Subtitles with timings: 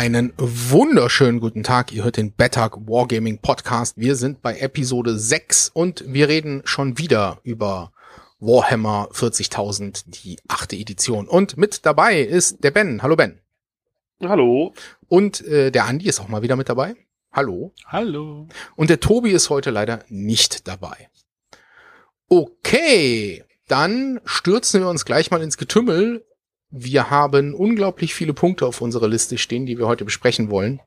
[0.00, 1.92] Einen wunderschönen guten Tag.
[1.92, 3.98] Ihr hört den Bettag Wargaming Podcast.
[3.98, 7.92] Wir sind bei Episode 6 und wir reden schon wieder über
[8.38, 11.28] Warhammer 40.000, die achte Edition.
[11.28, 13.02] Und mit dabei ist der Ben.
[13.02, 13.40] Hallo Ben.
[14.22, 14.72] Hallo.
[15.08, 16.96] Und äh, der Andi ist auch mal wieder mit dabei.
[17.30, 17.74] Hallo.
[17.84, 18.48] Hallo.
[18.76, 21.10] Und der Tobi ist heute leider nicht dabei.
[22.30, 26.24] Okay, dann stürzen wir uns gleich mal ins Getümmel
[26.70, 30.80] wir haben unglaublich viele Punkte auf unserer Liste stehen, die wir heute besprechen wollen.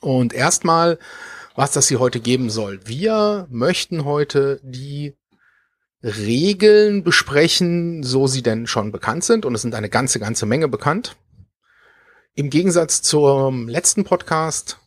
[0.00, 0.98] Und erstmal,
[1.54, 2.80] was das hier heute geben soll.
[2.84, 5.14] Wir möchten heute die
[6.02, 9.44] Regeln besprechen, so sie denn schon bekannt sind.
[9.44, 11.16] Und es sind eine ganze, ganze Menge bekannt.
[12.34, 14.78] Im Gegensatz zum letzten Podcast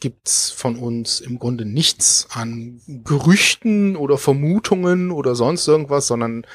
[0.00, 6.46] gibt's von uns im Grunde nichts an Gerüchten oder Vermutungen oder sonst irgendwas, sondern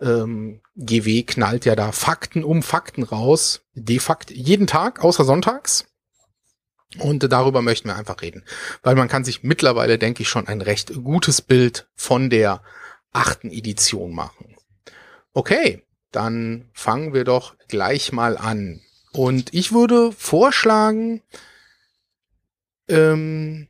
[0.00, 5.86] ähm, GW knallt ja da Fakten um Fakten raus, de facto jeden Tag, außer sonntags.
[6.98, 8.44] Und darüber möchten wir einfach reden,
[8.82, 12.62] weil man kann sich mittlerweile, denke ich, schon ein recht gutes Bild von der
[13.12, 14.56] achten Edition machen.
[15.32, 18.80] Okay, dann fangen wir doch gleich mal an.
[19.12, 21.22] Und ich würde vorschlagen,
[22.88, 23.68] ähm,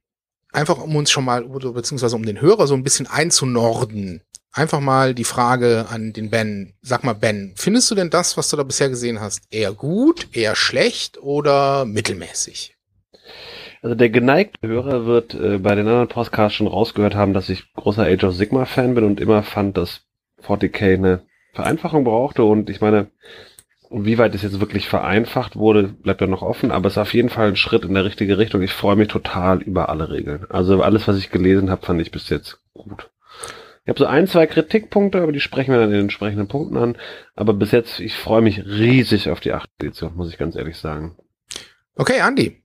[0.53, 5.15] einfach um uns schon mal, beziehungsweise um den Hörer so ein bisschen einzunorden, einfach mal
[5.15, 6.75] die Frage an den Ben.
[6.83, 10.29] Sag mal, Ben, findest du denn das, was du da bisher gesehen hast, eher gut,
[10.33, 12.75] eher schlecht oder mittelmäßig?
[13.81, 17.73] Also der geneigte Hörer wird äh, bei den anderen Podcasts schon rausgehört haben, dass ich
[17.75, 20.01] großer Age of Sigma Fan bin und immer fand, dass
[20.43, 23.11] 40k eine Vereinfachung brauchte und ich meine,
[23.91, 27.15] wie weit es jetzt wirklich vereinfacht wurde, bleibt ja noch offen, aber es ist auf
[27.15, 28.63] jeden Fall ein Schritt in der richtige Richtung.
[28.63, 30.47] Ich freue mich total über alle Regeln.
[30.51, 33.11] Also alles, was ich gelesen habe, fand ich bis jetzt gut.
[33.85, 36.77] Ich habe so ein, zwei Kritikpunkte, aber die sprechen wir dann in den entsprechenden Punkten
[36.77, 36.97] an.
[37.35, 39.67] Aber bis jetzt, ich freue mich riesig auf die 8.
[39.81, 41.17] Edition, muss ich ganz ehrlich sagen.
[41.95, 42.63] Okay, Andy.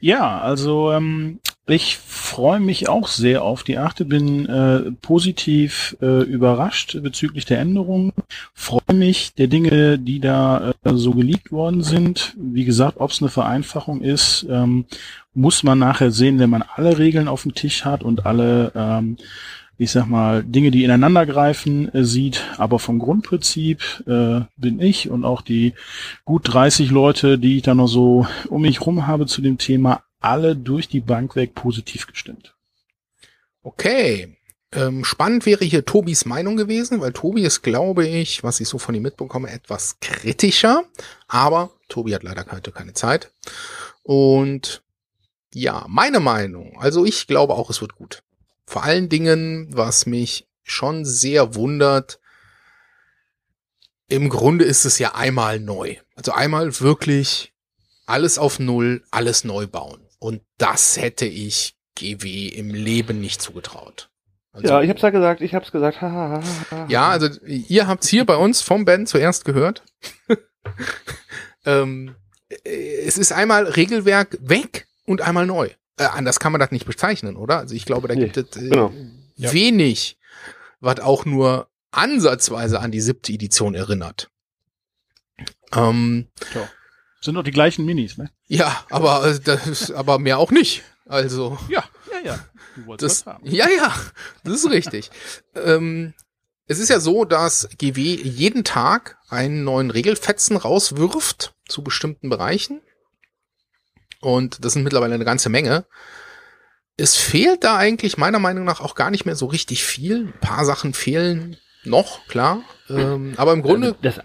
[0.00, 1.40] Ja, also ähm,
[1.72, 7.60] ich freue mich auch sehr auf die achte, bin äh, positiv äh, überrascht bezüglich der
[7.60, 8.12] Änderungen,
[8.54, 12.34] freue mich der Dinge, die da äh, so geleakt worden sind.
[12.36, 14.84] Wie gesagt, ob es eine Vereinfachung ist, ähm,
[15.34, 19.16] muss man nachher sehen, wenn man alle Regeln auf dem Tisch hat und alle ähm,
[19.78, 22.44] ich sag mal, Dinge, die ineinander greifen, äh, sieht.
[22.56, 25.72] Aber vom Grundprinzip äh, bin ich und auch die
[26.24, 30.02] gut 30 Leute, die ich da noch so um mich rum habe zu dem Thema,
[30.24, 32.54] alle durch die Bank weg positiv gestimmt.
[33.62, 34.36] Okay.
[34.74, 38.78] Ähm, spannend wäre hier Tobis Meinung gewesen, weil Tobi ist, glaube ich, was ich so
[38.78, 40.84] von ihm mitbekomme, etwas kritischer.
[41.28, 43.30] Aber Tobi hat leider heute keine Zeit.
[44.02, 44.82] Und
[45.52, 46.80] ja, meine Meinung.
[46.80, 48.22] Also ich glaube auch, es wird gut.
[48.64, 52.18] Vor allen Dingen, was mich schon sehr wundert,
[54.08, 55.96] im Grunde ist es ja einmal neu.
[56.14, 57.52] Also einmal wirklich
[58.06, 60.01] alles auf Null, alles neu bauen.
[60.22, 64.08] Und das hätte ich GW im Leben nicht zugetraut.
[64.52, 65.98] Also, ja, ich hab's ja gesagt, ich hab's gesagt.
[66.88, 69.82] ja, also ihr habt's hier bei uns vom Ben zuerst gehört.
[71.64, 72.14] ähm,
[72.62, 75.70] es ist einmal Regelwerk weg und einmal neu.
[75.96, 77.58] Äh, anders kann man das nicht bezeichnen, oder?
[77.58, 78.92] Also ich glaube, da nee, gibt es äh, genau.
[79.34, 80.18] wenig,
[80.78, 84.30] was auch nur ansatzweise an die siebte Edition erinnert.
[85.72, 86.68] Ähm, ja.
[87.20, 88.30] Sind doch die gleichen Minis, ne?
[88.52, 90.82] Ja, aber äh, das ist, aber mehr auch nicht.
[91.06, 91.58] Also.
[91.70, 92.38] Ja, ja, ja.
[92.76, 93.46] Du wolltest das, haben.
[93.46, 93.94] Ja, ja,
[94.44, 95.10] das ist richtig.
[95.54, 96.12] ähm,
[96.66, 102.82] es ist ja so, dass GW jeden Tag einen neuen Regelfetzen rauswirft zu bestimmten Bereichen.
[104.20, 105.86] Und das sind mittlerweile eine ganze Menge.
[106.98, 110.26] Es fehlt da eigentlich meiner Meinung nach auch gar nicht mehr so richtig viel.
[110.26, 112.62] Ein paar Sachen fehlen noch, klar.
[112.90, 113.96] Ähm, aber im Grunde.
[114.02, 114.20] Das,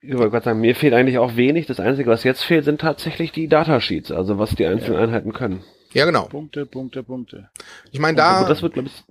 [0.00, 1.66] ich wollte gerade sagen, mir fehlt eigentlich auch wenig.
[1.66, 5.64] Das Einzige, was jetzt fehlt, sind tatsächlich die Datasheets, also was die einzelnen Einheiten können.
[5.92, 6.26] Ja, genau.
[6.26, 7.50] Punkte, Punkte, Punkte.
[7.90, 8.36] Ich meine, da.
[8.36, 9.04] Also das wird, glaube ich.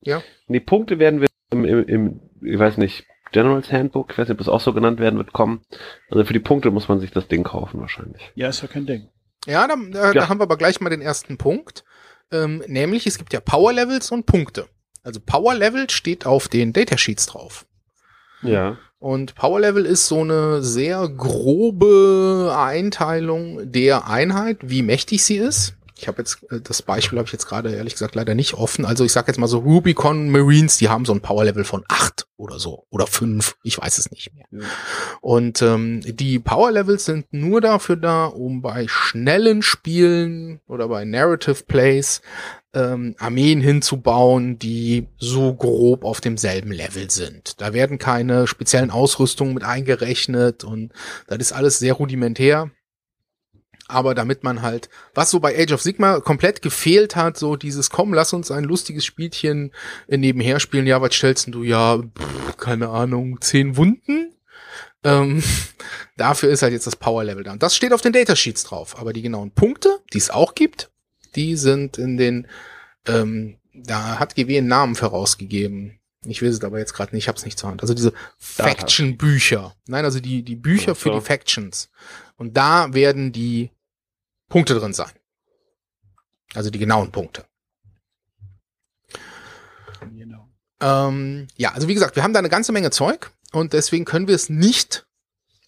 [0.00, 0.22] Ja.
[0.46, 4.34] Die Punkte werden wir im, im, im, ich weiß nicht, Generals Handbook, ich weiß nicht,
[4.34, 5.64] ob das auch so genannt werden wird, kommen.
[6.10, 8.30] Also für die Punkte muss man sich das Ding kaufen wahrscheinlich.
[8.34, 9.08] Ja, ist ja kein Ding.
[9.46, 10.12] Ja, da, da, ja.
[10.12, 11.84] da haben wir aber gleich mal den ersten Punkt.
[12.30, 14.68] Ähm, nämlich, es gibt ja Power Levels und Punkte.
[15.02, 17.66] Also Power Level steht auf den Datasheets drauf.
[18.42, 18.78] Ja.
[19.00, 25.74] Und Power Level ist so eine sehr grobe Einteilung der Einheit, wie mächtig sie ist.
[25.96, 28.84] Ich habe jetzt äh, das Beispiel habe ich jetzt gerade ehrlich gesagt leider nicht offen.
[28.84, 31.84] Also ich sage jetzt mal so Rubicon Marines, die haben so ein Power Level von
[31.88, 34.46] acht oder so oder fünf, ich weiß es nicht mehr.
[34.50, 34.66] Ja.
[35.20, 41.04] Und ähm, die Power Levels sind nur dafür da, um bei schnellen Spielen oder bei
[41.04, 42.22] Narrative Plays
[42.74, 47.60] ähm, Armeen hinzubauen, die so grob auf demselben Level sind.
[47.60, 50.92] Da werden keine speziellen Ausrüstungen mit eingerechnet und
[51.26, 52.70] das ist alles sehr rudimentär.
[53.90, 57.88] Aber damit man halt, was so bei Age of Sigma komplett gefehlt hat, so dieses,
[57.88, 59.72] komm, lass uns ein lustiges Spielchen
[60.08, 60.86] nebenher spielen.
[60.86, 61.62] Ja, was stellst du?
[61.62, 64.34] Ja, pff, keine Ahnung, zehn Wunden?
[65.04, 65.42] Ähm,
[66.18, 67.52] dafür ist halt jetzt das Power Level da.
[67.52, 68.98] Und das steht auf den Datasheets drauf.
[68.98, 70.90] Aber die genauen Punkte, die es auch gibt,
[71.36, 72.46] die sind in den,
[73.06, 75.98] ähm, da hat GW einen Namen vorausgegeben.
[76.24, 77.80] Ich weiß es aber jetzt gerade nicht, ich hab's nicht zur Hand.
[77.82, 79.74] Also diese Faction-Bücher.
[79.86, 81.90] Nein, also die, die Bücher für die Factions.
[82.36, 83.70] Und da werden die
[84.48, 85.12] Punkte drin sein.
[86.54, 87.44] Also die genauen Punkte.
[90.12, 90.48] Genau.
[90.80, 94.28] Ähm, ja, also wie gesagt, wir haben da eine ganze Menge Zeug und deswegen können
[94.28, 95.06] wir es nicht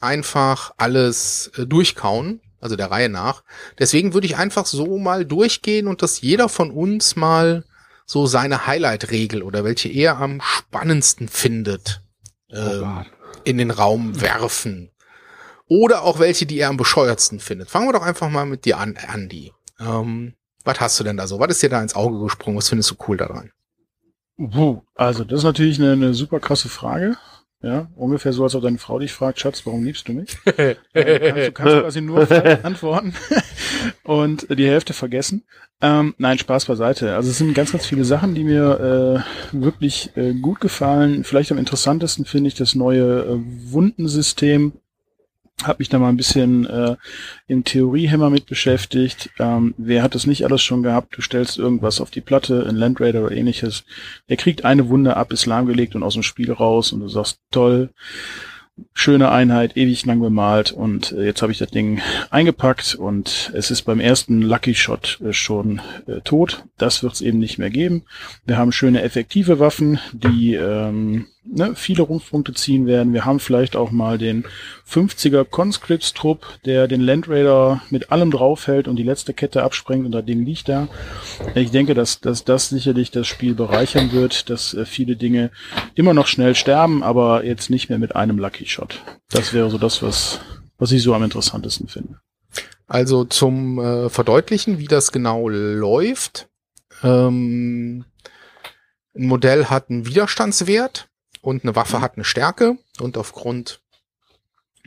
[0.01, 3.43] einfach alles äh, durchkauen, also der Reihe nach.
[3.79, 7.65] Deswegen würde ich einfach so mal durchgehen und dass jeder von uns mal
[8.07, 12.03] so seine Highlight-Regel oder welche er am spannendsten findet
[12.53, 13.07] Oh ähm,
[13.45, 14.91] in den Raum werfen.
[15.67, 17.71] Oder auch welche, die er am bescheuertsten findet.
[17.71, 19.53] Fangen wir doch einfach mal mit dir an, Andy.
[19.79, 20.35] Ähm,
[20.65, 21.39] was hast du denn da so?
[21.39, 22.59] Was ist dir da ins Auge gesprungen?
[22.59, 23.53] Was findest du cool daran?
[24.37, 27.17] Puh, also das ist natürlich eine, eine super krasse Frage.
[27.63, 30.37] Ja, ungefähr so, als ob deine Frau dich fragt, Schatz, warum liebst du mich?
[30.57, 32.27] Äh, kannst, du kannst quasi nur
[32.65, 33.15] antworten
[34.03, 35.45] und die Hälfte vergessen.
[35.83, 37.15] Ähm, nein, Spaß beiseite.
[37.15, 41.25] Also es sind ganz, ganz viele Sachen, die mir äh, wirklich äh, gut gefallen.
[41.25, 43.39] Vielleicht am interessantesten finde ich das neue äh,
[43.73, 44.73] Wundensystem.
[45.65, 46.97] Hab mich da mal ein bisschen äh,
[47.47, 49.31] im Theoriehämmer mit beschäftigt.
[49.39, 51.17] Ähm, wer hat das nicht alles schon gehabt?
[51.17, 53.85] Du stellst irgendwas auf die Platte, in Land Raider oder ähnliches.
[54.29, 57.41] Der kriegt eine Wunde ab, ist lahmgelegt und aus dem Spiel raus und du sagst,
[57.51, 57.91] toll,
[58.95, 63.71] schöne Einheit, ewig lang bemalt und äh, jetzt habe ich das Ding eingepackt und es
[63.71, 66.65] ist beim ersten Lucky Shot äh, schon äh, tot.
[66.79, 68.05] Das wird es eben nicht mehr geben.
[68.47, 73.13] Wir haben schöne effektive Waffen, die ähm, ne, viele Rumpfpunkte ziehen werden.
[73.13, 74.45] Wir haben vielleicht auch mal den
[74.89, 80.13] 50er Conscripts-Trupp, der den Land Raider mit allem draufhält und die letzte Kette absprengt und
[80.13, 80.89] das Ding liegt da.
[81.55, 85.51] Ich denke, dass, dass das sicherlich das Spiel bereichern wird, dass äh, viele Dinge
[85.95, 89.03] immer noch schnell sterben, aber jetzt nicht mehr mit einem Lucky Shot.
[89.31, 90.41] Das wäre so das, was,
[90.79, 92.21] was ich so am interessantesten finde.
[92.87, 96.49] Also zum äh, Verdeutlichen, wie das genau läuft.
[97.03, 98.05] Ähm,
[99.15, 101.10] ein Modell hat einen Widerstandswert
[101.41, 103.81] und eine Waffe hat eine Stärke und aufgrund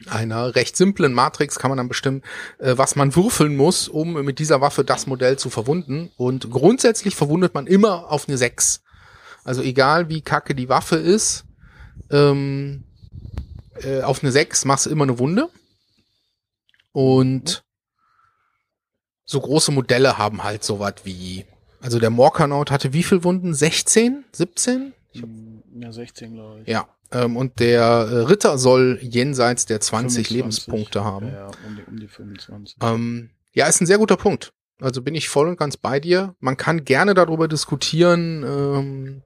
[0.08, 2.24] einer recht simplen Matrix kann man dann bestimmen,
[2.60, 6.12] äh, was man würfeln muss, um mit dieser Waffe das Modell zu verwunden.
[6.18, 8.82] Und grundsätzlich verwundet man immer auf eine 6.
[9.44, 11.46] Also egal wie kacke die Waffe ist,
[12.10, 12.84] ähm,
[13.82, 15.50] äh, auf eine 6 machst du immer eine Wunde.
[16.92, 17.64] Und
[19.26, 21.46] so große Modelle haben halt sowas wie,
[21.82, 23.54] also der Morkanaut hatte wie viel Wunden?
[23.54, 24.26] 16?
[24.32, 24.94] 17?
[25.76, 26.68] Ja, 16, glaube ich.
[26.68, 26.88] Ja.
[27.12, 30.30] Ähm, und der äh, Ritter soll jenseits der 20 25.
[30.30, 31.28] Lebenspunkte haben.
[31.28, 32.78] Ja, ja, um die, um die 25.
[32.82, 34.54] Ähm, ja, ist ein sehr guter Punkt.
[34.82, 36.36] Also bin ich voll und ganz bei dir.
[36.40, 39.22] Man kann gerne darüber diskutieren, ähm,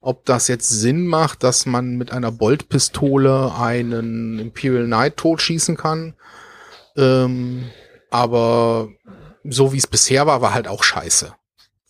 [0.00, 6.14] ob das jetzt Sinn macht, dass man mit einer Boltpistole einen Imperial Knight totschießen kann.
[6.96, 7.64] Ähm,
[8.10, 8.88] aber
[9.44, 11.34] so wie es bisher war, war halt auch scheiße.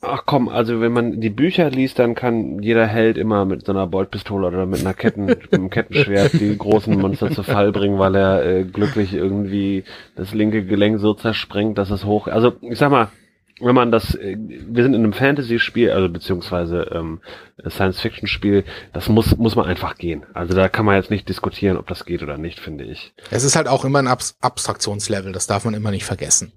[0.05, 3.71] Ach komm, also wenn man die Bücher liest, dann kann jeder Held immer mit so
[3.71, 8.01] einer Boltpistole oder mit einer Ketten, mit einem Kettenschwert die großen Monster zu Fall bringen,
[8.01, 9.85] weil er äh, glücklich irgendwie
[10.17, 12.27] das linke Gelenk so zersprengt, dass es hoch.
[12.27, 13.13] Also ich sag mal,
[13.61, 17.21] wenn man das, äh, wir sind in einem Fantasy-Spiel, also beziehungsweise ähm,
[17.65, 20.27] Science-Fiction-Spiel, das muss muss man einfach gehen.
[20.35, 23.15] Also da kann man jetzt nicht diskutieren, ob das geht oder nicht, finde ich.
[23.31, 26.51] Es ist halt auch immer ein Abs Abstraktionslevel, das darf man immer nicht vergessen.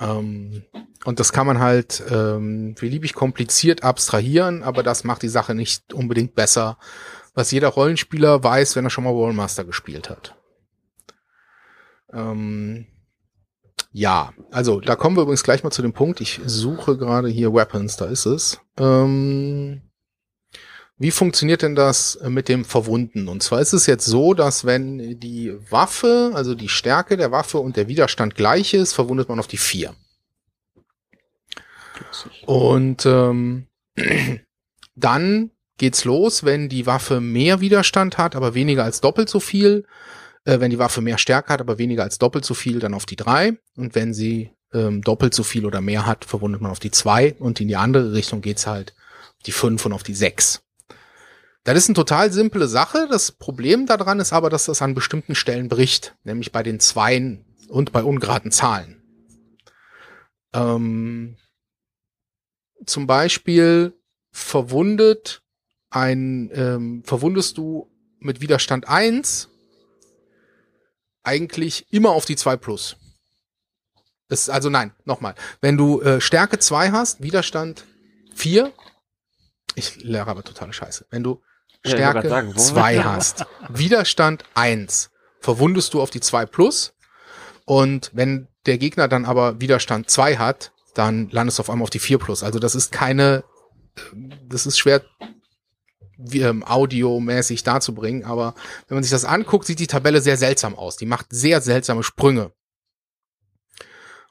[0.00, 0.64] Ähm,
[1.04, 5.92] und das kann man halt ähm, beliebig kompliziert abstrahieren, aber das macht die Sache nicht
[5.92, 6.78] unbedingt besser,
[7.34, 10.36] was jeder Rollenspieler weiß, wenn er schon mal Wallmaster gespielt hat.
[12.12, 12.86] Ähm,
[13.90, 16.20] ja, also da kommen wir übrigens gleich mal zu dem Punkt.
[16.20, 18.60] Ich suche gerade hier Weapons, da ist es.
[18.78, 19.82] Ähm,
[21.02, 23.26] wie funktioniert denn das mit dem Verwunden?
[23.26, 27.58] Und zwar ist es jetzt so, dass wenn die Waffe, also die Stärke der Waffe
[27.58, 29.94] und der Widerstand gleich ist, verwundet man auf die vier.
[32.46, 33.66] Und ähm,
[34.94, 39.84] dann geht's los, wenn die Waffe mehr Widerstand hat, aber weniger als doppelt so viel.
[40.44, 43.06] Äh, wenn die Waffe mehr Stärke hat, aber weniger als doppelt so viel, dann auf
[43.06, 43.58] die drei.
[43.76, 47.34] Und wenn sie ähm, doppelt so viel oder mehr hat, verwundet man auf die zwei.
[47.40, 48.94] Und in die andere Richtung geht's halt
[49.46, 50.62] die fünf und auf die sechs.
[51.64, 53.06] Das ist eine total simple Sache.
[53.08, 57.44] Das Problem daran ist aber, dass das an bestimmten Stellen bricht, nämlich bei den Zweien
[57.68, 59.02] und bei ungeraden Zahlen.
[60.52, 61.36] Ähm,
[62.84, 63.94] zum Beispiel
[64.32, 65.42] verwundet
[65.90, 67.88] ein, ähm, verwundest du
[68.18, 69.48] mit Widerstand 1
[71.22, 72.96] eigentlich immer auf die 2 plus.
[74.28, 75.34] Das, also nein, nochmal.
[75.60, 77.84] Wenn du äh, Stärke 2 hast, Widerstand
[78.34, 78.72] 4,
[79.74, 81.06] ich lehre aber totale Scheiße.
[81.10, 81.40] Wenn du
[81.90, 85.10] Stärke grad sagen, wo- 2 hast, Widerstand 1,
[85.40, 86.94] verwundest du auf die 2 plus.
[87.64, 91.90] Und wenn der Gegner dann aber Widerstand 2 hat, dann landest du auf einmal auf
[91.90, 92.42] die 4 plus.
[92.42, 93.44] Also das ist keine,
[94.48, 95.02] das ist schwer
[96.18, 98.54] wie, ähm, audiomäßig darzubringen, aber
[98.86, 100.96] wenn man sich das anguckt, sieht die Tabelle sehr seltsam aus.
[100.96, 102.52] Die macht sehr seltsame Sprünge.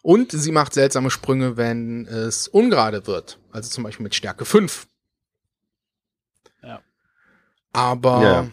[0.03, 3.39] Und sie macht seltsame Sprünge, wenn es ungerade wird.
[3.51, 4.88] Also zum Beispiel mit Stärke 5.
[7.73, 8.45] Aber Ja.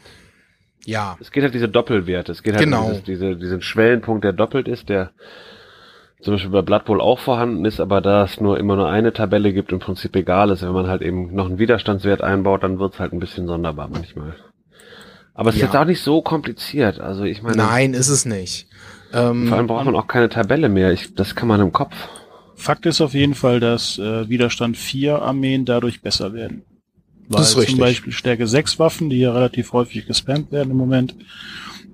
[0.85, 2.33] ja, Es geht halt diese Doppelwerte.
[2.33, 2.85] Es geht halt Genau.
[2.85, 5.11] um dieses, diese, diesen Schwellenpunkt, der doppelt ist, der
[6.21, 9.13] zum Beispiel bei Blood Bowl auch vorhanden ist, aber da es nur immer nur eine
[9.13, 10.63] Tabelle gibt, im Prinzip egal ist.
[10.63, 14.35] Wenn man halt eben noch einen Widerstandswert einbaut, dann wird's halt ein bisschen sonderbar manchmal.
[15.35, 15.67] Aber es ist Ja.
[15.69, 16.99] jetzt auch nicht so kompliziert.
[16.99, 18.67] Also ich meine, nein, ist es nicht.
[19.13, 20.93] Ähm, vor allem braucht man auch keine Tabelle mehr.
[20.93, 21.95] Ich, das kann man im Kopf.
[22.57, 26.65] Fakt ist auf jeden Fall, dass äh, Widerstand 4 Armeen dadurch besser werden.
[27.29, 27.75] Weil Das ist richtig.
[27.77, 31.15] zum Beispiel Stärke 6 Waffen, die ja relativ häufig gespammt werden im Moment,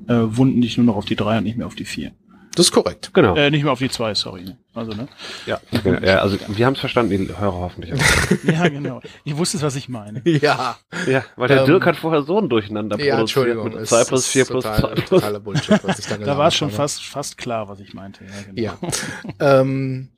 [0.09, 2.13] äh, wunden dich nur noch auf die 3 und nicht mehr auf die 4.
[2.55, 3.11] das ist korrekt.
[3.15, 3.35] Genau.
[3.35, 4.45] Äh, nicht mehr auf die 2, sorry.
[4.45, 4.59] Ne?
[4.75, 5.09] Also, ne?
[5.47, 5.99] ja, genau.
[6.01, 7.99] ja, also wir haben es verstanden, die Hörer hoffentlich auch.
[8.45, 9.01] Ja, genau.
[9.25, 10.23] Ich wusste, was ich meine.
[10.25, 10.77] Ja,
[11.09, 13.65] ja, weil der Ähm, Dirk hat vorher so ein Durcheinander ja, produziert Entschuldigung.
[13.71, 15.09] mit es 2 plus ist 4 plus total, 2 plus.
[15.09, 16.77] Totaler Bullshit, was ich da Da war es schon habe.
[16.77, 18.25] fast, fast klar, was ich meinte.
[18.25, 18.93] Ja, genau.
[19.41, 19.61] Ja.
[19.61, 20.11] ähm,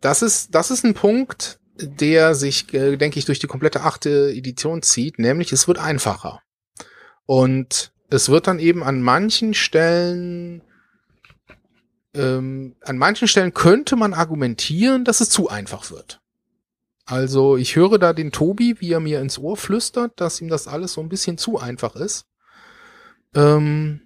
[0.00, 4.30] das ist, das ist ein Punkt, der sich, äh, denke ich, durch die komplette achte
[4.30, 6.40] Edition zieht, nämlich es wird einfacher.
[7.26, 10.62] Und es wird dann eben an manchen Stellen,
[12.14, 16.20] ähm, an manchen Stellen könnte man argumentieren, dass es zu einfach wird.
[17.04, 20.66] Also ich höre da den Tobi, wie er mir ins Ohr flüstert, dass ihm das
[20.66, 22.26] alles so ein bisschen zu einfach ist.
[23.34, 24.00] Ähm,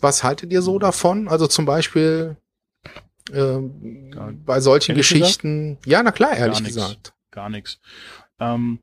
[0.00, 1.28] was haltet ihr so davon?
[1.28, 2.36] Also zum Beispiel
[3.32, 5.78] ähm, Gar- bei solchen Geschichten.
[5.84, 6.74] Ja, na klar, ehrlich Gar nix.
[6.74, 7.12] gesagt.
[7.30, 7.80] Gar nichts.
[8.40, 8.80] Ähm,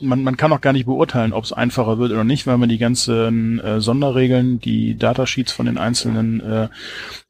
[0.00, 2.68] man, man kann auch gar nicht beurteilen, ob es einfacher wird oder nicht, weil man
[2.68, 6.68] die ganzen äh, Sonderregeln, die Datasheets von den einzelnen äh,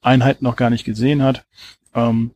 [0.03, 1.45] Einheiten noch gar nicht gesehen hat.
[1.95, 2.33] Ähm,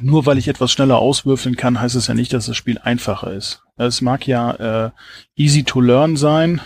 [0.00, 3.32] nur weil ich etwas schneller auswürfeln kann, heißt es ja nicht, dass das Spiel einfacher
[3.32, 3.62] ist.
[3.76, 4.90] Es mag ja äh,
[5.36, 6.60] easy to learn sein,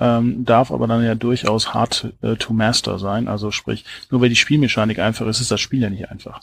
[0.00, 3.28] ähm, darf aber dann ja durchaus hard äh, to master sein.
[3.28, 6.40] Also sprich, nur weil die Spielmechanik einfach ist, ist das Spiel ja nicht einfach.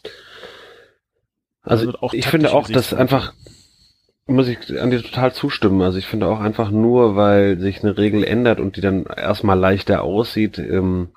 [1.62, 3.34] Also auch ich finde auch, dass einfach,
[4.28, 5.82] muss ich an dir total zustimmen.
[5.82, 9.58] Also ich finde auch einfach nur, weil sich eine Regel ändert und die dann erstmal
[9.58, 11.10] leichter aussieht, ähm,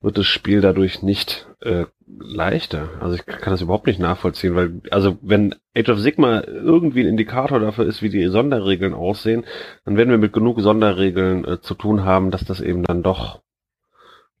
[0.00, 1.84] wird das Spiel dadurch nicht äh,
[2.18, 2.88] leichter.
[3.00, 7.08] Also ich kann das überhaupt nicht nachvollziehen, weil, also wenn Age of Sigma irgendwie ein
[7.08, 9.44] Indikator dafür ist, wie die Sonderregeln aussehen,
[9.84, 13.40] dann werden wir mit genug Sonderregeln äh, zu tun haben, dass das eben dann doch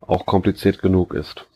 [0.00, 1.46] auch kompliziert genug ist.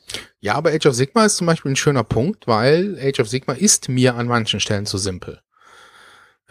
[0.41, 3.55] Ja, aber Age of Sigma ist zum Beispiel ein schöner Punkt, weil Age of Sigma
[3.55, 5.41] ist mir an manchen Stellen zu simpel.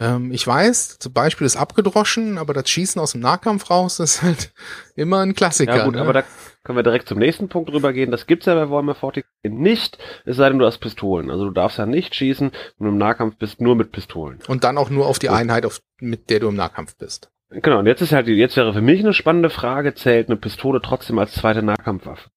[0.00, 4.22] Ähm, ich weiß, zum Beispiel ist abgedroschen, aber das Schießen aus dem Nahkampf raus ist
[4.22, 4.52] halt
[4.96, 5.76] immer ein Klassiker.
[5.76, 6.00] Ja gut, ne?
[6.00, 6.24] aber da
[6.64, 8.10] können wir direkt zum nächsten Punkt rübergehen.
[8.10, 11.30] Das gibt's ja bei Warhammer 40 nicht, es sei denn, du hast Pistolen.
[11.30, 14.38] Also du darfst ja nicht schießen, wenn du im Nahkampf bist, nur mit Pistolen.
[14.46, 15.28] Und dann auch nur auf die.
[15.28, 17.30] Einheit, auf, mit der du im Nahkampf bist.
[17.50, 20.36] Genau, und jetzt ist halt, die- jetzt wäre für mich eine spannende Frage, zählt eine
[20.36, 22.30] Pistole trotzdem als zweite Nahkampfwaffe?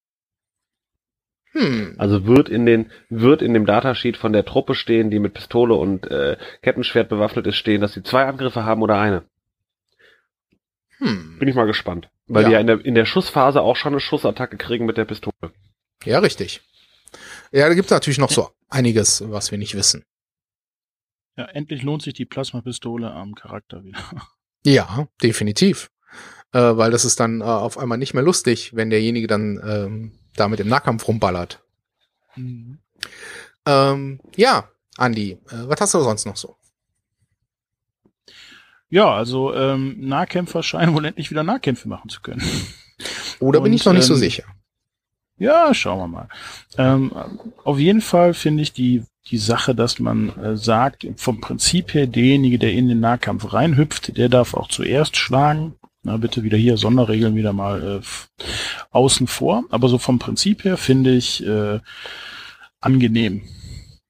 [1.52, 1.94] Hm.
[1.96, 5.74] Also wird in den, wird in dem Datasheet von der Truppe stehen, die mit Pistole
[5.74, 9.22] und äh, Kettenschwert bewaffnet ist, stehen, dass sie zwei Angriffe haben oder eine?
[10.98, 11.36] Hm.
[11.38, 12.10] Bin ich mal gespannt.
[12.28, 12.48] Weil Ja.
[12.48, 15.34] die ja in der, in der Schussphase auch schon eine Schussattacke kriegen mit der Pistole.
[16.04, 16.60] Ja, richtig.
[17.52, 20.04] Ja, da gibt es natürlich noch so einiges, was wir nicht wissen.
[21.36, 24.00] Ja, endlich lohnt sich die Plasmapistole am Charakter wieder.
[24.64, 25.90] Ja, definitiv.
[26.52, 30.18] Äh, weil das ist dann äh, auf einmal nicht mehr lustig, wenn derjenige dann ähm,
[30.34, 31.62] damit im Nahkampf rumballert.
[32.36, 36.56] Ähm, ja, Andi, äh, was hast du sonst noch so?
[38.88, 42.42] Ja, also ähm, Nahkämpfer scheinen wohl endlich wieder Nahkämpfe machen zu können.
[43.40, 44.44] Oder bin Und, ich noch nicht so ähm, sicher?
[45.38, 46.28] Ja, schauen wir mal.
[46.78, 47.12] Ähm,
[47.64, 52.06] auf jeden Fall finde ich die, die Sache, dass man äh, sagt, vom Prinzip her,
[52.06, 55.74] derjenige, der in den Nahkampf reinhüpft, der darf auch zuerst schlagen.
[56.02, 58.44] Na, bitte wieder hier Sonderregeln wieder mal äh,
[58.92, 59.64] außen vor.
[59.70, 61.80] Aber so vom Prinzip her finde ich äh,
[62.80, 63.42] angenehm.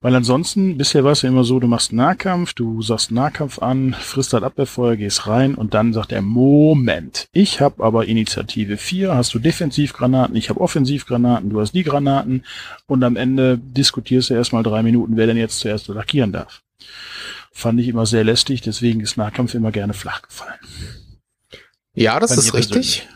[0.06, 3.92] Weil ansonsten, bisher war es ja immer so, du machst Nahkampf, du sagst Nahkampf an,
[3.92, 9.16] frisst halt Abwehrfeuer, gehst rein und dann sagt er, Moment, ich habe aber Initiative 4,
[9.16, 12.44] hast du Defensivgranaten, ich habe Offensivgranaten, du hast die Granaten
[12.86, 16.62] und am Ende diskutierst du erstmal drei Minuten, wer denn jetzt zuerst attackieren darf.
[17.50, 20.60] fand ich immer sehr lästig, deswegen ist Nahkampf immer gerne flach gefallen.
[21.94, 23.08] Ja, das ist richtig.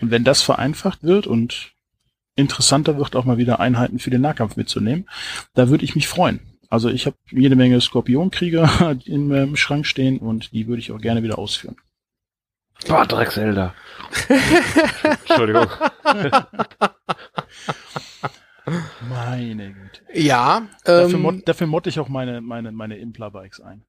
[0.00, 1.74] Und wenn das vereinfacht wird und
[2.38, 5.08] interessanter wird, auch mal wieder Einheiten für den Nahkampf mitzunehmen,
[5.54, 6.40] da würde ich mich freuen.
[6.70, 11.00] Also ich habe jede Menge Skorpionkrieger im, im Schrank stehen und die würde ich auch
[11.00, 11.76] gerne wieder ausführen.
[12.86, 13.74] Boah, Dreckselder.
[15.28, 15.66] Entschuldigung.
[19.00, 20.02] Meine Güte.
[20.12, 23.84] Ja, Dafür, ähm, mod, dafür modde ich auch meine, meine, meine Impler-Bikes ein.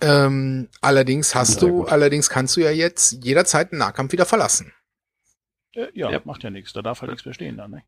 [0.00, 1.92] ähm, allerdings hast Sehr du, gut.
[1.92, 4.72] allerdings kannst du ja jetzt jederzeit den Nahkampf wieder verlassen.
[5.78, 6.20] Äh, ja, Ja.
[6.24, 6.72] macht ja nichts.
[6.72, 7.82] Da darf halt nichts mehr stehen dann, ne?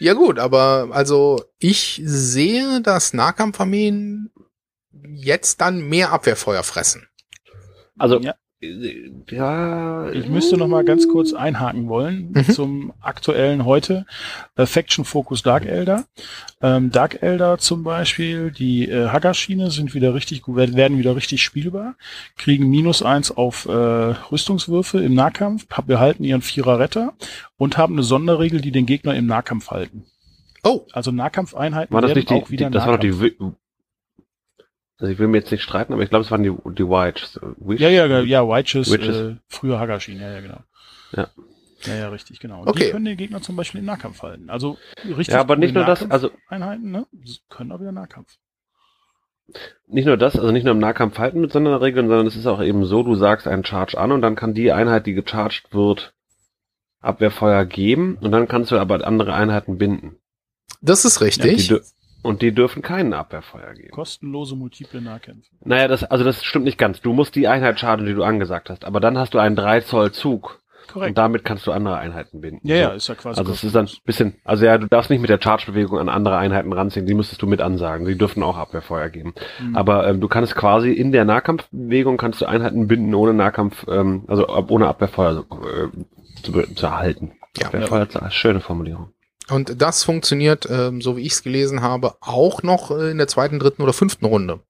[0.00, 4.32] Ja gut, aber also ich sehe, dass Nahkampfarmeen
[4.90, 7.06] jetzt dann mehr Abwehrfeuer fressen.
[7.98, 8.34] Also, Ja.
[9.30, 10.10] Ja.
[10.12, 12.44] Ich müsste noch mal ganz kurz einhaken wollen Mhm.
[12.52, 14.06] zum aktuellen heute.
[14.56, 16.04] Äh, Faction Focus Dark Elder.
[16.62, 21.94] Ähm, Dark Elder zum Beispiel, die äh, Haggerschiene sind wieder richtig werden- wieder richtig spielbar,
[22.36, 27.12] kriegen minus eins auf äh, Rüstungswürfe im Nahkampf, behalten ihren Vierer Retter
[27.56, 30.04] und haben eine Sonderregel, die den Gegner im Nahkampf halten.
[30.62, 33.08] Oh, Also Nahkampfeinheiten War das werden nicht die, auch wieder die das war doch die,
[33.10, 33.56] Nahkampf.
[34.98, 37.38] Also ich will mir jetzt nicht streiten, aber ich glaube, es waren die, die Whites.
[37.56, 37.80] Wish?
[37.80, 39.16] Ja, ja, ja, Witches, Witches.
[39.16, 40.58] Äh, früher Haggerschienen, ja, ja, genau.
[41.12, 41.28] Ja.
[41.86, 42.62] Ja, ja, richtig, genau.
[42.66, 42.86] Okay.
[42.86, 44.48] Die können den Gegner zum Beispiel im Nahkampf halten.
[44.48, 45.28] Also richtig.
[45.34, 47.06] Ja, aber nicht nur das, also Einheiten, ne?
[47.50, 48.36] Können auch wieder Nahkampf.
[49.86, 52.62] nicht nur das, also nicht nur im Nahkampf halten mit Sonderregeln, sondern es ist auch
[52.62, 56.14] eben so, du sagst einen Charge an und dann kann die Einheit, die gecharged wird,
[57.00, 60.16] Abwehrfeuer geben und dann kannst du aber andere Einheiten binden.
[60.80, 61.70] das ist richtig.
[61.70, 61.82] dür-
[62.24, 63.90] und die dürfen keinen Abwehrfeuer geben.
[63.90, 65.48] Kostenlose multiple Nahkämpfe.
[65.64, 67.00] Naja, das, also das stimmt nicht ganz.
[67.00, 69.80] Du musst die Einheit chargen, die du angesagt hast, aber dann hast du einen 3
[69.82, 71.16] Zoll Zug und Korrekt.
[71.18, 72.66] damit kannst du andere Einheiten binden.
[72.68, 72.94] Ja, ja, So.
[72.96, 73.40] ist ja quasi.
[73.40, 76.08] Also es ist dann ein bisschen, also ja, du darfst nicht mit der Charge-Bewegung an
[76.10, 78.06] andere Einheiten ranziehen, die müsstest du mit ansagen.
[78.06, 79.34] Die dürfen auch Abwehrfeuer geben.
[79.60, 79.76] Mhm.
[79.76, 84.24] Aber ähm, du kannst quasi in der Nahkampfbewegung kannst du Einheiten binden ohne Nahkampf, ähm,
[84.28, 87.32] also ohne Abwehrfeuer äh, zu, zu erhalten.
[87.56, 87.68] Ja.
[87.68, 88.30] Abwehrfeuer, ja.
[88.30, 89.08] schöne Formulierung.
[89.48, 93.28] Und das funktioniert, ähm, so wie ich es gelesen habe, auch noch äh, in der
[93.28, 94.60] zweiten, dritten oder fünften Runde.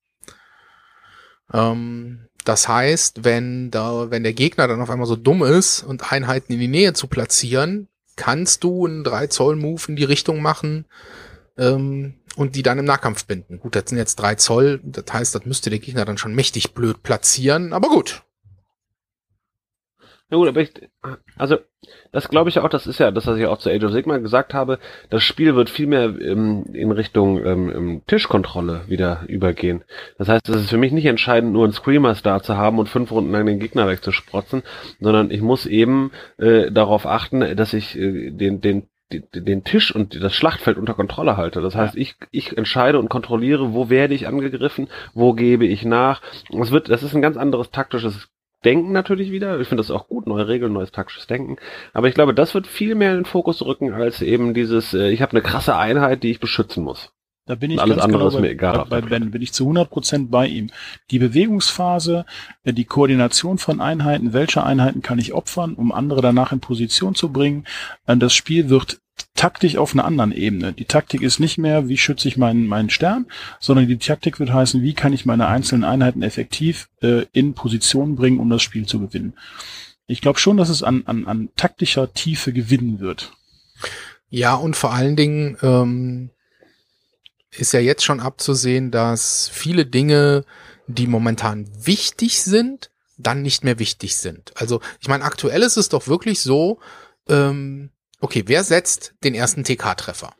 [1.52, 6.12] Ähm, das heißt, wenn da, wenn der Gegner dann auf einmal so dumm ist und
[6.12, 10.42] Einheiten in die Nähe zu platzieren, kannst du einen 3 Zoll Move in die Richtung
[10.42, 10.86] machen
[11.56, 13.60] ähm, und die dann im Nahkampf binden.
[13.60, 16.74] Gut, das sind jetzt 3 Zoll, das heißt, das müsste der Gegner dann schon mächtig
[16.74, 18.22] blöd platzieren, aber gut.
[20.28, 20.72] Na gut, aber ich,
[21.36, 21.58] also
[22.14, 24.18] das glaube ich auch, das ist ja das, was ich auch zu Age of Sigma
[24.18, 24.78] gesagt habe,
[25.10, 29.82] das Spiel wird viel mehr ähm, in Richtung ähm, ähm, Tischkontrolle wieder übergehen.
[30.16, 33.10] Das heißt, es ist für mich nicht entscheidend, nur einen Screamer-Star zu haben und fünf
[33.10, 34.62] Runden lang den Gegner wegzusprotzen,
[35.00, 38.86] sondern ich muss eben äh, darauf achten, dass ich äh, den, den
[39.32, 41.60] den Tisch und das Schlachtfeld unter Kontrolle halte.
[41.60, 46.20] Das heißt, ich, ich entscheide und kontrolliere, wo werde ich angegriffen, wo gebe ich nach.
[46.50, 48.28] Es wird, das ist ein ganz anderes taktisches
[48.64, 49.60] Denken natürlich wieder.
[49.60, 51.56] Ich finde das auch gut, neue Regeln, neues taktisches Denken.
[51.92, 55.10] Aber ich glaube, das wird viel mehr in den Fokus rücken als eben dieses, äh,
[55.10, 57.12] ich habe eine krasse Einheit, die ich beschützen muss.
[57.46, 59.52] Da bin ich alles ganz andere genau ist bei, mir egal bei Ben, bin ich
[59.52, 60.70] zu 100 Prozent bei ihm.
[61.10, 62.24] Die Bewegungsphase,
[62.62, 67.14] äh, die Koordination von Einheiten, welche Einheiten kann ich opfern, um andere danach in Position
[67.14, 67.66] zu bringen.
[68.06, 69.00] Äh, Das Spiel wird
[69.34, 70.72] taktisch auf einer anderen Ebene.
[70.72, 73.26] Die Taktik ist nicht mehr, wie schütze ich meinen, meinen Stern,
[73.60, 78.16] sondern die Taktik wird heißen, wie kann ich meine einzelnen Einheiten effektiv äh, in Position
[78.16, 79.34] bringen, um das Spiel zu gewinnen.
[80.06, 83.32] Ich glaube schon, dass es an, an, an taktischer Tiefe gewinnen wird.
[84.30, 86.30] Ja, und vor allen Dingen ähm,
[87.56, 90.44] ist ja jetzt schon abzusehen, dass viele Dinge,
[90.86, 94.52] die momentan wichtig sind, dann nicht mehr wichtig sind.
[94.56, 96.80] Also ich meine, aktuell ist es doch wirklich so,
[97.28, 97.90] ähm,
[98.20, 100.34] okay, wer setzt den ersten TK-Treffer?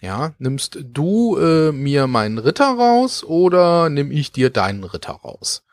[0.00, 5.64] Ja, nimmst du äh, mir meinen Ritter raus oder nimm ich dir deinen Ritter raus?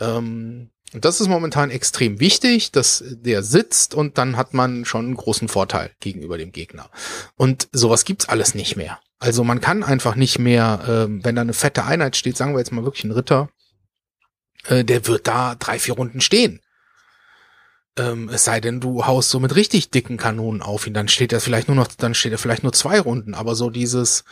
[0.00, 5.06] Ähm, und das ist momentan extrem wichtig, dass der sitzt und dann hat man schon
[5.06, 6.88] einen großen Vorteil gegenüber dem Gegner.
[7.36, 9.00] Und sowas gibt's alles nicht mehr.
[9.18, 12.60] Also man kann einfach nicht mehr, ähm, wenn da eine fette Einheit steht, sagen wir
[12.60, 13.48] jetzt mal wirklich ein Ritter,
[14.68, 16.60] äh, der wird da drei, vier Runden stehen.
[17.98, 21.32] Ähm, es sei denn, du haust so mit richtig dicken Kanonen auf ihn, dann steht
[21.32, 24.24] er vielleicht nur noch, dann steht er vielleicht nur zwei Runden, aber so dieses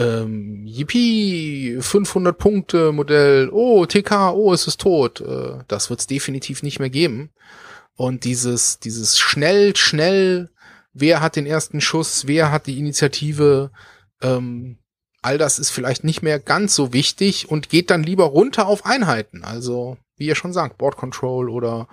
[0.00, 6.62] ähm, Yippie, 500 Punkte Modell, oh, TK, oh, es ist tot, äh, das wird's definitiv
[6.62, 7.30] nicht mehr geben.
[7.96, 10.50] Und dieses, dieses schnell, schnell,
[10.94, 13.70] wer hat den ersten Schuss, wer hat die Initiative,
[14.22, 14.78] ähm,
[15.20, 18.86] all das ist vielleicht nicht mehr ganz so wichtig und geht dann lieber runter auf
[18.86, 19.44] Einheiten.
[19.44, 21.88] Also, wie ihr schon sagt, Board Control oder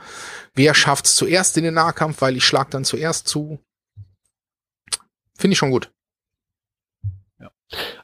[0.54, 3.60] wer schafft's zuerst in den Nahkampf, weil ich schlag dann zuerst zu.
[5.38, 5.92] Finde ich schon gut.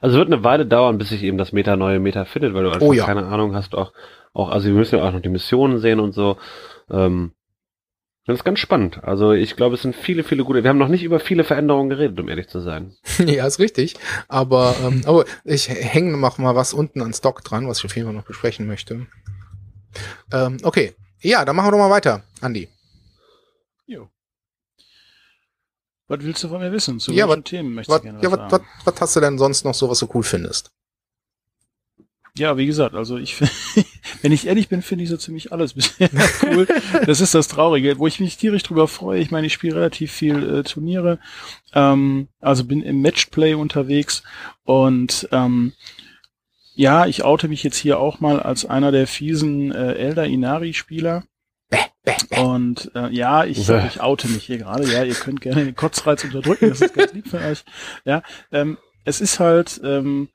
[0.02, 2.71] Also wird eine Weile dauern, bis sich eben das Meta neue Meta findet, weil du
[2.71, 3.06] einfach Oh ja.
[3.06, 3.93] keine Ahnung hast, auch,
[4.34, 6.38] auch, also wir müssen ja auch noch die Missionen sehen und so.
[6.89, 7.32] Ähm,
[8.26, 9.04] das ist ganz spannend.
[9.04, 10.63] Also ich glaube, es sind viele, viele gute.
[10.63, 12.95] Wir haben noch nicht über viele Veränderungen geredet, um ehrlich zu sein.
[13.26, 13.95] ja, ist richtig.
[14.30, 17.95] Aber, ähm, aber ich hänge noch mal was unten an Stock dran, was ich auf
[17.95, 19.08] jeden Fall noch besprechen möchte.
[20.32, 20.93] Ähm, okay.
[21.19, 22.69] Ja, dann machen wir doch mal weiter, Andi.
[23.86, 24.10] Jo.
[26.08, 27.00] Was willst du von mir wissen?
[27.00, 28.68] Zu Ja, welchen Themen möchtest Was, du gerne ja, was was, was, sagen?
[28.84, 30.72] was hast du denn sonst noch so, was du cool findest?
[32.36, 33.39] Ja, wie gesagt, also ich,
[34.22, 36.10] wenn ich ehrlich bin, finde ich so ziemlich alles bisher
[36.44, 36.68] cool.
[37.06, 39.20] Das ist das Traurige, wo ich mich tierisch drüber freue.
[39.22, 41.20] Ich meine, ich spiele relativ viel äh, Turniere,
[41.74, 44.24] ähm, also bin im Matchplay unterwegs
[44.63, 45.74] und ähm,
[46.76, 51.24] ja, ich oute mich jetzt hier auch mal als einer der fiesen äh, Elder Inari-Spieler.
[52.42, 53.88] Und äh, ja, ich, Bäh.
[53.88, 54.86] ich oute mich hier gerade.
[54.92, 57.64] Ja, ihr könnt gerne den Kotzreiz unterdrücken, das ist ganz lieb von euch.
[58.06, 60.30] Ja, ähm, es ist halt, ähm,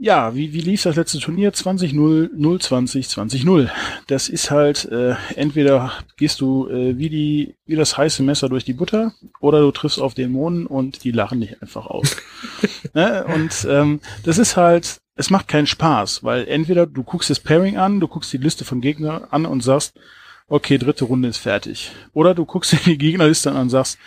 [0.00, 1.52] ja, wie, wie lief das letzte Turnier?
[1.52, 3.68] 20-0, 0-20, 20-0.
[4.06, 8.64] Das ist halt, äh, entweder gehst du äh, wie die, wie das heiße Messer durch
[8.64, 12.16] die Butter, oder du triffst auf Dämonen und die lachen dich einfach aus.
[12.94, 13.24] ne?
[13.24, 17.76] Und ähm, das ist halt, es macht keinen Spaß, weil entweder du guckst das Pairing
[17.76, 19.98] an, du guckst die Liste von Gegnern an und sagst,
[20.46, 21.90] okay, dritte Runde ist fertig.
[22.12, 23.98] Oder du guckst dir die Gegnerliste an und sagst,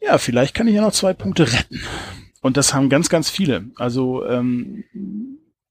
[0.00, 1.82] ja, vielleicht kann ich ja noch zwei Punkte retten.
[2.40, 3.66] Und das haben ganz, ganz viele.
[3.76, 4.84] Also, ähm,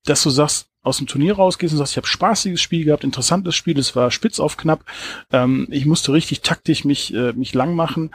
[0.06, 3.56] dass du sagst, aus dem Turnier rausgehst und sagst, ich habe spaßiges Spiel gehabt, interessantes
[3.56, 4.86] Spiel, es war spitz auf knapp.
[5.32, 8.14] Ähm, ich musste richtig taktisch mich, äh, mich lang machen.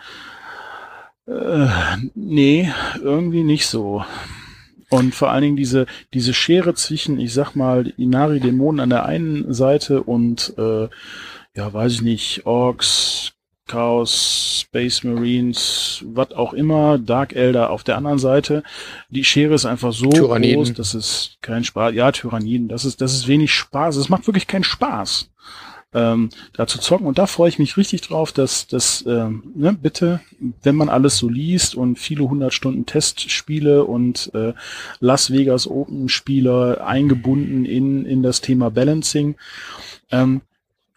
[1.26, 1.66] Äh,
[2.14, 4.04] nee, irgendwie nicht so.
[4.96, 9.52] Und vor allen Dingen diese, diese Schere zwischen, ich sag mal, Inari-Dämonen an der einen
[9.52, 10.88] Seite und, äh,
[11.54, 13.32] ja, weiß ich nicht, Orks,
[13.66, 18.62] Chaos, Space Marines, was auch immer, Dark Elder auf der anderen Seite.
[19.10, 20.56] Die Schere ist einfach so Tyranniden.
[20.56, 23.96] groß, dass es kein Spaß, ja, Tyranniden, das ist, das ist wenig Spaß.
[23.96, 25.30] Es macht wirklich keinen Spaß,
[25.94, 27.06] ähm, da zu zocken.
[27.06, 30.20] Und da freue ich mich richtig drauf, dass, dass ähm, ne, bitte,
[30.62, 34.52] wenn man alles so liest und viele hundert Stunden Testspiele und äh,
[35.00, 39.36] Las Vegas Open Spieler eingebunden in, in das Thema Balancing,
[40.10, 40.42] ähm,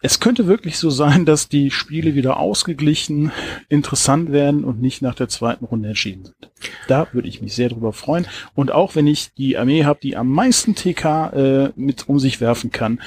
[0.02, 3.32] es könnte wirklich so sein, dass die Spiele wieder ausgeglichen,
[3.68, 6.50] interessant werden und nicht nach der zweiten Runde entschieden sind.
[6.88, 8.26] Da würde ich mich sehr drüber freuen.
[8.54, 12.40] Und auch wenn ich die Armee habe, die am meisten TK äh, mit um sich
[12.40, 13.00] werfen kann,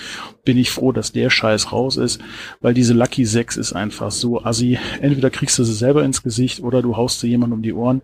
[0.45, 2.21] bin ich froh, dass der Scheiß raus ist,
[2.61, 4.77] weil diese Lucky 6 ist einfach so assi.
[5.01, 8.03] Entweder kriegst du sie selber ins Gesicht oder du haust sie jemand um die Ohren.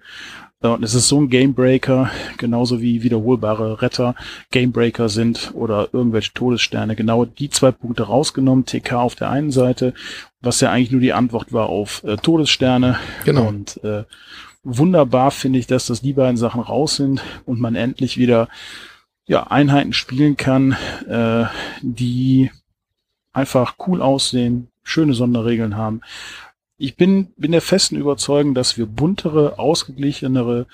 [0.62, 4.16] Und es ist so ein Gamebreaker, genauso wie wiederholbare Retter
[4.52, 6.98] Gamebreaker sind oder irgendwelche Todessterne.
[6.98, 9.94] Genau die zwei Punkte rausgenommen, TK auf der einen Seite,
[10.42, 12.98] was ja eigentlich nur die Antwort war auf äh, Todessterne.
[13.24, 13.48] Genau.
[13.48, 14.04] Und äh,
[14.64, 18.50] wunderbar finde ich, dass das die beiden Sachen raus sind und man endlich wieder
[19.28, 20.76] ja, Einheiten spielen kann,
[21.08, 21.46] äh,
[21.82, 22.52] die
[23.32, 26.02] einfach cool aussehen, schöne Sonderregeln haben.
[26.82, 30.66] Ich bin, bin der festen Überzeugung, dass wir buntere, ausgeglichenere,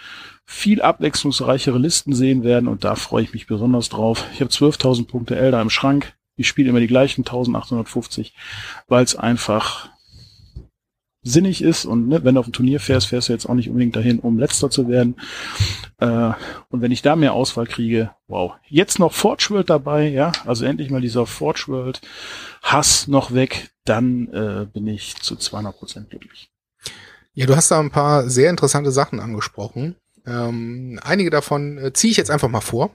[0.45, 4.27] viel abwechslungsreichere Listen sehen werden und da freue ich mich besonders drauf.
[4.31, 6.13] Ich habe 12.000 Punkte Elder im Schrank.
[6.35, 8.35] Ich spiele immer die gleichen 1850,
[8.87, 9.89] weil es einfach
[11.25, 13.67] sinnig ist und ne, wenn du auf ein Turnier fährst, fährst du jetzt auch nicht
[13.67, 15.15] unbedingt dahin, um letzter zu werden.
[15.97, 16.31] Äh,
[16.69, 18.53] und wenn ich da mehr Auswahl kriege, wow.
[18.67, 22.01] Jetzt noch Forge World dabei, ja, also endlich mal dieser Forge World
[22.61, 26.51] Hass noch weg, dann äh, bin ich zu 200 Prozent glücklich.
[27.33, 29.95] Ja, du hast da ein paar sehr interessante Sachen angesprochen.
[30.27, 32.93] Ähm, einige davon äh, ziehe ich jetzt einfach mal vor.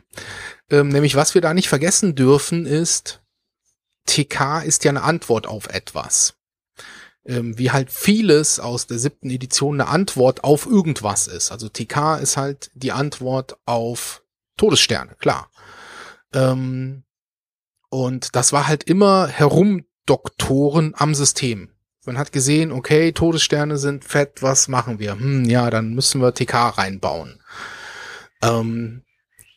[0.70, 3.22] Ähm, nämlich, was wir da nicht vergessen dürfen, ist,
[4.06, 6.39] TK ist ja eine Antwort auf etwas.
[7.26, 11.52] Ähm, wie halt vieles aus der siebten Edition eine Antwort auf irgendwas ist.
[11.52, 14.22] Also TK ist halt die Antwort auf
[14.56, 15.50] Todessterne, klar.
[16.32, 17.04] Ähm,
[17.90, 21.70] und das war halt immer herumdoktoren am System.
[22.06, 25.12] Man hat gesehen, okay, Todessterne sind fett, was machen wir?
[25.12, 27.42] Hm, ja, dann müssen wir TK reinbauen.
[28.42, 29.02] Ähm,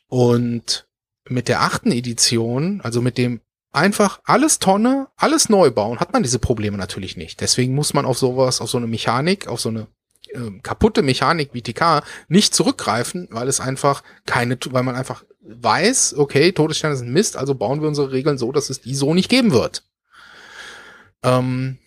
[0.07, 0.87] und
[1.29, 3.39] mit der achten Edition, also mit dem
[3.73, 7.41] einfach alles Tonne, alles neu bauen, hat man diese Probleme natürlich nicht.
[7.41, 9.87] Deswegen muss man auf sowas, auf so eine Mechanik, auf so eine
[10.29, 16.15] äh, kaputte Mechanik wie TK nicht zurückgreifen, weil es einfach keine, weil man einfach weiß,
[16.17, 19.29] okay, Todessterne sind Mist, also bauen wir unsere Regeln so, dass es die so nicht
[19.29, 19.83] geben wird.
[21.23, 21.79] Ähm,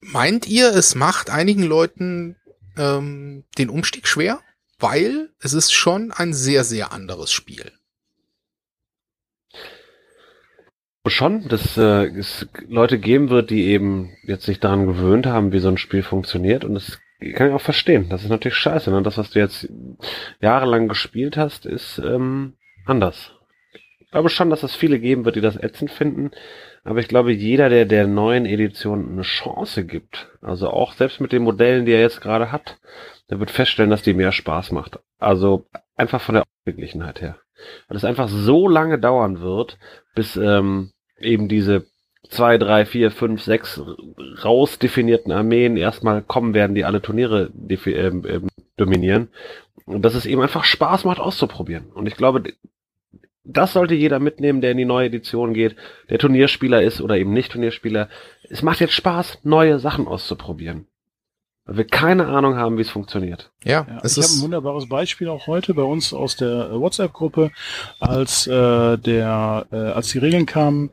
[0.00, 2.36] meint ihr, es macht einigen Leuten
[2.76, 4.40] ähm, den Umstieg schwer?
[4.78, 7.72] Weil es ist schon ein sehr, sehr anderes Spiel.
[11.06, 15.58] Schon, dass äh, es Leute geben wird, die eben jetzt sich daran gewöhnt haben, wie
[15.58, 16.64] so ein Spiel funktioniert.
[16.64, 17.00] Und es
[17.34, 18.08] kann ich auch verstehen.
[18.10, 18.90] Das ist natürlich scheiße.
[18.90, 19.02] Ne?
[19.02, 19.68] Das, was du jetzt
[20.40, 23.32] jahrelang gespielt hast, ist ähm, anders.
[23.98, 26.32] Ich glaube schon, dass es viele geben wird, die das ätzend finden.
[26.84, 31.32] Aber ich glaube, jeder, der der neuen Edition eine Chance gibt, also auch selbst mit
[31.32, 32.78] den Modellen, die er jetzt gerade hat,
[33.30, 34.98] der wird feststellen, dass die mehr Spaß macht.
[35.18, 37.36] Also einfach von der Ausgeglichenheit her.
[37.88, 39.78] Weil es einfach so lange dauern wird,
[40.14, 41.86] bis ähm, eben diese
[42.28, 43.80] zwei, drei, vier, fünf, sechs
[44.44, 49.28] rausdefinierten Armeen erstmal kommen werden, die alle Turniere ähm, ähm, dominieren.
[49.86, 51.86] Und dass es eben einfach Spaß macht auszuprobieren.
[51.92, 52.42] Und ich glaube,
[53.44, 55.74] das sollte jeder mitnehmen, der in die neue Edition geht,
[56.08, 58.08] der Turnierspieler ist oder eben nicht Turnierspieler.
[58.48, 60.86] Es macht jetzt Spaß, neue Sachen auszuprobieren.
[61.70, 63.48] Weil wir keine Ahnung haben, wie es funktioniert.
[63.62, 67.52] Ja, ja es ich habe ein wunderbares Beispiel auch heute bei uns aus der WhatsApp-Gruppe,
[68.00, 70.90] als äh, der, äh, als die Regeln kamen,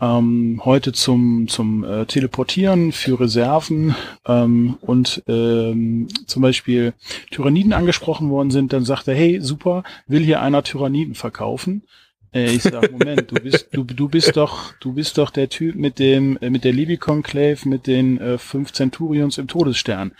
[0.00, 6.94] ähm, heute zum, zum äh, Teleportieren für Reserven ähm, und ähm, zum Beispiel
[7.32, 11.82] Tyranniden angesprochen worden sind, dann sagt er, hey, super, will hier einer Tyranniden verkaufen?
[12.34, 15.76] Äh, ich sag, Moment, du bist, du, du bist doch, du bist doch der Typ
[15.76, 20.12] mit dem, äh, mit der Libiconclave, mit den äh, fünf Centurions im Todesstern.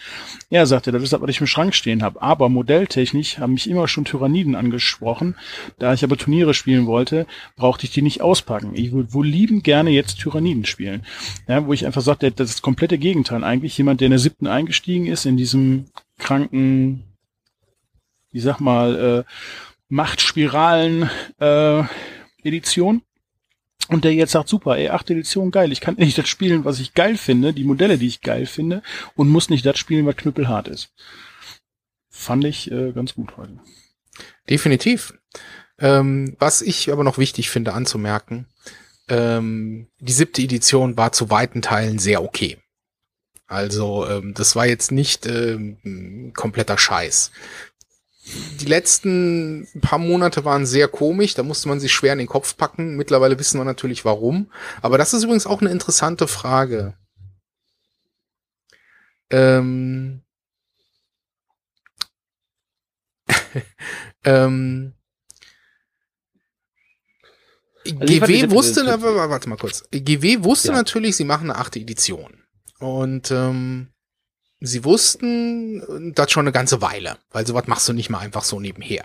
[0.49, 2.23] Ja, sagte, das ist was ich im Schrank stehen habe.
[2.23, 5.37] Aber modelltechnisch haben mich immer schon Tyranniden angesprochen.
[5.79, 8.73] Da ich aber Turniere spielen wollte, brauchte ich die nicht auspacken.
[8.75, 11.05] Ich würde wohl lieben gerne jetzt Tyranniden spielen.
[11.49, 13.77] Ja, wo ich einfach sagte, das ist das komplette Gegenteil eigentlich.
[13.77, 15.87] Jemand, der in der siebten eingestiegen ist, in diesem
[16.19, 17.03] kranken,
[18.31, 19.31] ich sag mal, äh,
[19.95, 21.85] Machtspiralen äh,
[22.43, 23.03] Edition.
[23.89, 26.81] Und der jetzt sagt, super, ey, 8 Edition geil, ich kann nicht das spielen, was
[26.81, 28.83] ich geil finde, die Modelle, die ich geil finde,
[29.15, 30.93] und muss nicht das spielen, was knüppelhart ist.
[32.09, 33.61] Fand ich äh, ganz gut heute.
[34.49, 35.15] Definitiv.
[35.79, 38.47] Ähm, was ich aber noch wichtig finde anzumerken,
[39.09, 42.59] ähm, die siebte Edition war zu weiten Teilen sehr okay.
[43.47, 47.31] Also ähm, das war jetzt nicht ähm, kompletter Scheiß
[48.61, 52.57] die letzten paar Monate waren sehr komisch, da musste man sich schwer in den Kopf
[52.57, 52.97] packen.
[52.97, 54.51] Mittlerweile wissen wir natürlich warum.
[54.81, 56.95] Aber das ist übrigens auch eine interessante Frage.
[59.31, 60.23] Ähm,
[64.25, 64.95] ähm,
[67.85, 69.85] also GW wusste, warte mal kurz.
[69.91, 70.75] GW wusste ja.
[70.75, 72.43] natürlich, sie machen eine achte Edition.
[72.79, 73.94] Und ähm,
[74.67, 78.61] sie wussten das schon eine ganze Weile, weil sowas machst du nicht mal einfach so
[78.61, 79.05] nebenher.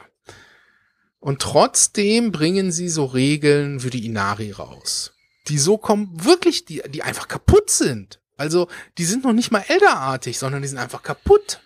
[1.19, 5.13] Und trotzdem bringen sie so Regeln für die Inari raus,
[5.47, 8.19] die so kommen, wirklich, die, die einfach kaputt sind.
[8.37, 11.59] Also, die sind noch nicht mal elderartig, sondern die sind einfach kaputt.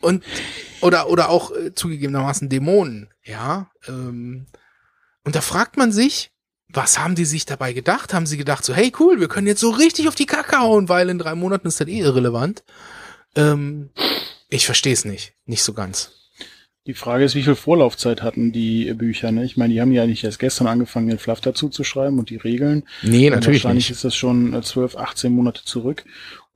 [0.00, 0.22] Und,
[0.82, 3.70] oder, oder auch äh, zugegebenermaßen Dämonen, ja.
[3.88, 4.46] Ähm,
[5.24, 6.30] und da fragt man sich,
[6.68, 8.12] was haben die sich dabei gedacht?
[8.12, 10.88] Haben sie gedacht so, hey cool, wir können jetzt so richtig auf die Kacke hauen,
[10.88, 12.62] weil in drei Monaten ist das eh irrelevant.
[13.36, 13.90] Ähm,
[14.48, 15.34] ich verstehe es nicht.
[15.44, 16.12] Nicht so ganz.
[16.86, 19.32] Die Frage ist, wie viel Vorlaufzeit hatten die Bücher?
[19.32, 19.44] Ne?
[19.44, 22.30] Ich meine, die haben ja nicht erst gestern angefangen, den Fluff dazu zu schreiben und
[22.30, 22.84] die Regeln.
[23.02, 23.96] Nee, natürlich wahrscheinlich nicht.
[23.96, 26.04] ist das schon 12, 18 Monate zurück.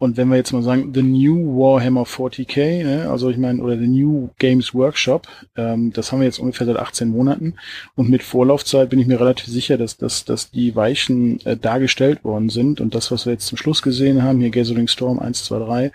[0.01, 3.77] Und wenn wir jetzt mal sagen, The New Warhammer 40k, ne, also ich meine, oder
[3.77, 7.57] The New Games Workshop, ähm, das haben wir jetzt ungefähr seit 18 Monaten.
[7.97, 12.25] Und mit Vorlaufzeit bin ich mir relativ sicher, dass, dass, dass die Weichen äh, dargestellt
[12.25, 12.81] worden sind.
[12.81, 15.93] Und das, was wir jetzt zum Schluss gesehen haben, hier Gathering Storm 1, 2, 3,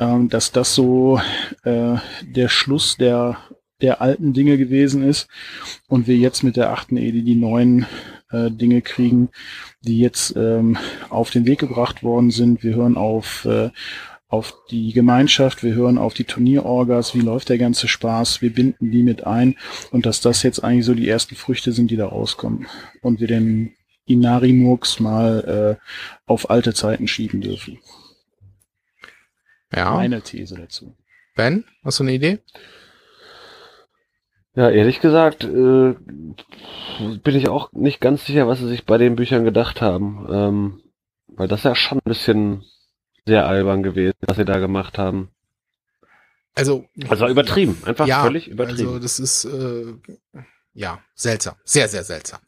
[0.00, 1.20] ähm, dass das so
[1.62, 3.38] äh, der Schluss der
[3.80, 5.28] der alten Dinge gewesen ist
[5.88, 7.86] und wir jetzt mit der achten Edi die neuen
[8.30, 9.28] äh, Dinge kriegen,
[9.82, 10.78] die jetzt ähm,
[11.10, 12.62] auf den Weg gebracht worden sind.
[12.62, 13.70] Wir hören auf, äh,
[14.28, 18.90] auf die Gemeinschaft, wir hören auf die Turnierorgas, wie läuft der ganze Spaß, wir binden
[18.90, 19.56] die mit ein
[19.90, 22.66] und dass das jetzt eigentlich so die ersten Früchte sind, die da rauskommen
[23.02, 23.74] und wir den
[24.06, 25.84] Inari-Murks mal äh,
[26.26, 27.78] auf alte Zeiten schieben dürfen.
[29.74, 29.94] Ja.
[29.94, 30.96] Meine These dazu.
[31.34, 32.40] Ben, hast du eine Idee?
[34.54, 39.16] Ja, ehrlich gesagt, äh, bin ich auch nicht ganz sicher, was sie sich bei den
[39.16, 40.26] Büchern gedacht haben.
[40.30, 40.82] Ähm,
[41.28, 42.64] weil das ist ja schon ein bisschen
[43.26, 45.30] sehr albern gewesen, was sie da gemacht haben.
[46.54, 48.88] Also, also übertrieben, einfach ja, völlig übertrieben.
[48.88, 49.94] Also das ist äh,
[50.74, 52.40] ja seltsam, sehr sehr seltsam.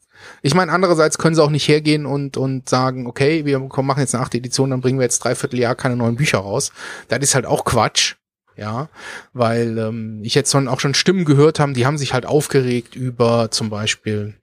[0.43, 4.13] Ich meine, andererseits können sie auch nicht hergehen und und sagen, okay, wir machen jetzt
[4.13, 6.71] eine achte Edition, dann bringen wir jetzt dreiviertel Jahr keine neuen Bücher raus.
[7.07, 8.15] Das ist halt auch Quatsch
[8.57, 8.89] ja,
[9.33, 12.95] weil ähm, ich jetzt schon auch schon Stimmen gehört haben, die haben sich halt aufgeregt
[12.95, 14.35] über zum Beispiel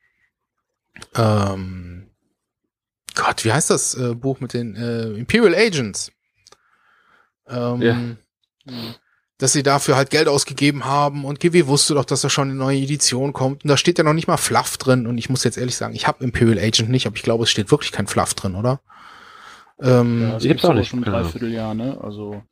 [1.14, 2.07] ähm,
[3.14, 6.12] Gott, wie heißt das äh, Buch mit den äh, Imperial Agents?
[7.48, 8.75] Ähm, ja.
[9.38, 12.57] Dass sie dafür halt Geld ausgegeben haben und GW wusste doch, dass da schon eine
[12.57, 15.44] neue Edition kommt und da steht ja noch nicht mal Fluff drin und ich muss
[15.44, 18.07] jetzt ehrlich sagen, ich habe Imperial Agent nicht, aber ich glaube, es steht wirklich kein
[18.07, 18.81] Fluff drin, oder?
[19.81, 20.88] Ähm, ja, ich hab's auch nicht.
[20.88, 21.98] schon ein Dreivierteljahr, ne?
[22.01, 22.42] Also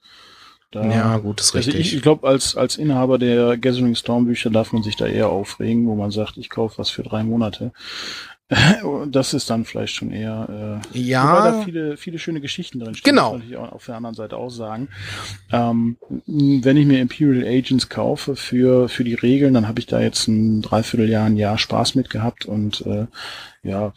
[0.70, 1.88] Da, ja, gut, ist also richtig.
[1.88, 5.28] ich, ich glaube, als, als Inhaber der Gathering Storm Bücher darf man sich da eher
[5.28, 7.72] aufregen, wo man sagt, ich kaufe was für drei Monate.
[9.06, 11.22] das ist dann vielleicht schon eher, äh, ja.
[11.24, 13.14] wobei da viele, viele schöne Geschichten drin stehen.
[13.14, 13.36] Genau.
[13.36, 14.88] Das ich auch auf der anderen Seite auch sagen.
[15.52, 20.00] Ähm, wenn ich mir Imperial Agents kaufe für, für die Regeln, dann habe ich da
[20.00, 23.06] jetzt ein Dreivierteljahr, ein Jahr Spaß mit gehabt und äh,
[23.62, 23.92] ja,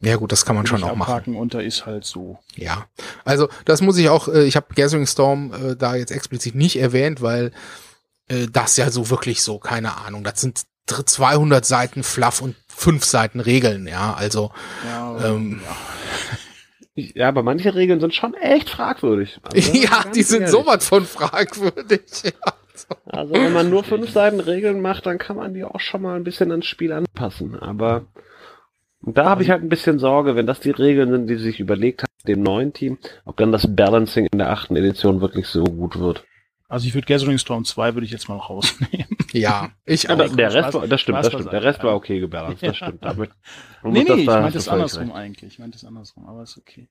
[0.00, 1.36] Ja gut, das kann man schon auch machen.
[1.36, 2.38] und da ist halt so.
[2.54, 2.86] Ja,
[3.24, 6.76] also das muss ich auch, äh, ich habe Gathering Storm äh, da jetzt explizit nicht
[6.78, 7.50] erwähnt, weil
[8.28, 12.56] äh, das ja so wirklich so, keine Ahnung, das sind dr- 200 Seiten Fluff und
[12.68, 14.50] fünf Seiten Regeln, ja, also
[14.86, 15.62] Ja, Ähm,
[16.94, 19.38] Ja, aber manche Regeln sind schon echt fragwürdig.
[19.54, 20.50] Also, ja, die sind ehrlich.
[20.52, 22.02] sowas von fragwürdig.
[22.24, 22.52] Ja.
[23.06, 26.14] Also wenn man nur fünf Seiten Regeln macht, dann kann man die auch schon mal
[26.14, 27.58] ein bisschen ans Spiel anpassen.
[27.58, 28.04] Aber
[29.06, 31.44] und da habe ich halt ein bisschen Sorge, wenn das die Regeln sind, die sie
[31.44, 35.46] sich überlegt haben, dem neuen Team, ob dann das Balancing in der achten Edition wirklich
[35.46, 36.24] so gut wird.
[36.68, 39.06] Also ich würde Gathering Storm 2 würde ich jetzt mal rausnehmen.
[39.32, 40.16] ja, ich Ja, auch.
[40.16, 41.52] der, der Rest war, das stimmt, das stimmt.
[41.52, 41.62] Der.
[41.62, 42.98] Rest war okay gebalanced, das stimmt.
[43.04, 43.30] Damit,
[43.84, 45.14] nee, nee, ich meinte es andersrum recht.
[45.14, 45.52] eigentlich.
[45.52, 46.88] Ich meinte es andersrum, aber ist okay.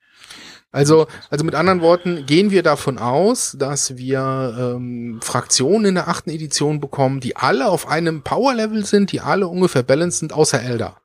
[0.72, 6.08] Also, also mit anderen Worten, gehen wir davon aus, dass wir ähm, Fraktionen in der
[6.08, 10.64] achten Edition bekommen, die alle auf einem Power-Level sind, die alle ungefähr balanced sind, außer
[10.64, 11.02] Elder.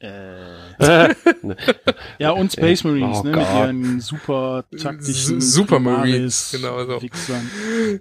[0.00, 0.58] Äh,
[2.18, 3.54] ja, und Space Marines, Oh ne, mit Gott.
[3.54, 7.00] ihren super taktischen S- Super Marines, genau so.
[7.00, 7.48] Wichsern.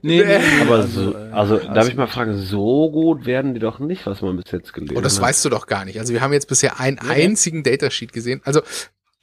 [0.02, 3.26] Nee, nee, nee, Aber also, so, äh, also darf also- ich mal fragen, so gut
[3.26, 5.24] werden die doch nicht, was man bis jetzt gelesen Oh, das hat.
[5.24, 6.00] weißt du doch gar nicht.
[6.00, 7.24] Also wir haben jetzt bisher einen Ja, ja.
[7.24, 8.42] einzigen Datasheet gesehen.
[8.44, 8.62] Also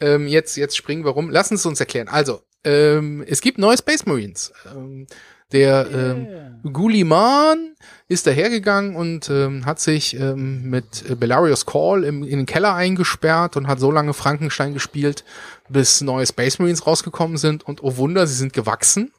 [0.00, 1.28] ähm, jetzt, jetzt springen wir rum.
[1.30, 2.08] Lass uns uns erklären.
[2.08, 4.52] Also, ähm, es gibt neue Space Marines.
[4.74, 5.06] Ähm,
[5.52, 6.50] der ähm, Yeah.
[6.72, 7.74] Guliman
[8.08, 13.56] ist dahergegangen und ähm, hat sich ähm, mit Belarius Call im, in den Keller eingesperrt
[13.56, 15.24] und hat so lange Frankenstein gespielt,
[15.68, 17.62] bis neue Space Marines rausgekommen sind.
[17.62, 19.12] Und oh Wunder, sie sind gewachsen.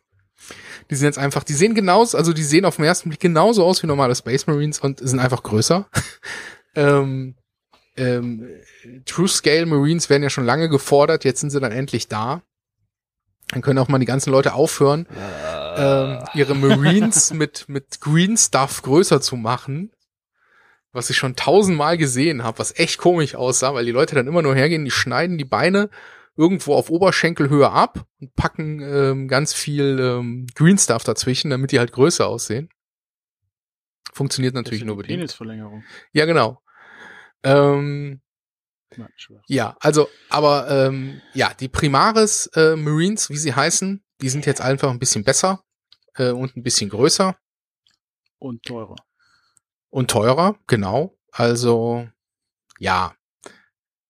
[0.90, 3.66] Die sind jetzt einfach, die sehen genauso, also die sehen auf den ersten Blick genauso
[3.66, 5.88] aus wie normale Space Marines und sind einfach größer.
[6.76, 7.36] ähm,
[7.96, 8.48] ähm,
[9.06, 12.42] True Scale Marines werden ja schon lange gefordert, jetzt sind sie dann endlich da.
[13.52, 15.08] Dann können auch mal die ganzen Leute aufhören,
[15.78, 19.92] ähm, ihre Marines mit, mit Green Stuff größer zu machen.
[20.94, 24.42] Was ich schon tausendmal gesehen habe, was echt komisch aussah, weil die Leute dann immer
[24.42, 25.90] nur hergehen, die schneiden die Beine
[26.36, 31.80] irgendwo auf Oberschenkelhöhe ab und packen ähm, ganz viel ähm, Green Stuff dazwischen, damit die
[31.80, 32.70] halt größer aussehen.
[34.14, 35.20] Funktioniert natürlich nur bedingt.
[35.20, 35.84] Penisverlängerung.
[36.12, 36.62] Ja, genau.
[37.44, 38.22] Ähm.
[39.48, 44.62] Ja, also, aber ähm, ja, die Primaris äh, Marines, wie sie heißen, die sind jetzt
[44.62, 45.64] einfach ein bisschen besser
[46.16, 47.36] äh, und ein bisschen größer
[48.40, 48.96] Und teurer.
[49.90, 51.18] und teurer, genau.
[51.32, 52.08] Also,
[52.80, 53.16] ja.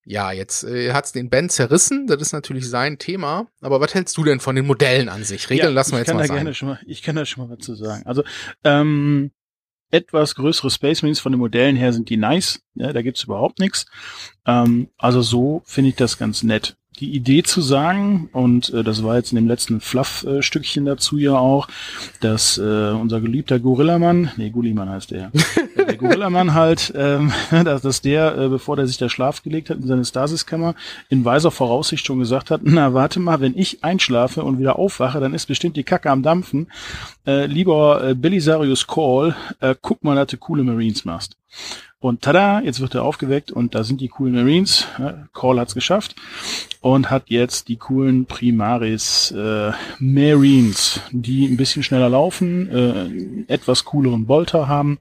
[0.03, 3.47] Ja, jetzt äh, hat's den Ben zerrissen, das ist natürlich sein Thema.
[3.61, 5.49] Aber was hältst du denn von den Modellen an sich?
[5.51, 6.37] Regeln lassen wir ich jetzt kann mal da sein.
[6.37, 8.03] gerne schon mal, ich kann da schon mal was zu sagen.
[8.07, 8.23] Also,
[8.63, 9.31] ähm,
[9.91, 12.61] etwas größere Space Marines von den Modellen her sind die nice.
[12.75, 13.85] Ja, da gibt's überhaupt nichts.
[14.45, 16.77] Ähm, also so finde ich das ganz nett.
[17.01, 21.33] Die Idee zu sagen, und äh, das war jetzt in dem letzten Fluff-Stückchen dazu ja
[21.33, 21.67] auch,
[22.19, 25.31] dass äh, unser geliebter Gorillamann, nee, Gulliman heißt der, ja,
[25.85, 27.33] der Gorillamann halt, ähm,
[27.65, 30.75] dass, dass der, äh, bevor der sich da Schlaf gelegt hat in seine Stasiskammer,
[31.09, 35.19] in weiser Voraussicht schon gesagt hat, na warte mal, wenn ich einschlafe und wieder aufwache,
[35.19, 36.67] dann ist bestimmt die Kacke am Dampfen.
[37.25, 41.40] Äh, lieber äh, Belisarius Call, äh, guck mal, dass du coole Marines machst.
[41.99, 44.87] Und tada, jetzt wird er aufgeweckt und da sind die coolen Marines.
[44.97, 46.15] Ja, Call hat's geschafft
[46.81, 53.85] und hat jetzt die coolen Primaris äh, Marines, die ein bisschen schneller laufen, äh, etwas
[53.85, 54.97] cooleren Bolter haben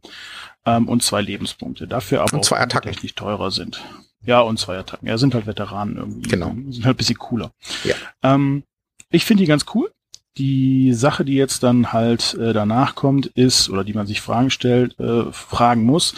[0.66, 1.86] ähm, und zwei Lebenspunkte.
[1.88, 2.90] Dafür aber Und zwei auch Attacken.
[2.90, 3.82] richtig teurer sind.
[4.22, 5.08] Ja, und zwei Attacken.
[5.08, 6.28] Ja, sind halt Veteranen irgendwie.
[6.28, 6.48] Genau.
[6.68, 7.52] Sind halt ein bisschen cooler.
[7.84, 7.94] Ja.
[8.22, 8.64] Ähm,
[9.10, 9.90] ich finde die ganz cool.
[10.36, 14.50] Die Sache, die jetzt dann halt äh, danach kommt, ist, oder die man sich Fragen
[14.50, 16.14] stellt, äh, fragen muss,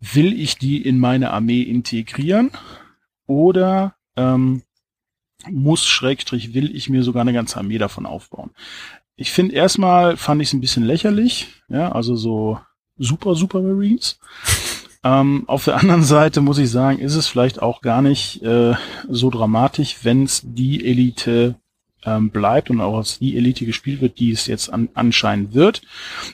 [0.00, 2.50] will ich die in meine Armee integrieren
[3.26, 4.62] oder ähm,
[5.48, 8.50] muss, Schrägstrich, will ich mir sogar eine ganze Armee davon aufbauen?
[9.16, 12.60] Ich finde erstmal fand ich es ein bisschen lächerlich, ja, also so
[12.96, 14.18] super, super Marines.
[15.04, 18.74] Ähm, auf der anderen Seite muss ich sagen, ist es vielleicht auch gar nicht äh,
[19.08, 21.54] so dramatisch, wenn es die Elite
[22.04, 25.82] ähm, bleibt und auch als die Elite gespielt wird, die es jetzt an, anscheinend wird,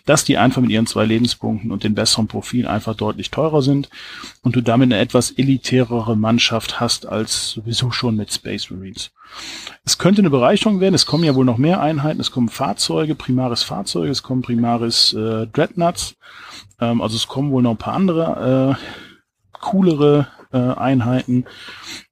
[0.05, 3.89] dass die einfach mit ihren zwei Lebenspunkten und den besseren Profil einfach deutlich teurer sind
[4.43, 9.11] und du damit eine etwas elitärere Mannschaft hast als sowieso schon mit Space Marines.
[9.85, 13.15] Es könnte eine Bereicherung werden, es kommen ja wohl noch mehr Einheiten, es kommen Fahrzeuge,
[13.15, 16.17] Primaris Fahrzeuge, es kommen Primaris äh, Dreadnoughts,
[16.81, 20.29] ähm, also es kommen wohl noch ein paar andere äh, coolere
[20.59, 21.45] Einheiten.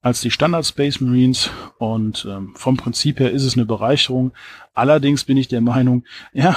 [0.01, 4.32] als die Standard Space Marines und ähm, vom Prinzip her ist es eine Bereicherung.
[4.74, 6.57] Allerdings bin ich der Meinung, ja,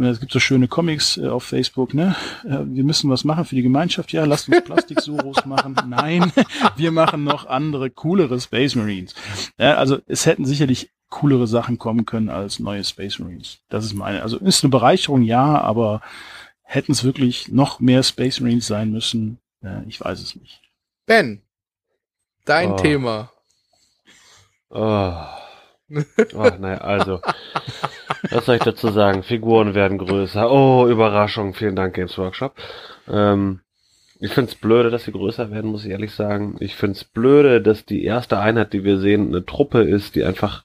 [0.00, 2.14] es gibt so schöne Comics äh, auf Facebook, ne?
[2.44, 4.12] Äh, wir müssen was machen für die Gemeinschaft.
[4.12, 5.74] Ja, lasst uns Plastik-Soros machen.
[5.88, 6.30] Nein,
[6.76, 9.14] wir machen noch andere, coolere Space Marines.
[9.58, 13.60] Ja, also es hätten sicherlich coolere Sachen kommen können als neue Space Marines.
[13.68, 16.00] Das ist meine, also ist eine Bereicherung, ja, aber
[16.62, 19.38] hätten es wirklich noch mehr Space Marines sein müssen?
[19.62, 20.63] Äh, ich weiß es nicht.
[21.06, 21.42] Ben,
[22.44, 22.76] dein Oh.
[22.76, 23.30] Thema.
[24.70, 25.12] Oh.
[26.34, 27.20] Oh, naja, also.
[28.30, 29.22] Was soll ich dazu sagen?
[29.22, 30.50] Figuren werden größer.
[30.50, 31.54] Oh, Überraschung.
[31.54, 32.54] Vielen Dank, Games Workshop.
[33.06, 33.60] Ähm,
[34.18, 36.56] ich find's blöde, dass sie größer werden, muss ich ehrlich sagen.
[36.60, 40.64] Ich find's blöde, dass die erste Einheit, die wir sehen, eine Truppe ist, die einfach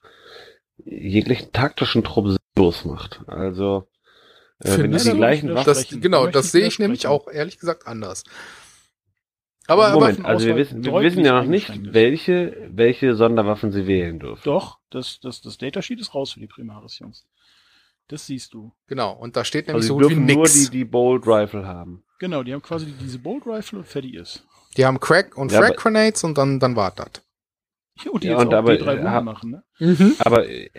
[0.85, 3.19] jeglichen taktischen Trupp sinnlos macht.
[3.27, 3.87] Also,
[4.63, 6.01] äh, wenn die die gleichen Waffen...
[6.01, 8.23] Genau, das sehe ich nämlich auch ehrlich gesagt anders.
[9.69, 13.87] Aber, Moment, aber- also wir wissen, wir wissen ja noch nicht, welche, welche Sonderwaffen sie
[13.87, 14.41] wählen dürfen.
[14.43, 17.25] Doch, das, das, das Datasheet ist raus für die Primaris, Jungs.
[18.07, 18.73] Das siehst du.
[18.87, 21.67] genau, und da steht nämlich Also so gut wie dürfen nur die, die Bolt Rifle
[21.67, 22.03] haben.
[22.19, 24.43] Genau, die haben quasi diese Bolt Rifle und fertig ist.
[24.77, 27.21] Die haben Crack und Ja, Frag Grenades und dann, dann war das.
[28.03, 30.15] Jo, die Ja, jetzt und auch aber, B3 äh, Wunder hab- machen, ne?
[30.19, 30.69] Aber äh,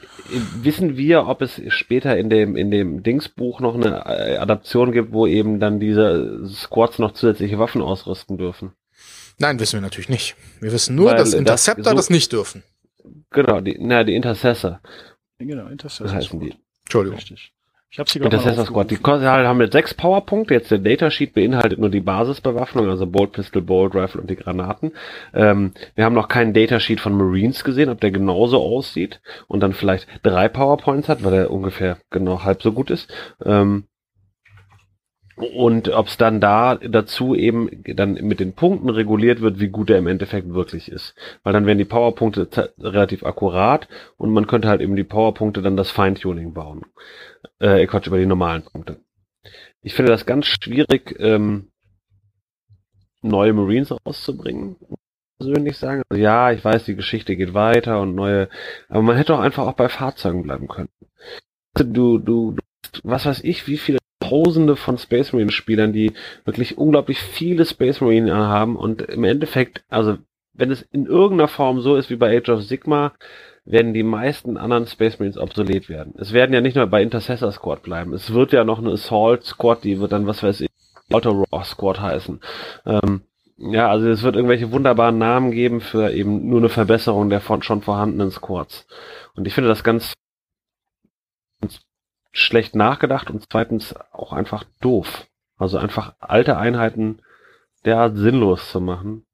[0.63, 5.13] wissen wir, ob es später in dem in dem Dingsbuch noch eine äh, Adaption gibt,
[5.13, 8.73] wo eben dann diese Squads noch zusätzliche Waffen ausrüsten dürfen?
[9.41, 10.37] Nein, wissen wir natürlich nicht.
[10.61, 12.63] Wir wissen nur, Weil dass das Interceptor so- das nicht dürfen.
[13.31, 14.81] Genau, die, na, die Intercessor
[15.39, 16.13] Genau, Intercessor.
[16.13, 16.55] heißen die.
[16.85, 17.19] Entschuldigung.
[17.19, 17.53] Richtig.
[17.93, 18.91] Ich habe sie gerade Intercessor Squad.
[18.91, 20.55] Die halt, haben jetzt sechs Powerpunkte.
[20.55, 24.93] Jetzt der Datasheet beinhaltet nur die Basisbewaffnung, also Bolt Pistol, Bolt Rifle und die Granaten.
[25.35, 29.73] Ähm, wir haben noch keinen Datasheet von Marines gesehen, ob der genauso aussieht und dann
[29.73, 33.13] vielleicht drei Powerpoints hat, weil er ungefähr genau halb so gut ist.
[33.45, 33.85] Ähm,
[35.41, 39.91] und ob es dann da dazu eben dann mit den Punkten reguliert wird, wie gut
[39.91, 41.15] er im Endeffekt wirklich ist.
[41.43, 45.77] Weil dann wären die Powerpunkte relativ akkurat und man könnte halt eben die Powerpunkte dann
[45.77, 46.83] das Feintuning bauen.
[47.59, 48.99] Äh, Quatsch, über die normalen Punkte.
[49.83, 51.71] Ich finde das ganz schwierig, ähm,
[53.23, 54.77] neue Marines rauszubringen.
[55.39, 56.03] Persönlich sagen.
[56.11, 58.51] Also, ja, ich weiß, die Geschichte geht weiter und neue,
[58.89, 60.91] aber man hätte auch einfach auch bei Fahrzeugen bleiben können.
[61.75, 62.57] Du, du, du
[63.05, 64.00] was weiß ich, wie viele
[64.31, 66.13] Tausende von Space Marine Spielern, die
[66.45, 70.19] wirklich unglaublich viele Space Marine haben und im Endeffekt, also
[70.53, 73.13] wenn es in irgendeiner Form so ist wie bei Age of Sigma,
[73.65, 76.15] werden die meisten anderen Space Marines obsolet werden.
[76.19, 78.13] Es werden ja nicht nur bei Intercessor Squad bleiben.
[78.13, 80.71] Es wird ja noch eine Assault Squad, die wird dann, was weiß ich,
[81.13, 82.41] Auto Raw Squad heißen.
[82.87, 83.23] Ähm,
[83.59, 87.63] ja, also es wird irgendwelche wunderbaren Namen geben für eben nur eine Verbesserung der von,
[87.63, 88.87] schon vorhandenen Squads.
[89.35, 90.15] Und ich finde das ganz, ganz
[92.33, 95.27] schlecht nachgedacht und zweitens auch einfach doof.
[95.57, 97.21] Also einfach alte Einheiten
[97.85, 99.27] derart sinnlos zu machen.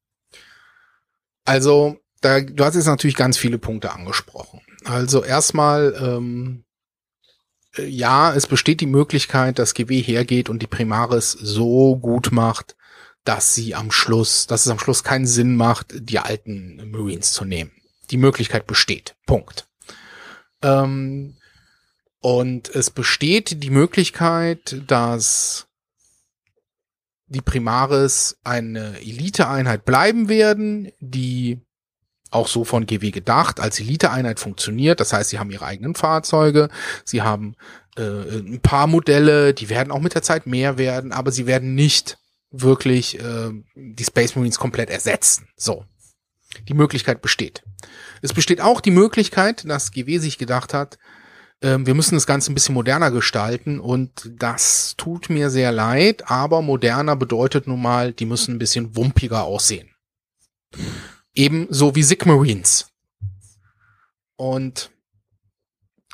[1.45, 4.61] Also, da, du hast jetzt natürlich ganz viele Punkte angesprochen.
[4.85, 6.65] Also erstmal, ähm,
[7.77, 12.77] äh, ja, es besteht die Möglichkeit, dass GW hergeht und die Primaris so gut macht,
[13.25, 17.45] dass sie am Schluss, dass es am Schluss keinen Sinn macht, die alten Marines zu
[17.45, 17.73] nehmen.
[18.11, 19.17] Die Möglichkeit besteht.
[19.27, 19.69] Punkt.
[20.63, 21.37] Ähm,
[22.27, 25.69] und es besteht die Möglichkeit, dass
[27.29, 31.61] die Primaris eine Eliteeinheit bleiben werden, die
[32.33, 34.99] auch so von GW gedacht als Eliteeinheit funktioniert.
[34.99, 36.69] Das heißt, sie haben ihre eigenen Fahrzeuge,
[37.05, 37.55] sie haben
[37.97, 41.77] äh, ein paar Modelle, die werden auch mit der Zeit mehr werden, aber sie werden
[41.77, 42.19] nicht
[42.51, 45.47] wirklich äh, die Space Marines komplett ersetzen.
[45.57, 45.85] So.
[46.67, 47.63] Die Möglichkeit besteht.
[48.21, 50.99] Es besteht auch die Möglichkeit, dass GW sich gedacht hat,
[51.63, 56.61] wir müssen das Ganze ein bisschen moderner gestalten und das tut mir sehr leid, aber
[56.61, 59.89] moderner bedeutet nun mal, die müssen ein bisschen wumpiger aussehen.
[61.35, 62.93] Ebenso wie Sigmarines.
[64.37, 64.91] Und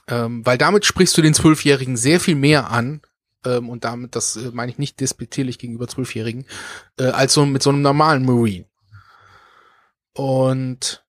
[0.07, 3.03] ähm, weil damit sprichst du den Zwölfjährigen sehr viel mehr an,
[3.45, 6.47] ähm, und damit, das äh, meine ich nicht despektierlich gegenüber Zwölfjährigen,
[6.99, 8.66] äh, als so mit so einem normalen Marine.
[10.14, 11.01] Und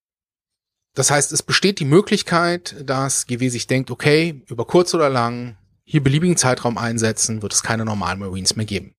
[0.94, 5.58] das heißt, es besteht die Möglichkeit, dass GW sich denkt, okay, über kurz oder lang,
[5.84, 8.96] hier beliebigen Zeitraum einsetzen, wird es keine normalen Marines mehr geben.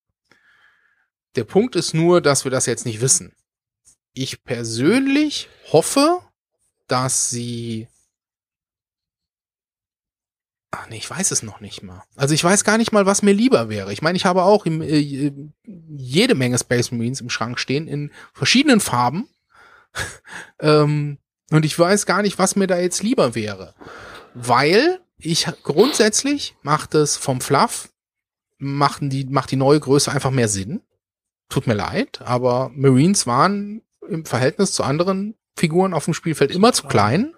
[1.36, 3.32] Der Punkt ist nur, dass wir das jetzt nicht wissen.
[4.12, 6.20] Ich persönlich hoffe,
[6.86, 7.88] dass sie
[10.76, 12.02] Ach nee, ich weiß es noch nicht mal.
[12.16, 13.92] Also ich weiß gar nicht mal, was mir lieber wäre.
[13.92, 15.32] Ich meine, ich habe auch im, äh,
[15.62, 19.28] jede Menge Space Marines im Schrank stehen in verschiedenen Farben.
[20.58, 21.18] ähm,
[21.54, 23.74] und ich weiß gar nicht, was mir da jetzt lieber wäre.
[24.34, 27.90] Weil ich grundsätzlich macht es vom Fluff,
[28.58, 30.82] machen die, macht die neue Größe einfach mehr Sinn.
[31.48, 36.72] Tut mir leid, aber Marines waren im Verhältnis zu anderen Figuren auf dem Spielfeld immer
[36.72, 37.36] zu klein.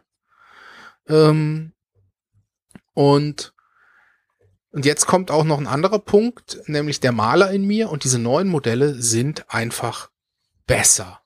[1.09, 1.75] Ähm,
[2.95, 3.53] und
[4.71, 8.19] und jetzt kommt auch noch ein anderer Punkt, nämlich der Maler in mir und diese
[8.19, 10.09] neuen Modelle sind einfach
[10.67, 11.21] besser.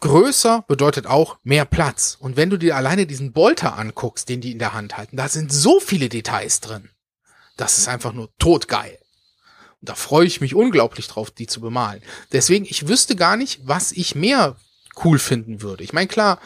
[0.00, 2.16] Größer bedeutet auch mehr Platz.
[2.20, 5.28] Und wenn du dir alleine diesen Bolter anguckst, den die in der Hand halten, da
[5.28, 6.90] sind so viele Details drin.
[7.56, 8.98] Das ist einfach nur totgeil.
[9.80, 12.02] Und da freue ich mich unglaublich drauf, die zu bemalen.
[12.32, 14.56] Deswegen, ich wüsste gar nicht, was ich mehr
[15.04, 15.82] cool finden würde.
[15.82, 16.38] Ich meine, klar,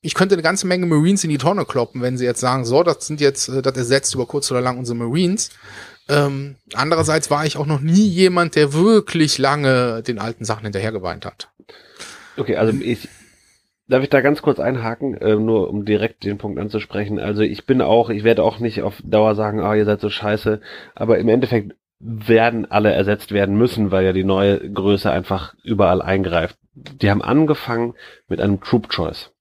[0.00, 2.82] ich könnte eine ganze Menge Marines in die Tonne kloppen, wenn sie jetzt sagen, so,
[2.82, 5.50] das sind jetzt, äh, das ersetzt über kurz oder lang unsere Marines.
[6.08, 11.26] Ähm, andererseits war ich auch noch nie jemand, der wirklich lange den alten Sachen hinterhergeweint
[11.26, 11.50] hat.
[12.38, 13.08] Okay, also ich,
[13.88, 17.18] darf ich da ganz kurz einhaken, äh, nur um direkt den Punkt anzusprechen.
[17.18, 20.08] Also ich bin auch, ich werde auch nicht auf Dauer sagen, ah, ihr seid so
[20.08, 20.60] scheiße,
[20.94, 26.00] aber im Endeffekt werden alle ersetzt werden müssen, weil ja die neue Größe einfach überall
[26.00, 26.56] eingreift.
[26.74, 27.94] Die haben angefangen
[28.28, 29.32] mit einem Troop Choice.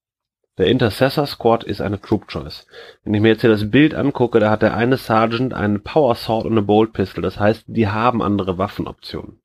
[0.57, 2.65] Der Intercessor Squad ist eine Troop Choice.
[3.03, 6.15] Wenn ich mir jetzt hier das Bild angucke, da hat der eine Sergeant einen Power
[6.15, 7.21] Sword und eine Bolt Pistol.
[7.21, 9.39] Das heißt, die haben andere Waffenoptionen.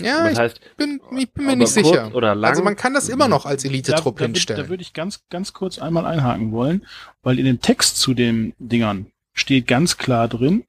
[0.00, 2.14] Ja, das heißt, ich bin, ich bin mir nicht sicher.
[2.14, 4.62] Oder lang, also man kann das immer noch als Elite-Trupp hinstellen.
[4.62, 6.86] Da würde ich ganz, ganz kurz einmal einhaken wollen,
[7.22, 10.64] weil in dem Text zu den Dingern steht ganz klar drin,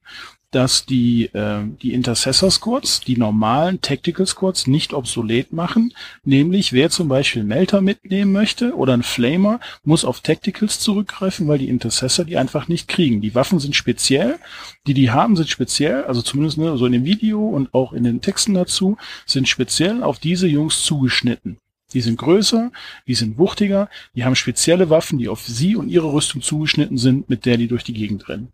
[0.50, 5.92] dass die, äh, die Intercessor Squads, die normalen Tactical Squads nicht obsolet machen.
[6.24, 11.58] Nämlich, wer zum Beispiel Melter mitnehmen möchte oder ein Flamer, muss auf Tacticals zurückgreifen, weil
[11.58, 13.20] die Intercessor die einfach nicht kriegen.
[13.20, 14.38] Die Waffen sind speziell,
[14.86, 18.04] die die haben, sind speziell, also zumindest ne, so in dem Video und auch in
[18.04, 18.96] den Texten dazu,
[19.26, 21.58] sind speziell auf diese Jungs zugeschnitten.
[21.94, 22.70] Die sind größer,
[23.06, 27.30] die sind wuchtiger, die haben spezielle Waffen, die auf sie und ihre Rüstung zugeschnitten sind,
[27.30, 28.52] mit der die durch die Gegend rennen.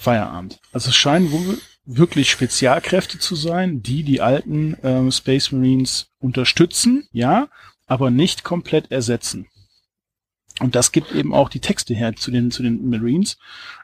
[0.00, 0.58] Feierabend.
[0.72, 7.06] Also es scheinen wohl wirklich Spezialkräfte zu sein, die die alten ähm, Space Marines unterstützen,
[7.12, 7.48] ja,
[7.86, 9.46] aber nicht komplett ersetzen.
[10.60, 13.36] Und das gibt eben auch die Texte her zu den, zu den Marines,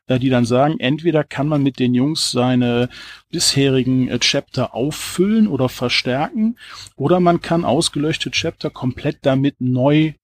[0.06, 2.88] äh, die dann sagen, entweder kann man mit den Jungs seine
[3.30, 6.58] bisherigen äh, Chapter auffüllen oder verstärken,
[6.96, 10.14] oder man kann ausgelöschte Chapter komplett damit neu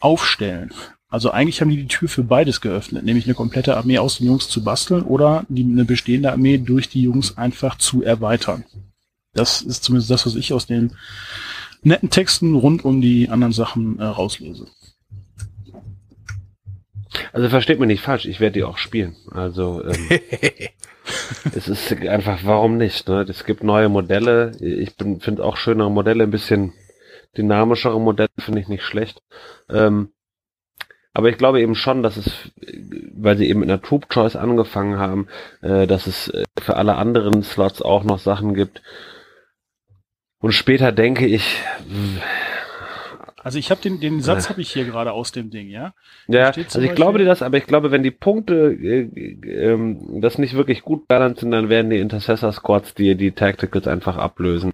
[0.00, 0.72] aufstellen.
[1.10, 4.28] Also eigentlich haben die die Tür für beides geöffnet, nämlich eine komplette Armee aus den
[4.28, 8.64] Jungs zu basteln oder die, eine bestehende Armee durch die Jungs einfach zu erweitern.
[9.34, 10.92] Das ist zumindest das, was ich aus den
[11.82, 14.66] netten Texten rund um die anderen Sachen äh, rauslese.
[17.32, 19.16] Also versteht mich nicht falsch, ich werde die auch spielen.
[19.32, 20.10] Also ähm,
[21.54, 23.08] es ist einfach, warum nicht?
[23.08, 23.26] Ne?
[23.28, 24.52] Es gibt neue Modelle.
[24.60, 26.72] Ich finde auch schönere Modelle, ein bisschen
[27.36, 29.22] dynamischere Modelle finde ich nicht schlecht.
[29.68, 30.10] Ähm,
[31.12, 32.52] aber ich glaube eben schon, dass es,
[33.14, 35.26] weil sie eben mit einer Troop Choice angefangen haben,
[35.60, 38.82] äh, dass es äh, für alle anderen Slots auch noch Sachen gibt.
[40.40, 41.56] Und später denke ich.
[43.42, 45.94] Also ich habe den, den Satz habe ich hier gerade aus dem Ding, ja.
[46.28, 49.96] Ja, also ich Beispiel, glaube dir das, aber ich glaube, wenn die Punkte äh, äh,
[50.20, 54.16] das nicht wirklich gut balanced sind, dann werden die Intercessor Squads die die Tacticals einfach
[54.16, 54.72] ablösen.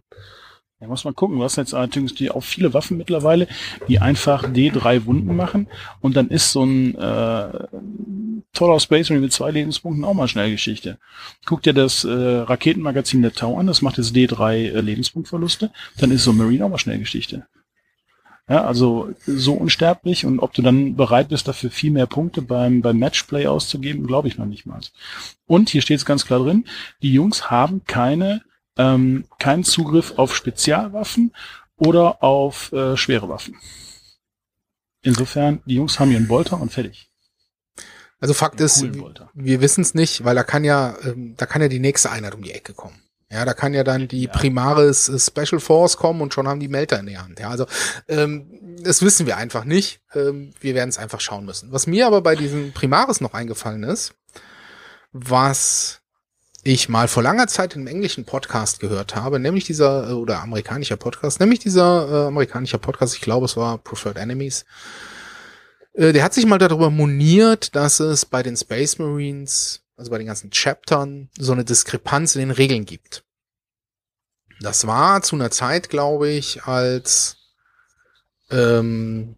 [0.81, 1.41] Ja, muss man gucken.
[1.43, 3.49] Hast jetzt allerdings die auch viele Waffen mittlerweile,
[3.89, 5.69] die einfach D3 Wunden machen.
[6.01, 7.67] Und dann ist so ein äh,
[8.53, 10.99] toller Space Marine mit zwei Lebenspunkten auch mal schnell Geschichte.
[11.47, 15.71] Guck dir das äh, Raketenmagazin der Tau an, das macht jetzt D3 äh, Lebenspunktverluste.
[15.99, 17.47] Dann ist so ein Marine auch mal schnell Geschichte.
[18.49, 22.81] Ja, also so unsterblich und ob du dann bereit bist, dafür viel mehr Punkte beim,
[22.81, 24.81] beim Matchplay auszugeben, glaube ich noch nicht mal.
[25.47, 26.65] Und hier steht es ganz klar drin,
[27.03, 28.43] die Jungs haben keine
[28.77, 31.33] ähm, keinen Zugriff auf Spezialwaffen
[31.77, 33.57] oder auf äh, schwere Waffen.
[35.03, 37.11] Insofern, die Jungs haben ihren Bolter und fertig.
[38.19, 38.85] Also Fakt ist,
[39.35, 42.35] wir wissen es nicht, weil da kann ja, ähm, da kann ja die nächste Einheit
[42.35, 43.01] um die Ecke kommen.
[43.31, 44.33] Ja, da kann ja dann die ja.
[44.33, 47.39] Primaris äh, Special Force kommen und schon haben die Melter in der Hand.
[47.41, 47.67] Ja, also
[48.09, 50.01] ähm, das wissen wir einfach nicht.
[50.15, 51.73] Ähm, wir werden es einfach schauen müssen.
[51.73, 54.15] Was mir aber bei diesen Primaris noch eingefallen ist,
[55.13, 56.01] was
[56.67, 60.97] ich mal vor langer Zeit in englischen Podcast gehört habe, nämlich dieser, äh, oder amerikanischer
[60.97, 64.65] Podcast, nämlich dieser äh, amerikanischer Podcast, ich glaube es war Preferred Enemies,
[65.93, 70.19] äh, der hat sich mal darüber moniert, dass es bei den Space Marines, also bei
[70.19, 73.23] den ganzen Chaptern, so eine Diskrepanz in den Regeln gibt.
[74.61, 77.37] Das war zu einer Zeit, glaube ich, als
[78.51, 79.37] ähm,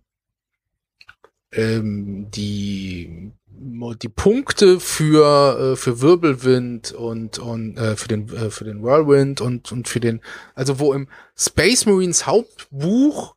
[1.53, 8.65] ähm, die die Punkte für äh, für Wirbelwind und und äh, für den äh, für
[8.65, 10.21] den Whirlwind und und für den
[10.55, 13.35] also wo im Space Marines Hauptbuch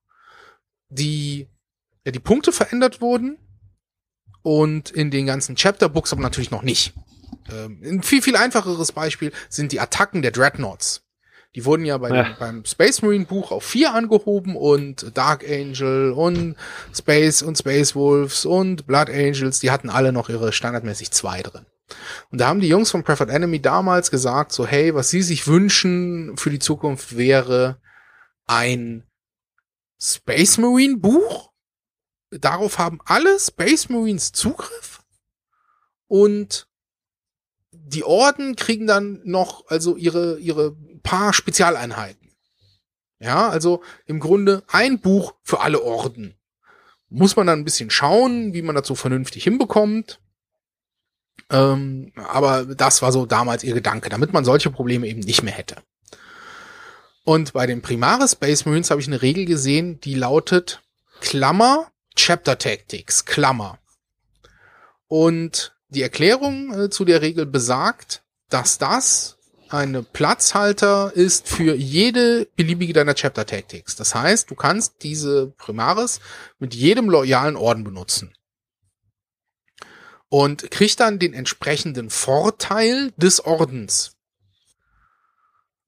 [0.90, 1.48] die
[2.06, 3.38] ja, die Punkte verändert wurden
[4.44, 6.94] und in den ganzen Chapter Books aber natürlich noch nicht.
[7.52, 11.01] Ähm, ein viel viel einfacheres Beispiel sind die Attacken der Dreadnoughts.
[11.56, 12.24] Die wurden ja, bei Ja.
[12.24, 16.56] Dem, beim Space Marine Buch auf vier angehoben und Dark Angel und
[16.96, 21.66] Space und Space Wolves und Blood Angels, die hatten alle noch ihre standardmäßig zwei drin.
[22.30, 25.48] Und da haben die Jungs von Preferred Enemy damals gesagt, so hey, was sie sich
[25.48, 27.82] wünschen für die Zukunft wäre
[28.48, 29.04] ein
[30.02, 31.52] Space Marine Buch.
[32.32, 35.04] Darauf haben alle Space Marines Zugriff
[36.08, 36.68] und
[37.72, 42.30] die Orden kriegen dann noch also ihre ihre paar Spezialeinheiten.
[43.20, 46.36] Ja, also im Grunde ein Buch für alle Orden.
[47.10, 50.20] Muss man dann ein bisschen schauen, wie man das so vernünftig hinbekommt.
[51.52, 55.54] Ähm, aber das war so damals ihr Gedanke, damit man solche Probleme eben nicht mehr
[55.54, 55.78] hätte.
[57.24, 60.82] Und bei den Primaris Space Marines habe ich eine Regel gesehen, die lautet
[61.20, 63.78] Klammer Chapter Tactics, Klammer.
[65.08, 69.38] Und die Erklärung äh, zu der Regel besagt, dass das
[69.74, 73.96] eine Platzhalter ist für jede beliebige deiner Chapter Tactics.
[73.96, 76.20] Das heißt, du kannst diese Primaris
[76.60, 78.34] mit jedem loyalen Orden benutzen.
[80.30, 84.14] Und kriegst dann den entsprechenden Vorteil des Ordens.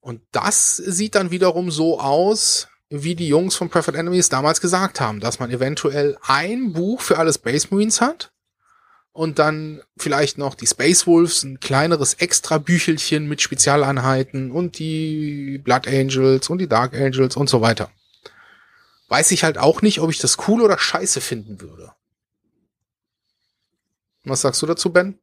[0.02, 5.00] Und das sieht dann wiederum so aus, wie die Jungs von Preferred Enemies damals gesagt
[5.00, 8.33] haben, dass man eventuell ein Buch für alle Space Marines hat
[9.14, 15.88] und dann vielleicht noch die Space Wolves, ein kleineres Extra-Büchelchen mit Spezialeinheiten und die Blood
[15.88, 17.92] Angels und die Dark Angels und so weiter.
[19.10, 21.92] Weiß ich halt auch nicht, ob ich das cool oder scheiße finden würde.
[24.24, 25.20] Was sagst du dazu, Ben?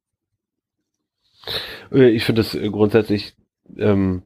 [1.91, 3.34] Äh, Ich finde es grundsätzlich,
[3.76, 4.22] ähm,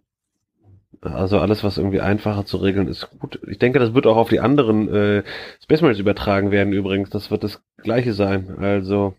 [1.01, 3.41] also alles, was irgendwie einfacher zu regeln ist, gut.
[3.47, 5.23] Ich denke, das wird auch auf die anderen äh,
[5.63, 7.09] Space Marines übertragen werden übrigens.
[7.11, 8.59] Das wird das gleiche sein.
[8.59, 9.15] Also,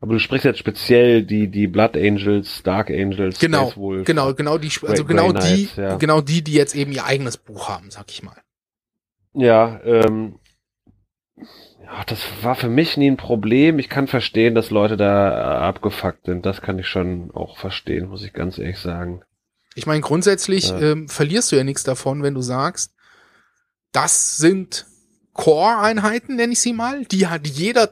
[0.00, 4.06] aber du sprichst jetzt speziell die, die Blood Angels, Dark Angels, Genau, Wolf.
[4.06, 5.96] Genau, genau die, also Grey- genau Grey die, Knights, ja.
[5.96, 8.36] genau die, die jetzt eben ihr eigenes Buch haben, sag ich mal.
[9.34, 10.38] Ja, ähm,
[11.36, 13.78] ja, das war für mich nie ein Problem.
[13.78, 16.44] Ich kann verstehen, dass Leute da äh, abgefuckt sind.
[16.44, 19.22] Das kann ich schon auch verstehen, muss ich ganz ehrlich sagen.
[19.74, 20.78] Ich meine, grundsätzlich Ja.
[20.80, 22.92] ähm, verlierst du ja nichts davon, wenn du sagst,
[23.92, 24.86] das sind
[25.34, 27.90] Core-Einheiten, nenne ich sie mal, die hat jeder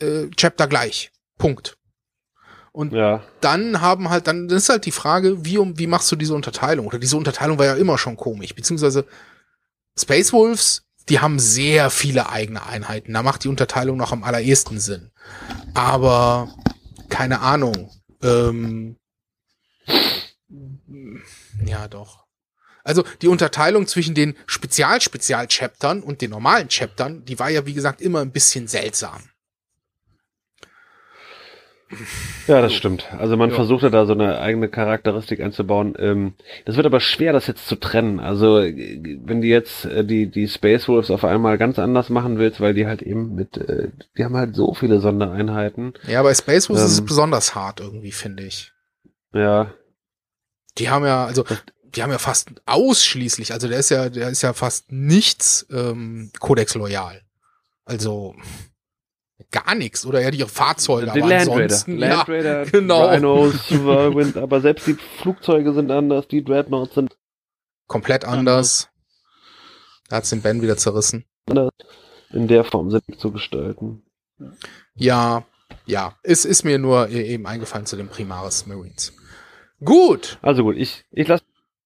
[0.00, 1.10] äh, Chapter gleich.
[1.38, 1.76] Punkt.
[2.72, 6.16] Und Ja, dann haben halt, dann ist halt die Frage, wie, um, wie machst du
[6.16, 6.86] diese Unterteilung?
[6.86, 9.06] Oder diese Unterteilung war ja immer schon komisch, beziehungsweise
[9.98, 13.14] Space Wolves, die haben sehr viele eigene Einheiten.
[13.14, 15.10] Da macht die Unterteilung noch am allerersten Sinn.
[15.72, 16.54] Aber
[17.08, 17.90] keine Ahnung.
[18.22, 18.96] Ähm,
[21.64, 22.26] ja, doch.
[22.84, 28.00] Also die Unterteilung zwischen den Spezial-Spezial-Chaptern und den normalen Chaptern, die war ja wie gesagt
[28.00, 29.22] immer ein bisschen seltsam.
[32.48, 33.06] ja, das stimmt.
[33.16, 33.56] Also man Ja.
[33.56, 35.94] versuchte da so eine eigene Charakteristik einzubauen.
[35.98, 36.34] Ähm,
[36.64, 38.18] das wird aber schwer, das jetzt zu trennen.
[38.20, 42.38] Also äh, wenn die jetzt äh, die die Space Wolves auf einmal ganz anders machen
[42.38, 45.94] willst, weil die halt eben mit, äh, die haben halt so viele Sondereinheiten.
[46.08, 47.06] Ja, bei Space Wolves ist es Ähm.
[47.06, 48.72] besonders hart irgendwie, finde ich.
[49.32, 49.72] Ja,
[50.78, 51.44] Die haben ja, also,
[51.94, 56.30] die haben ja fast ausschließlich, also der ist ja, der ist ja fast nichts ähm,
[56.40, 57.22] Codex loyal.
[57.84, 58.34] Also
[59.50, 60.06] gar nichts.
[60.06, 61.98] Oder ja, die Fahrzeuge, die aber Land Raider, ansonsten.
[61.98, 63.08] Land ja, Raider, genau.
[63.08, 67.16] Rhinos, Whirlwind, aber selbst die Flugzeuge sind anders, die Dreadnoughts sind
[67.86, 68.88] komplett anders.
[70.08, 71.24] Da hat's den Ben wieder zerrissen.
[71.48, 71.70] anders.
[72.30, 74.02] In der Form sind zu gestalten.
[74.94, 75.44] Ja,
[75.86, 76.16] ja.
[76.22, 79.12] Es ist mir nur e- eben eingefallen zu den Primaris Marines.
[79.84, 80.38] Gut.
[80.42, 81.44] Also gut, ich, ich lasse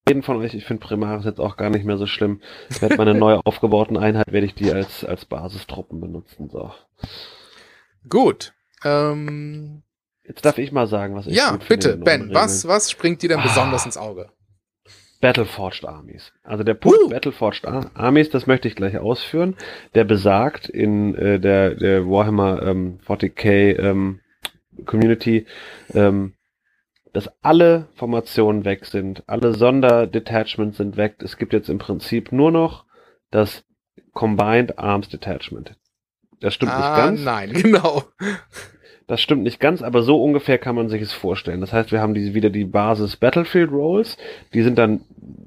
[0.09, 2.41] jeden von euch, ich finde Primaris jetzt auch gar nicht mehr so schlimm.
[2.71, 6.49] Ich werde meine neu aufgebauten Einheit, werde ich die als, als Basistruppen benutzen.
[6.51, 6.73] So.
[8.09, 8.53] Gut.
[8.85, 9.83] Ähm,
[10.25, 13.41] Jetzt darf ich mal sagen, was ich ja, bitte, Ben, was, was springt dir denn
[13.41, 13.43] Ah.
[13.43, 14.31] besonders ins Auge?
[15.21, 16.33] Battleforged Armies.
[16.43, 17.09] Also der Punkt Uh.
[17.11, 19.57] Battleforged Ar Armies, das möchte ich gleich ausführen,
[19.95, 24.21] der besagt in äh, der, der Warhammer ähm, 40k ähm,
[24.87, 25.47] Community,
[25.93, 26.35] ähm,
[27.13, 31.17] dass alle Formationen weg sind, alle Sonderdetachments sind weg.
[31.19, 32.87] Es gibt jetzt im Prinzip nur noch
[33.31, 33.65] das
[34.13, 35.77] Combined Arms Detachment.
[36.41, 37.23] Das stimmt nicht ah, ganz.
[37.23, 38.05] nein, genau.
[39.07, 41.61] Das stimmt nicht ganz, aber so ungefähr kann man sich es vorstellen.
[41.61, 44.17] Das heißt, wir haben diese, wieder die Basis Battlefield Rolls.
[44.55, 45.01] Die sind dann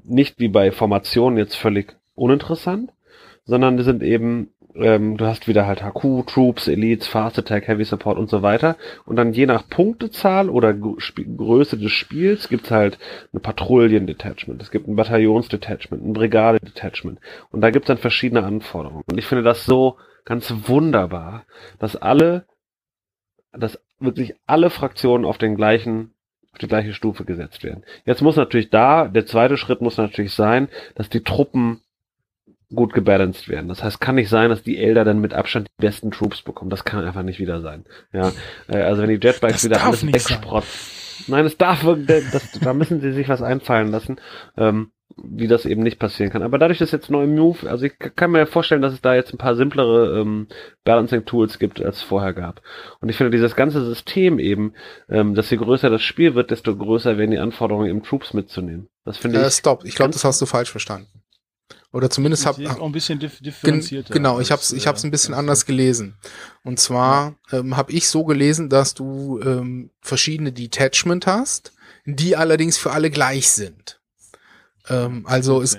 [0.04, 2.92] nicht wie bei Formationen jetzt völlig uninteressant,
[3.46, 7.84] sondern die sind eben, ähm, du hast wieder halt HQ, Troops, Elites, Fast Attack, Heavy
[7.84, 8.76] Support und so weiter.
[9.06, 12.98] Und dann je nach Punktezahl oder Größe des Spiels gibt's halt
[13.32, 17.18] eine Patrouillen-Detachment, es gibt ein Bataillons-Detachment, ein Brigade-Detachment.
[17.50, 19.04] Und da gibt's dann verschiedene Anforderungen.
[19.10, 21.44] Und ich finde das so ganz wunderbar,
[21.78, 22.46] dass alle
[23.52, 26.12] dass wirklich alle Fraktionen auf den gleichen
[26.52, 27.84] auf die gleiche Stufe gesetzt werden.
[28.04, 31.80] Jetzt muss natürlich da, der zweite Schritt muss natürlich sein, dass die Truppen
[32.72, 33.68] gut gebalanced werden.
[33.68, 36.70] Das heißt, kann nicht sein, dass die Elder dann mit Abstand die besten Troops bekommen.
[36.70, 37.84] Das kann einfach nicht wieder sein.
[38.12, 38.32] Ja,
[38.68, 40.70] äh, also wenn die Jetbikes Das wieder alles wegsprotzen.
[41.28, 44.20] Nein, es darf das, da müssen sie sich was einfallen lassen,
[44.56, 44.90] ähm,
[45.22, 46.42] wie das eben nicht passieren kann.
[46.42, 49.32] Aber dadurch, dass jetzt neue Move, also ich kann mir vorstellen, dass es da jetzt
[49.32, 50.48] ein paar simplere ähm,
[50.84, 52.62] Balancing-Tools gibt, als es vorher gab.
[53.00, 54.74] Und ich finde dieses ganze System eben,
[55.08, 58.88] ähm, dass je größer das Spiel wird, desto größer werden die Anforderungen, eben Troops mitzunehmen.
[59.04, 59.54] Das finde Äh, ich.
[59.54, 61.08] stopp, ich glaube, das hast du falsch verstanden.
[61.92, 64.12] Oder zumindest hab, Sie ist auch ein bisschen dif Gen differenzierter.
[64.12, 66.16] genau, ich habe ich hab's ein äh, bisschen als- anders gelesen.
[66.64, 71.72] Und zwar ähm, habe ich so gelesen, dass du ähm, verschiedene Detachment hast,
[72.04, 74.00] die allerdings für alle gleich sind.
[74.88, 75.78] Ähm, also es,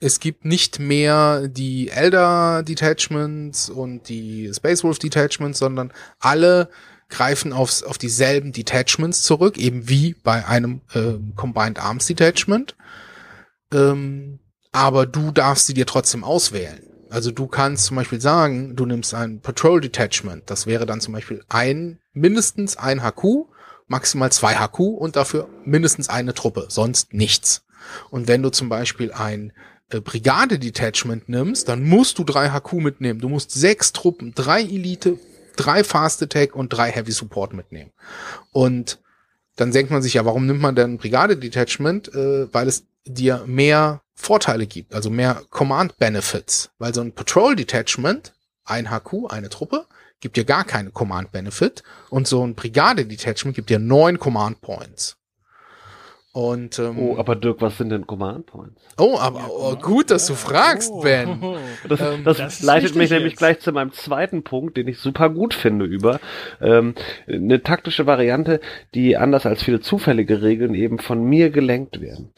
[0.00, 6.68] es gibt nicht mehr die Elder Detachments und die Space Wolf Detachments, sondern alle
[7.08, 12.74] greifen aufs, auf dieselben Detachments zurück, eben wie bei einem ähm, Combined Arms Detachment.
[13.72, 14.40] Ähm,
[14.72, 16.80] aber du darfst sie dir trotzdem auswählen.
[17.10, 20.48] Also du kannst zum Beispiel sagen, du nimmst ein Patrol Detachment.
[20.48, 23.46] Das wäre dann zum Beispiel ein, mindestens ein HQ,
[23.86, 27.64] maximal zwei HQ und dafür mindestens eine Truppe, sonst nichts.
[28.10, 29.52] Und wenn du zum Beispiel ein
[29.90, 33.20] äh, Brigade Detachment nimmst, dann musst du drei HQ mitnehmen.
[33.20, 35.18] Du musst sechs Truppen, drei Elite,
[35.56, 37.92] drei Fast Attack und drei Heavy Support mitnehmen.
[38.52, 39.00] Und
[39.56, 42.14] dann denkt man sich ja, warum nimmt man denn ein Brigade Detachment?
[42.14, 46.70] Äh, weil es dir mehr Vorteile gibt, also mehr Command Benefits.
[46.78, 49.86] Weil so ein Patrol Detachment, ein HQ, eine Truppe,
[50.20, 54.60] gibt dir gar keine Command Benefit und so ein Brigade Detachment gibt dir neun Command
[54.60, 55.16] Points.
[56.34, 58.80] Und ähm, Oh, aber Dirk, was sind denn Command Points?
[58.98, 61.02] oh, aber oh, gut, dass du fragst, Oh.
[61.02, 61.38] Ben.
[61.88, 63.38] Das, Ähm, das, das ist leitet mich nämlich jetzt.
[63.38, 66.20] gleich zu meinem zweiten Punkt, den ich super gut finde über
[66.62, 66.94] ähm,
[67.28, 68.60] eine taktische Variante,
[68.94, 72.32] die anders als viele zufällige Regeln eben von mir gelenkt werden.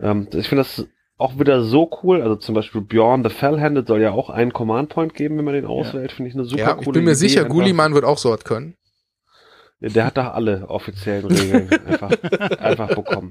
[0.00, 0.86] Ähm, ich finde das
[1.16, 2.22] auch wieder so cool.
[2.22, 5.54] Also zum Beispiel Bjorn the Fell-Handed soll ja auch einen Command Point geben, wenn man
[5.54, 6.10] den auswählt.
[6.12, 7.54] Finde ich eine super Ja, coole ich bin mir Idee sicher, einfach.
[7.54, 8.74] Gulliman wird auch so was können.
[9.80, 12.10] Der hat doch alle offiziellen Regeln einfach,
[12.60, 13.30] einfach bekommen.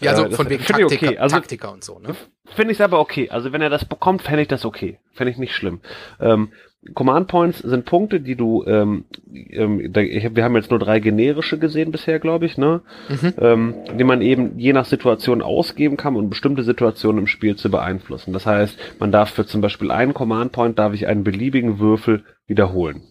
[0.00, 1.18] Ja, so Äh, von wegen Taktiker, okay.
[1.18, 2.14] Also- Taktiker und so, ne?
[2.46, 3.30] Finde ich aber okay.
[3.30, 4.98] Also wenn er das bekommt, fände ich das okay.
[5.12, 5.80] Fände ich nicht schlimm.
[6.20, 6.50] Ähm,
[6.94, 9.04] Command Points sind Punkte, die du, ähm,
[9.50, 12.82] ähm, da, ich, wir haben jetzt nur drei generische gesehen bisher, glaube ich, ne?
[13.08, 13.34] Mhm.
[13.38, 17.68] Ähm, die man eben je nach Situation ausgeben kann, um bestimmte Situationen im Spiel zu
[17.70, 18.32] beeinflussen.
[18.32, 22.24] Das heißt, man darf für zum Beispiel einen Command Point, darf ich einen beliebigen Würfel
[22.46, 23.02] wiederholen.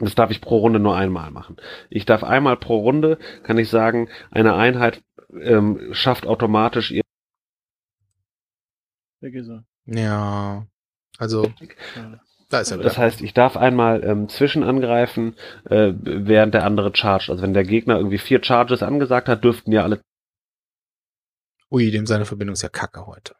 [0.00, 1.56] Das darf ich pro Runde nur einmal machen.
[1.90, 7.02] Ich darf einmal pro Runde, kann ich sagen, eine Einheit ähm, schafft automatisch ihr
[9.20, 9.64] Weg ist er.
[9.84, 10.66] Ja,
[11.18, 11.52] also
[12.48, 12.88] da ist er wieder.
[12.88, 15.36] Das heißt, ich darf einmal ähm, zwischen angreifen,
[15.68, 17.28] äh, während der andere chargt.
[17.28, 20.00] Also wenn der Gegner irgendwie vier Charges angesagt hat, dürften ja alle
[21.70, 23.36] Ui, dem seine Verbindung ist ja kacke heute.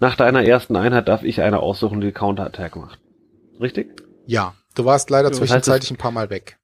[0.00, 3.00] nach deiner ersten Einheit darf ich eine aussuchen, die Counterattack macht.
[3.60, 4.02] Richtig?
[4.26, 6.58] Ja, du warst leider Ja, zwischenzeitlich ein paar Mal weg.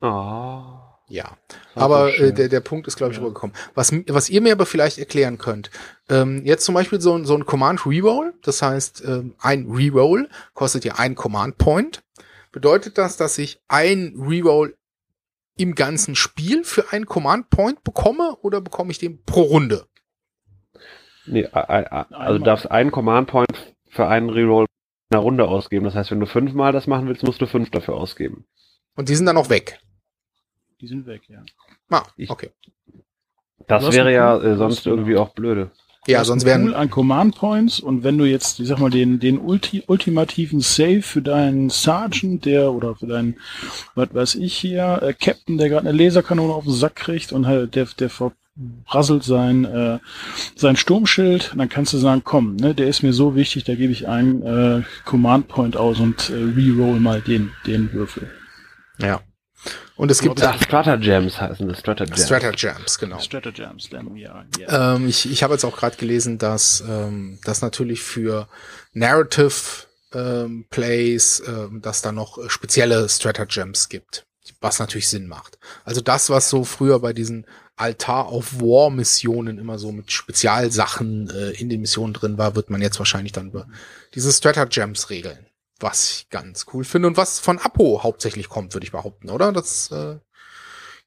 [0.00, 0.62] Oh.
[1.08, 1.36] Ja,
[1.74, 3.22] aber äh, der, der Punkt ist, glaube ich, Ja.
[3.24, 3.54] rübergekommen.
[3.74, 5.70] Was, was ihr mir aber vielleicht erklären könnt,
[6.08, 10.28] ähm, jetzt zum Beispiel so, ein- so ein Command Reroll, das heißt, ähm, ein Reroll
[10.54, 12.02] kostet ja ein Command Point.
[12.50, 14.74] Bedeutet das, dass ich ein Reroll
[15.58, 19.86] im ganzen Spiel für einen Command Point bekomme oder bekomme ich den pro Runde?
[21.26, 24.66] Nee, also du darfst einen Command Point für einen Reroll
[25.12, 25.84] einer Runde ausgeben.
[25.84, 28.44] Das heißt, wenn du fünfmal das machen willst, musst du fünf dafür ausgeben.
[28.96, 29.78] Und die sind dann auch weg.
[30.80, 31.42] Die sind weg, ja.
[31.90, 32.50] Ah, Ich- okay.
[33.68, 35.70] Das wäre ja äh, sonst irgendwie auch blöde.
[36.08, 39.20] Ja, sonst Pool wären, an Command Points und wenn du jetzt, ich sag mal, den,
[39.20, 43.38] den Ulti, ultimativen Save für deinen Sergeant, der oder für deinen,
[43.94, 47.46] was weiß ich hier, äh, Captain, der gerade eine Laserkanone auf den Sack kriegt und
[47.46, 48.10] halt der, der
[48.56, 49.98] verbrasselt sein, äh,
[50.56, 53.92] sein Sturmschild, dann kannst du sagen, komm, ne, der ist mir so wichtig, da gebe
[53.92, 58.30] ich einen äh, Command Point aus und äh, reroll mal den, den Würfel.
[58.98, 59.20] ja.
[59.94, 62.24] Und es gibt Ach, Stratagems heißen das, Stratagems.
[62.24, 63.18] Stratagems, genau.
[63.20, 64.96] Stratagems, dann, ja, ja.
[64.96, 68.48] Ähm, ich ich habe jetzt auch gerade gelesen, dass ähm, das natürlich für
[68.94, 74.26] Narrative ähm, Plays, ähm, dass da noch äh, spezielle Stratagems gibt,
[74.60, 75.58] was natürlich Sinn macht.
[75.84, 77.46] Also das, was so früher bei diesen
[77.76, 82.70] Altar of War Missionen immer so mit Spezialsachen äh, in den Missionen drin war, wird
[82.70, 83.66] man jetzt wahrscheinlich dann über
[84.14, 85.46] diese Stratagems regeln.
[85.80, 89.52] Was ich ganz cool finde und was von Apo hauptsächlich kommt, würde ich behaupten, oder?
[89.52, 90.18] Das äh,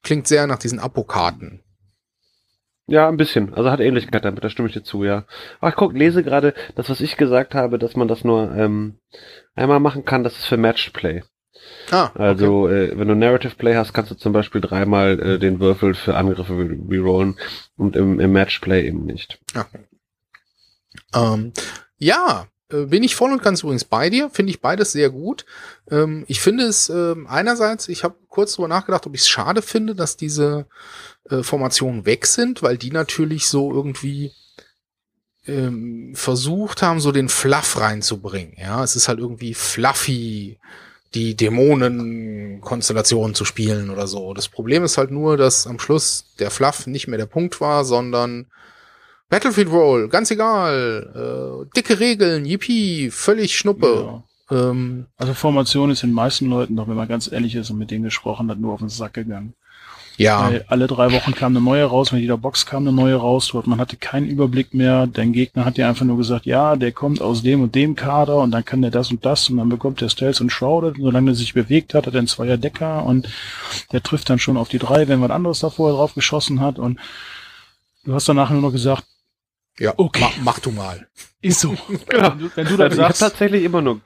[0.02, 1.62] klingt sehr nach diesen Apo-Karten.
[2.88, 3.52] Ja, ein bisschen.
[3.54, 5.24] Also hat Ähnlichkeit damit, da stimme ich dir zu, ja.
[5.66, 8.98] Ich guck, lese gerade das, was ich gesagt habe, dass man das nur ähm,
[9.54, 11.22] einmal machen kann, das ist für Matchplay.
[11.90, 15.60] Ah, also, äh, wenn du Narrative Play hast, kannst du zum Beispiel dreimal äh, den
[15.60, 17.38] Würfel für Angriffe rerollen
[17.76, 19.38] und im, im Matchplay eben nicht.
[19.54, 19.84] Okay.
[21.14, 21.52] Ähm,
[21.98, 24.30] ja, äh, bin ich voll und ganz übrigens bei dir.
[24.30, 25.46] Finde ich beides sehr gut.
[25.90, 29.62] Ähm, ich finde es äh, einerseits, ich habe kurz drüber nachgedacht, ob ich es schade
[29.62, 30.66] finde, dass diese
[31.30, 34.32] äh, Formationen weg sind, weil die natürlich so irgendwie
[35.46, 38.54] ähm, versucht haben, so den Fluff reinzubringen.
[38.58, 40.58] Ja, es ist halt irgendwie fluffy,
[41.14, 44.34] die Dämonen-Konstellation zu spielen oder so.
[44.34, 47.84] Das Problem ist halt nur, dass am Schluss der Fluff nicht mehr der Punkt war,
[47.84, 48.46] sondern
[49.28, 54.22] Battlefield Roll, ganz egal, äh, dicke Regeln, yippie, völlig Schnuppe.
[54.50, 54.70] Ja.
[54.70, 57.90] Ähm, also Formation ist den meisten Leuten, doch wenn man ganz ehrlich ist und mit
[57.90, 59.54] denen gesprochen hat, nur auf den Sack gegangen.
[60.16, 60.50] Ja.
[60.50, 63.52] Weil alle drei Wochen kam eine neue raus, mit jeder Box kam eine neue raus,
[63.52, 65.06] man hatte keinen Überblick mehr.
[65.06, 68.36] Dein Gegner hat dir einfach nur gesagt, ja, der kommt aus dem und dem Kader
[68.38, 71.04] und dann kann der das und das und dann bekommt der Stealth und Shrouded und
[71.04, 73.28] solange er sich bewegt hat, hat er einen Zweier Decker und
[73.92, 76.98] der trifft dann schon auf die drei, wenn was anderes davor drauf geschossen hat und
[78.04, 79.04] du hast danach nur noch gesagt,
[79.78, 80.20] ja, okay.
[80.22, 81.06] mach, mach du mal.
[81.42, 81.76] Ist so.
[82.12, 82.30] ja.
[82.30, 84.00] Wenn du, wenn du dann also sagst, ich tatsächlich immer nur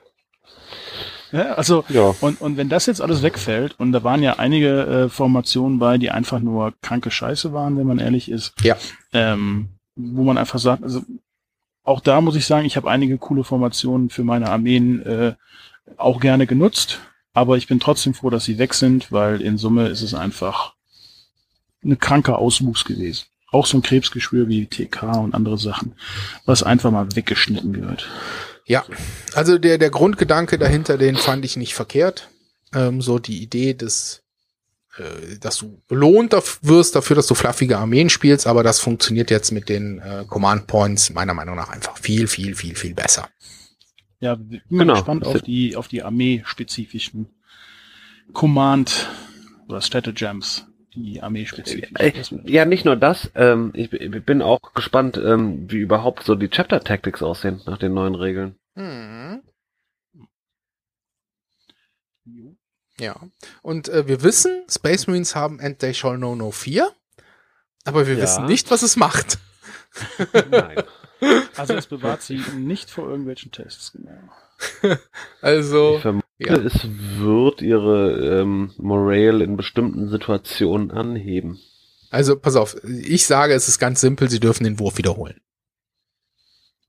[1.31, 2.13] ja, also ja.
[2.21, 5.97] Und, und wenn das jetzt alles wegfällt, und da waren ja einige äh, Formationen bei,
[5.97, 8.53] die einfach nur kranke Scheiße waren, wenn man ehrlich ist.
[8.61, 8.75] Ja.
[9.13, 11.01] Ähm, wo man einfach sagt, also
[11.83, 15.33] auch da muss ich sagen, ich habe einige coole Formationen für meine Armeen äh,
[15.97, 16.99] auch gerne genutzt,
[17.33, 20.73] aber ich bin trotzdem froh, dass sie weg sind, weil in Summe ist es einfach
[21.83, 23.25] eine kranke Auswuchs gewesen.
[23.51, 25.93] Auch so ein Krebsgeschwür wie TK und andere Sachen,
[26.45, 28.07] was einfach mal weggeschnitten wird.
[28.71, 28.85] Ja,
[29.33, 32.29] also der, der Grundgedanke dahinter, den fand ich nicht verkehrt.
[32.73, 34.23] Ähm, so die Idee des,
[34.95, 39.51] äh, dass du belohnt wirst dafür, dass du fluffige Armeen spielst, aber das funktioniert jetzt
[39.51, 43.27] mit den äh, Command Points meiner Meinung nach einfach viel, viel, viel, viel besser.
[44.21, 44.93] Ja, bin genau.
[44.93, 47.27] gespannt auf die, auf die Armee-spezifischen
[48.31, 49.09] Command
[49.67, 50.65] oder Stratagems
[50.95, 51.91] die Armee spezifisch.
[51.99, 52.13] Äh,
[52.45, 53.31] ja, nicht nur das.
[53.35, 57.77] Ähm, ich, ich, bin auch gespannt, ähm, wie überhaupt so die Chapter Tactics aussehen nach
[57.77, 58.55] den neuen Regeln.
[58.75, 59.41] Hm.
[62.99, 63.15] Ja.
[63.61, 66.91] Und äh, wir wissen, Space Marines haben And They Shall Know No 4,
[67.85, 68.23] aber wir ja.
[68.23, 69.39] wissen nicht, was es macht.
[70.51, 70.83] Nein.
[71.55, 74.99] Also es bewahrt sie nicht vor irgendwelchen Tests, genau.
[75.41, 75.95] also.
[75.95, 76.55] Ich vermute, ja.
[76.57, 76.87] es
[77.19, 81.59] wird ihre ähm, Morale in bestimmten Situationen anheben.
[82.09, 85.39] Also, pass auf, ich sage, es ist ganz simpel, sie dürfen den Wurf wiederholen.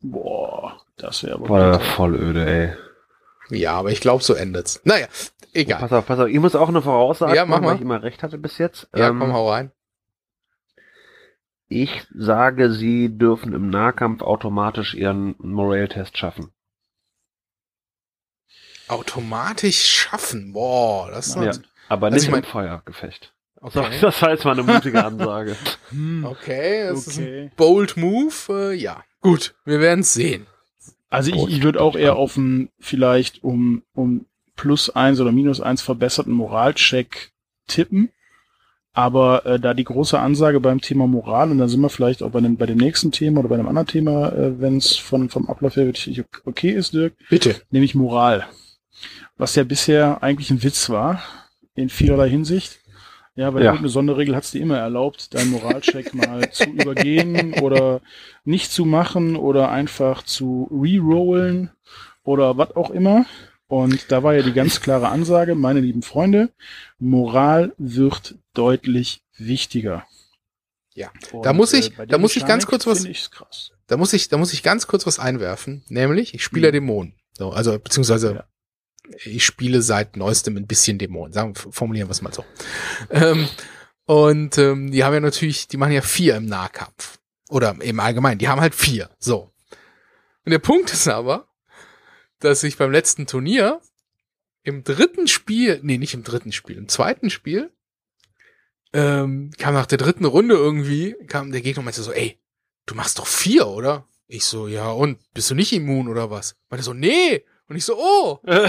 [0.00, 2.76] Boah, das wäre aber Boah, voll öde, ey.
[3.56, 4.80] Ja, aber ich glaube, so endet's.
[4.84, 5.06] Naja,
[5.52, 5.78] egal.
[5.78, 7.82] Oh, pass auf, pass auf, ich muss auch eine Voraussage ja, mach machen, weil ich
[7.82, 8.88] immer recht hatte bis jetzt.
[8.94, 9.72] Ja, ähm, komm, hau rein.
[11.68, 16.52] Ich sage, sie dürfen im Nahkampf automatisch ihren Morale-Test schaffen
[18.92, 20.52] automatisch schaffen.
[20.52, 21.52] Boah, das ist ja,
[21.88, 23.32] aber nicht also im Feuergefecht.
[23.60, 23.98] Okay.
[24.00, 25.56] Das war jetzt mal eine mutige Ansage.
[26.24, 27.10] Okay, das okay.
[27.10, 28.32] ist ein bold Move.
[28.48, 30.46] Äh, ja, gut, wir werden es sehen.
[31.12, 35.60] Also ich, ich würde auch eher auf einen vielleicht um, um plus eins oder minus
[35.60, 37.32] eins verbesserten Moralcheck
[37.68, 38.10] tippen.
[38.94, 42.30] Aber äh, da die große Ansage beim Thema Moral, und da sind wir vielleicht auch
[42.30, 45.30] bei dem, bei dem nächsten Thema oder bei einem anderen Thema, äh, wenn es von
[45.30, 47.14] vom Ablauf her wirklich okay ist, Dirk.
[47.30, 47.56] Bitte.
[47.70, 48.46] Nämlich Moral
[49.36, 51.22] was ja bisher eigentlich ein Witz war,
[51.74, 52.78] in vielerlei Hinsicht.
[53.34, 53.70] Ja, weil ja.
[53.70, 58.02] irgendeine Sonderregel hat es dir immer erlaubt, deinen Moralcheck mal zu übergehen oder
[58.44, 61.70] nicht zu machen oder einfach zu rerollen
[62.24, 63.24] oder was auch immer.
[63.68, 66.50] Und da war ja die ganz klare Ansage, meine lieben Freunde,
[66.98, 70.04] Moral wird deutlich wichtiger.
[70.94, 73.02] Ja, Und, da muss ich, äh, da muss ich ganz kurz was,
[73.86, 76.72] da muss ich, da muss ich ganz kurz was einwerfen, nämlich ich spiele hm.
[76.72, 77.14] Dämonen.
[77.32, 78.44] So, also beziehungsweise ja
[79.24, 82.44] ich spiele seit neuestem ein bisschen Dämonen, sagen, formulieren wir es mal so.
[83.10, 83.48] Ähm,
[84.04, 87.18] und ähm, die haben ja natürlich, die machen ja vier im Nahkampf.
[87.48, 89.10] Oder im Allgemeinen, die haben halt vier.
[89.18, 89.52] So.
[90.44, 91.48] Und der Punkt ist aber,
[92.40, 93.80] dass ich beim letzten Turnier
[94.62, 97.70] im dritten Spiel, nee, nicht im dritten Spiel, im zweiten Spiel,
[98.92, 102.38] ähm, kam nach der dritten Runde irgendwie, kam der Gegner und meinte so, ey,
[102.86, 104.08] du machst doch vier, oder?
[104.26, 106.56] Ich so, ja, und bist du nicht immun oder was?
[106.70, 108.38] Meinte so, nee, und ich so, oh.
[108.44, 108.66] also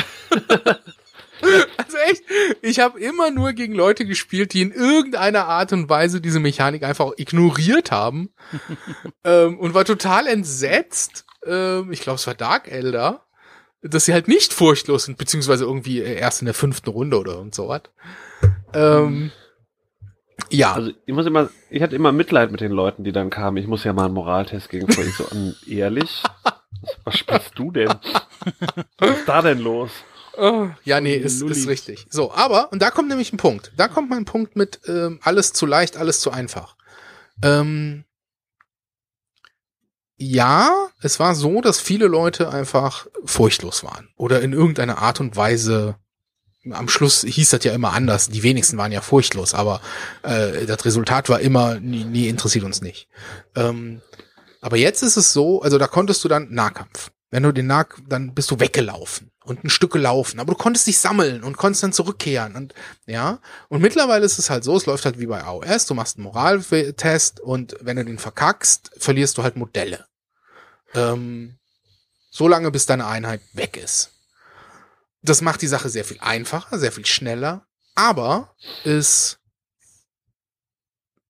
[2.07, 2.23] echt,
[2.61, 6.83] ich habe immer nur gegen Leute gespielt, die in irgendeiner Art und Weise diese Mechanik
[6.83, 8.29] einfach ignoriert haben.
[9.25, 11.25] ähm, und war total entsetzt.
[11.45, 13.25] Ähm, ich glaube, es war Dark Elder,
[13.81, 17.55] dass sie halt nicht furchtlos sind, beziehungsweise irgendwie erst in der fünften Runde oder irgend
[17.55, 17.81] sowas.
[18.73, 19.33] Ähm,
[20.49, 20.75] ja.
[20.75, 23.57] Also ich muss immer, ich hatte immer Mitleid mit den Leuten, die dann kamen.
[23.57, 25.27] Ich muss ja mal einen Moraltest gegen vorhin so
[25.69, 26.23] ehrlich.
[27.03, 27.93] Was spielst du denn?
[28.97, 29.91] Was ist da denn los?
[30.37, 32.07] Oh, ja, nee, ist, ist richtig.
[32.09, 33.71] So, aber, und da kommt nämlich ein Punkt.
[33.77, 36.75] Da kommt mein Punkt mit ähm, alles zu leicht, alles zu einfach.
[37.43, 38.05] Ähm,
[40.17, 45.35] ja, es war so, dass viele Leute einfach furchtlos waren oder in irgendeiner Art und
[45.35, 45.97] Weise
[46.71, 48.29] am Schluss hieß das ja immer anders.
[48.29, 49.81] Die wenigsten waren ja furchtlos, aber
[50.23, 53.09] äh, das Resultat war immer, nie, nie interessiert uns nicht.
[53.55, 54.01] Ähm,
[54.61, 57.11] aber jetzt ist es so, also da konntest du dann Nahkampf.
[57.33, 60.85] Wenn du den Nah, dann bist du weggelaufen und ein Stück gelaufen, aber du konntest
[60.85, 62.75] dich sammeln und konntest dann zurückkehren und
[63.07, 63.39] ja.
[63.69, 66.25] Und mittlerweile ist es halt so, es läuft halt wie bei AOS, du machst einen
[66.25, 70.05] Moraltest und wenn du den verkackst, verlierst du halt Modelle.
[70.93, 71.57] Ähm,
[72.29, 74.11] so lange, bis deine Einheit weg ist.
[75.23, 77.65] Das macht die Sache sehr viel einfacher, sehr viel schneller,
[77.95, 78.55] aber
[78.85, 79.39] es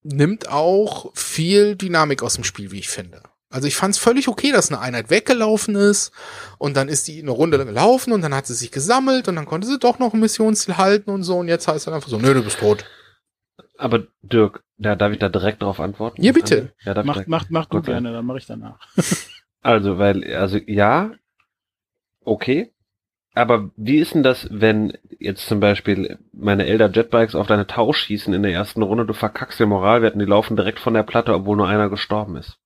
[0.01, 3.23] nimmt auch viel Dynamik aus dem Spiel, wie ich finde.
[3.53, 6.11] Also ich fand es völlig okay, dass eine Einheit weggelaufen ist
[6.57, 9.45] und dann ist die eine Runde gelaufen und dann hat sie sich gesammelt und dann
[9.45, 12.17] konnte sie doch noch ein Missionsziel halten und so und jetzt heißt es einfach so,
[12.17, 12.85] nö, du bist tot.
[13.77, 16.21] Aber Dirk, da darf ich da direkt drauf antworten?
[16.23, 16.73] Ja, bitte.
[16.83, 18.79] Ja, darf ich Mach, direkt- mach, mach du Gut, gerne, dann mache ich danach.
[19.65, 21.11] Also, weil, also ja,
[22.25, 22.71] okay.
[23.33, 27.93] Aber wie ist denn das, wenn jetzt zum Beispiel meine Elder Jetbikes auf deine Tau
[27.93, 31.03] schießen in der ersten Runde, du verkackst den Moralwert und die laufen direkt von der
[31.03, 32.57] Platte, obwohl nur einer gestorben ist?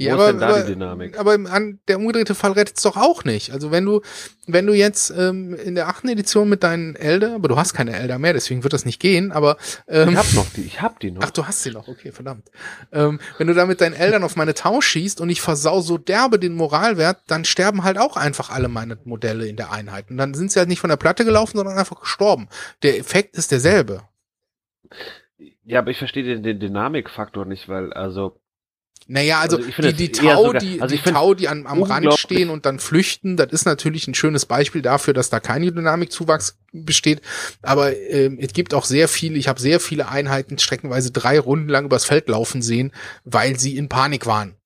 [0.00, 1.18] Ja, Wo ist aber, denn da aber, die Dynamik?
[1.18, 3.50] aber an der umgedrehte Fall rettet es doch auch nicht.
[3.52, 4.00] Also wenn du,
[4.46, 7.96] wenn du jetzt ähm, in der achten Edition mit deinen Elder, aber du hast keine
[7.96, 9.56] Elder mehr, deswegen wird das nicht gehen, aber
[9.88, 11.22] ähm, Ich hab noch die, ich hab die noch.
[11.24, 12.48] Ach, du hast sie noch, okay, verdammt.
[12.92, 15.98] Ähm, wenn du da mit deinen Eltern auf meine Tau schießt und ich versau so
[15.98, 20.10] derbe den Moralwert, dann sterben halt auch einfach alle meine Modelle in der Einheit.
[20.10, 22.48] Und dann sind sie halt nicht von der Platte gelaufen, sondern einfach gestorben.
[22.84, 24.02] Der Effekt ist derselbe.
[25.64, 28.40] Ja, aber ich verstehe den, den Dynamikfaktor nicht, weil, also,
[29.10, 32.12] Naja, also, Also die, die Tau, sogar- die, also die Tau, die an, am Rand
[32.18, 36.58] stehen und dann flüchten, das ist natürlich ein schönes Beispiel dafür, dass da keine Dynamikzuwachs
[36.72, 37.22] besteht.
[37.62, 41.70] Aber ähm, es gibt auch sehr viele, ich habe sehr viele Einheiten streckenweise drei Runden
[41.70, 42.92] lang übers Feld laufen sehen,
[43.24, 44.56] weil sie in Panik waren.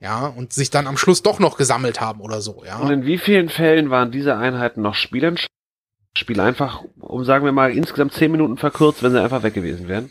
[0.00, 2.78] Ja, und sich dann am Schluss doch noch gesammelt haben oder so, ja.
[2.78, 5.36] und in wie vielen Fällen waren diese Einheiten noch Spielern?
[6.16, 9.88] Spiel einfach, um sagen wir mal, insgesamt zehn Minuten verkürzt, wenn sie einfach weg gewesen
[9.88, 10.10] wären.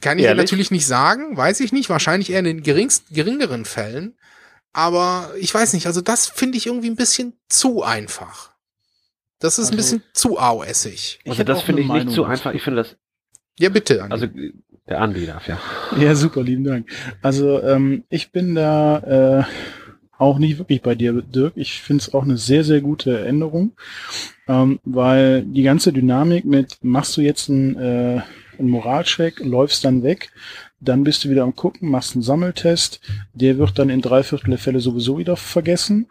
[0.00, 4.14] Kann ich natürlich nicht sagen, weiß ich nicht, wahrscheinlich eher in den geringst, geringeren Fällen.
[4.72, 8.50] Aber ich weiß nicht, also das finde ich irgendwie ein bisschen zu einfach.
[9.38, 11.20] Das ist ein Also- bisschen zu AOSig.
[11.22, 12.30] Ich Also das finde ich nicht Meinung so dazu.
[12.32, 12.54] einfach.
[12.54, 12.96] Ich finde das,
[13.58, 14.02] Ja, bitte.
[14.02, 14.12] Andi.
[14.12, 14.26] also
[14.88, 15.58] der Andi darf ja.
[15.98, 16.88] Ja, super, lieben Dank.
[17.22, 18.98] Also ähm, ich bin da
[19.40, 19.44] äh,
[20.18, 21.52] auch nicht wirklich bei dir, Dirk.
[21.56, 23.76] Ich finde es auch eine sehr, sehr gute Änderung,
[24.48, 28.22] ähm, weil die ganze Dynamik mit, machst du jetzt einen, äh,
[28.58, 30.30] einen Moralcheck, läufst dann weg,
[30.80, 33.00] dann bist du wieder am Gucken, machst einen Sammeltest,
[33.32, 36.06] der wird dann in drei Viertel der Fälle sowieso wieder vergessen.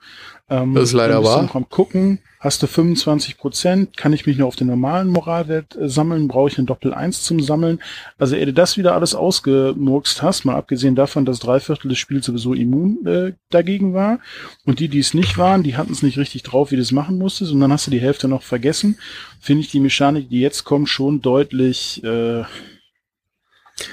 [0.54, 1.50] Ähm, Das ist leider wahr.
[1.54, 5.90] Am Gucken, hast du 25 Prozent, kann ich mich nur auf den normalen Moralwert äh,
[5.90, 7.80] sammeln, brauche ich einen Doppel 1 zum Sammeln.
[8.20, 11.98] Also ehe du das wieder alles ausgemurkst hast, mal abgesehen davon, dass drei Viertel des
[11.98, 14.20] Spiels sowieso immun äh, dagegen war.
[14.66, 16.92] Und die, die es nicht waren, die hatten es nicht richtig drauf, wie du es
[16.92, 17.52] machen musstest.
[17.52, 19.00] Und dann hast du die Hälfte noch vergessen,
[19.40, 22.44] finde ich die Mechanik, die jetzt kommt, schon deutlich äh,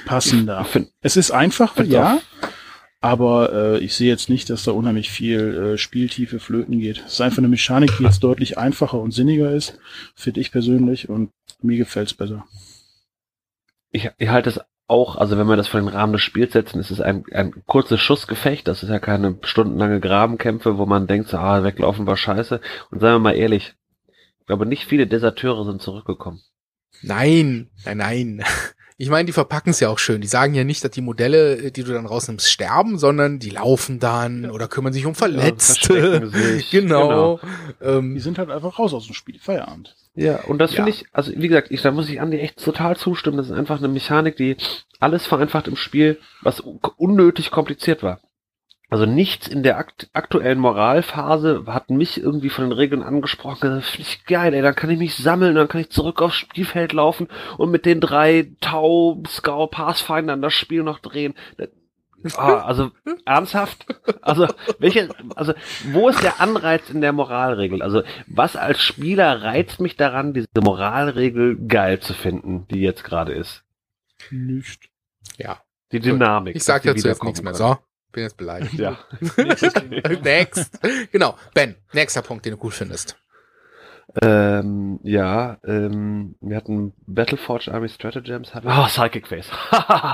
[0.04, 0.66] passender.
[1.00, 2.20] Es ist einfacher, Find's ja,
[3.00, 7.02] aber äh, ich sehe jetzt nicht, dass da unheimlich viel äh, Spieltiefe flöten geht.
[7.06, 9.78] Es ist einfach eine Mechanik, die jetzt deutlich einfacher und sinniger ist,
[10.14, 11.30] finde ich persönlich und
[11.62, 12.46] mir gefällt's besser.
[13.90, 16.80] ich, ich halte es auch, also wenn wir das vor den Rahmen des Spiels setzen,
[16.80, 18.66] ist es ein, ein kurzes Schussgefecht.
[18.66, 22.60] Das ist ja keine stundenlange Grabenkämpfe, wo man denkt, so, ah, weglaufen war scheiße.
[22.90, 23.74] Und seien wir mal ehrlich,
[24.40, 26.40] ich glaube, nicht viele Deserteure sind zurückgekommen.
[27.02, 28.44] Nein, nein, nein.
[29.00, 30.20] Ich meine, die verpacken es ja auch schön.
[30.20, 33.98] Die sagen ja nicht, dass die Modelle, die du dann rausnimmst, sterben, sondern die laufen
[33.98, 36.28] dann oder kümmern sich um Verletzte.
[36.30, 36.70] sich.
[36.70, 37.40] genau.
[37.80, 39.96] Die Ähm, sind halt einfach raus aus dem Spiel, Feierabend.
[40.14, 40.76] Ja, und das Ja.
[40.84, 43.38] finde ich, also wie gesagt, ich, da muss ich Andi echt total zustimmen.
[43.38, 44.58] Das ist einfach eine Mechanik, die
[44.98, 48.20] alles vereinfacht im Spiel, was un- unnötig kompliziert war.
[48.90, 53.82] Also nichts in der akt aktuellen Moralphase hat mich irgendwie von den Regeln angesprochen.
[53.82, 54.62] Finde ich geil, ey.
[54.62, 58.00] Dann kann ich mich sammeln, dann kann ich zurück aufs Spielfeld laufen und mit den
[58.00, 61.34] drei Tau, Scout, Pathfindern das Spiel noch drehen.
[62.36, 62.90] Ah, also
[63.24, 63.86] ernsthaft?
[64.22, 64.48] Also
[64.80, 65.54] welche, also
[65.92, 67.82] wo ist der Anreiz in der Moralregel?
[67.82, 73.34] Also was als Spieler reizt mich daran, diese Moralregel geil zu finden, die jetzt gerade
[73.34, 73.62] ist?
[74.30, 74.90] Nicht.
[75.38, 75.58] ja,
[75.92, 76.56] Die Dynamik.
[76.56, 77.54] ich sag dazu jetzt nichts mehr.
[77.54, 77.78] So,
[78.12, 78.74] bin jetzt beleidigt.
[78.74, 78.98] Ja.
[80.22, 80.78] Next.
[81.12, 81.36] Genau.
[81.54, 83.16] Ben, nächster Punkt, den du cool findest.
[84.22, 88.54] ähm, ja, ähm, wir hatten Battleforge Army Stratagems.
[88.54, 89.48] hatten- Oh, Psychic Face.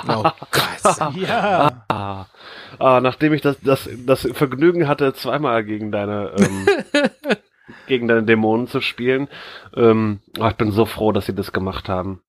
[0.09, 1.15] Oh Gott.
[1.17, 1.85] Ja.
[1.89, 2.27] Ah,
[2.79, 6.67] ah, nachdem ich das, das, das Vergnügen hatte, zweimal gegen deine ähm,
[7.87, 9.29] gegen deine Dämonen zu spielen.
[9.75, 12.21] Ähm, oh, ich bin so froh, dass sie das gemacht haben.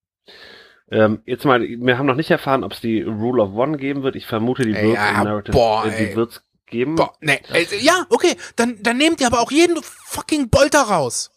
[0.90, 4.04] Ähm, jetzt mal, wir haben noch nicht erfahren, ob es die Rule of One geben
[4.04, 4.16] wird.
[4.16, 6.16] Ich vermute, die wird ja, im Narrative, boah, äh, die ey.
[6.16, 6.96] wird's geben.
[6.96, 11.32] Boah, nee, äh, ja, okay, dann, dann nehmt ihr aber auch jeden fucking Bolter raus.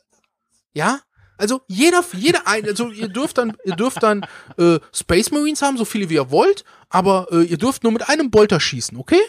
[0.72, 1.01] Ja?
[1.36, 4.26] Also jeder, jeder ein, also ihr dürft dann, ihr dürft dann
[4.59, 8.09] äh, Space Marines haben, so viele wie ihr wollt, aber äh, ihr dürft nur mit
[8.09, 9.20] einem Bolter schießen, okay?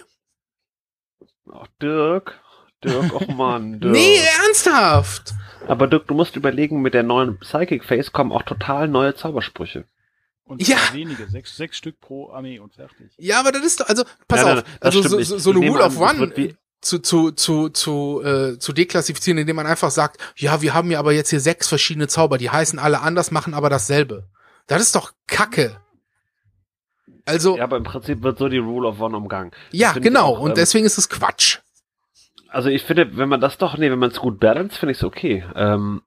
[1.51, 2.39] Ach, Dirk,
[2.83, 3.93] Dirk, oh Mann, Dirk.
[3.93, 5.33] Nee, ernsthaft.
[5.67, 9.85] Aber Dirk, du musst überlegen, mit der neuen Psychic Phase kommen auch total neue Zaubersprüche.
[10.51, 10.77] Und Ja.
[10.91, 13.11] wenige, sechs, sechs Stück pro Armee und fertig.
[13.17, 15.59] Ja, aber das ist doch, also pass Nein, nein, auf, also so, so, so eine
[15.67, 20.61] Rule of One zu zu zu zu äh, zu deklassifizieren, indem man einfach sagt, ja,
[20.61, 23.69] wir haben ja aber jetzt hier sechs verschiedene Zauber, die heißen alle anders, machen aber
[23.69, 24.27] dasselbe.
[24.67, 25.79] Das ist doch Kacke.
[27.25, 29.51] Also Ja, aber im Prinzip wird so die Rule of One umgangen.
[29.71, 30.25] ja, genau.
[30.25, 31.59] auch, und ähm, deswegen ist es Quatsch.
[32.49, 34.97] Also ich finde, wenn man das doch, nee, wenn man es gut balance, finde ich
[34.97, 35.45] es okay.
[35.55, 36.01] Ähm,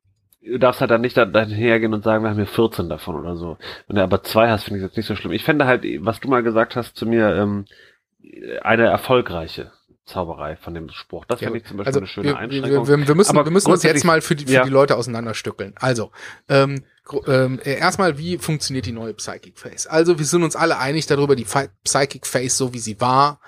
[0.45, 3.17] du darfst halt dann nicht da, dahin hergehen und sagen, wir haben hier 14 davon
[3.17, 3.57] oder so.
[3.87, 5.33] Wenn du aber zwei hast, finde ich jetzt nicht so schlimm.
[5.33, 7.65] Ich fände halt, was du mal gesagt hast zu mir, ähm,
[8.63, 9.73] eine erfolgreiche
[10.07, 11.25] Zauberei von dem Spruch.
[11.25, 12.87] Das finde ich zum Beispiel also eine schöne wir, Einschränkung.
[12.87, 14.65] wir, wir, müssen, Aber wir müssen uns jetzt mal für die, für ja.
[14.65, 15.75] die Leute auseinanderstückeln.
[15.77, 16.11] Also,
[16.49, 16.85] ähm,
[17.27, 19.91] ähm, äh, erstmal, wie funktioniert die neue Psychic Phase?
[19.91, 21.47] Also, wir sind uns alle einig darüber, die
[21.85, 23.41] Psychic Phase, so wie sie war,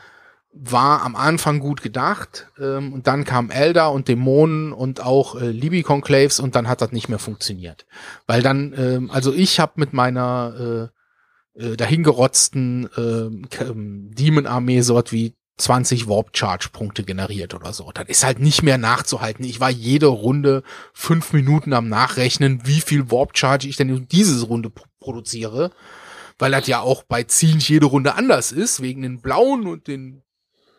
[0.59, 2.49] war am Anfang gut gedacht.
[2.59, 6.81] Ähm, und dann kamen Elder und Dämonen und auch äh, Libby Conclaves und dann hat
[6.81, 7.87] das nicht mehr funktioniert.
[8.27, 10.91] Weil dann, ähm, also ich habe mit meiner
[11.57, 17.91] äh, äh, dahingerotzten ähm, K- ähm, Demon-Armee so wie 20 Warp-Charge-Punkte generiert oder so.
[17.93, 19.45] Das ist halt nicht mehr nachzuhalten.
[19.45, 24.45] Ich war jede Runde fünf Minuten am Nachrechnen, wie viel Warp-Charge ich denn in diese
[24.45, 25.71] Runde produziere.
[26.39, 30.23] Weil das ja auch bei Zielen jede Runde anders ist, wegen den blauen und den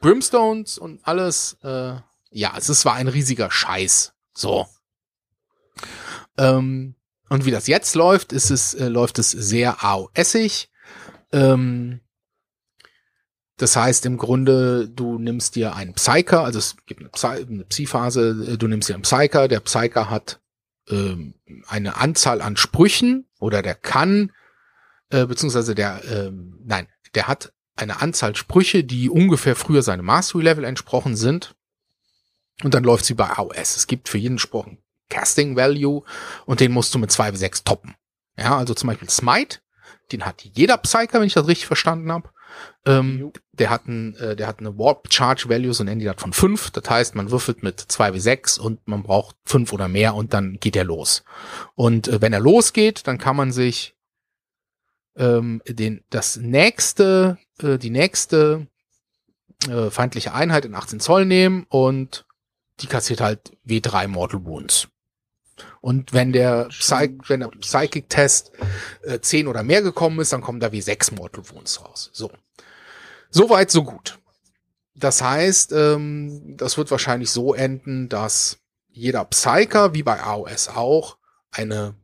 [0.02, 1.58] Brimstones und alles.
[1.64, 1.95] Äh,
[2.30, 4.14] ja, es war ein riesiger Scheiß.
[4.34, 4.68] So.
[6.38, 6.95] Ähm,
[7.30, 10.70] und wie das jetzt läuft, ist es, äh, läuft es sehr AOS-ig.
[11.32, 12.02] Ähm,
[13.58, 17.66] das heißt im Grunde, du nimmst dir einen Psyker, also es gibt eine, Psy eine
[17.66, 20.39] Psi-Phase, äh, du nimmst dir einen Psyker, der Psyker hat
[20.89, 21.34] ähm,
[21.68, 24.32] eine Anzahl an Sprüchen oder der kann,
[25.10, 30.63] äh, beziehungsweise der, ähm, nein, der hat eine Anzahl Sprüche, die ungefähr früher seinem Mastery-Level
[30.63, 31.55] entsprochen sind.
[32.63, 33.75] Und dann läuft sie bei AOS.
[33.75, 36.03] Es gibt für jeden Spruch einen Casting Value
[36.45, 37.95] und den musst du mit 2 bis 6 toppen.
[38.38, 39.59] Ja, also zum Beispiel Smite,
[40.11, 42.30] den hat jeder Psyker, wenn ich das richtig verstanden habe.
[42.86, 46.21] Ähm, der hat ein, äh, der hat eine Warp Charge Value, so nennen die das
[46.21, 46.71] von 5.
[46.71, 50.34] Das heißt, man würfelt mit 2 bis 6 und man braucht 5 oder mehr und
[50.34, 51.23] dann geht er los.
[51.75, 53.97] Und äh, wenn er losgeht, dann kann man sich
[55.18, 58.68] ähm, den, das nächste, äh, die nächste
[59.68, 62.26] äh, feindliche Einheit in 18 Zoll nehmen und
[62.80, 64.88] die kassiert halt W3 Mortal Wounds.
[65.82, 68.51] Und wenn der, Psych wenn der Psychic-Test
[69.03, 72.11] äh, 10 oder mehr gekommen ist, dann kommen da W6 Mortal Wounds raus.
[72.13, 72.32] So.
[73.32, 74.20] Soweit, so gut.
[74.93, 78.59] Das heißt, ähm, das wird wahrscheinlich so enden, dass
[78.89, 81.18] jeder Psyker, wie bei AOS auch,
[81.51, 81.95] eine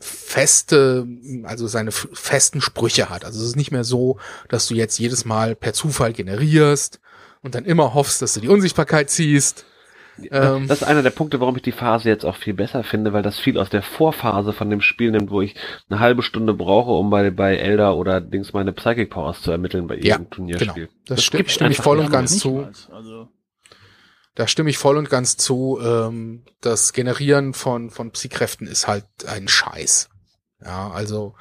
[0.00, 1.06] feste,
[1.44, 3.24] also seine festen Sprüche hat.
[3.24, 7.00] Also es ist nicht mehr so, dass du jetzt jedes Mal per Zufall generierst
[7.42, 9.66] und dann immer hoffst, dass du die Unsichtbarkeit ziehst.
[10.30, 13.12] Ähm, das ist einer der Punkte, warum ich die Phase jetzt auch viel besser finde,
[13.14, 15.54] weil das viel aus der Vorphase von dem Spiel nimmt, wo ich
[15.88, 19.86] eine halbe Stunde brauche, um bei, bei Elder oder Dings meine Psychic Powers zu ermitteln
[19.86, 20.86] bei Ja, irgendeinem Turnierspiel.
[20.86, 20.98] genau.
[21.06, 22.68] Das stimmt, gibt's stimme ich voll und ganz zu.
[22.92, 23.28] Also,
[24.40, 25.78] Da stimme ich voll und ganz zu.
[25.82, 30.08] Ähm, das Generieren von, von Psykräften ist halt ein Scheiß.
[30.64, 31.34] Ja, also,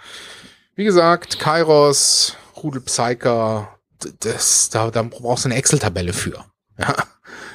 [0.76, 3.80] wie gesagt, Kairos, Rudel Psyker,
[4.20, 6.44] das, da, da brauchst du eine Excel-Tabelle für.
[6.78, 6.94] Ja.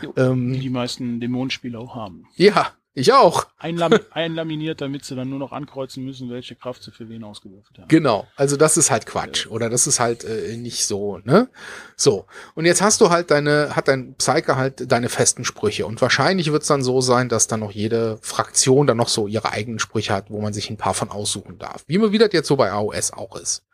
[0.00, 0.14] Jo.
[0.16, 2.24] Ähm, die meisten Dämonenspiele auch haben.
[2.36, 3.46] ja, ich auch.
[3.58, 7.78] Einlam einlaminiert, damit sie dann nur noch ankreuzen müssen, welche Kraft sie für wen ausgewürfelt
[7.78, 7.88] haben.
[7.88, 11.48] Genau, also das ist halt Quatsch oder das ist halt äh, nicht so, ne?
[11.96, 16.00] So, und jetzt hast du halt deine, hat dein Psyker halt deine festen Sprüche und
[16.00, 19.50] wahrscheinlich wird es dann so sein, dass dann noch jede Fraktion dann noch so ihre
[19.50, 21.84] eigenen Sprüche hat, wo man sich ein paar von aussuchen darf.
[21.88, 23.64] Wie, wie das jetzt so bei AOS auch ist.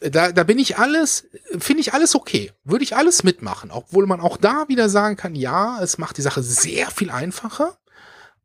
[0.00, 1.28] Da, da bin ich alles,
[1.58, 2.50] finde ich alles okay.
[2.64, 6.22] Würde ich alles mitmachen, obwohl man auch da wieder sagen kann, ja, es macht die
[6.22, 7.78] Sache sehr viel einfacher,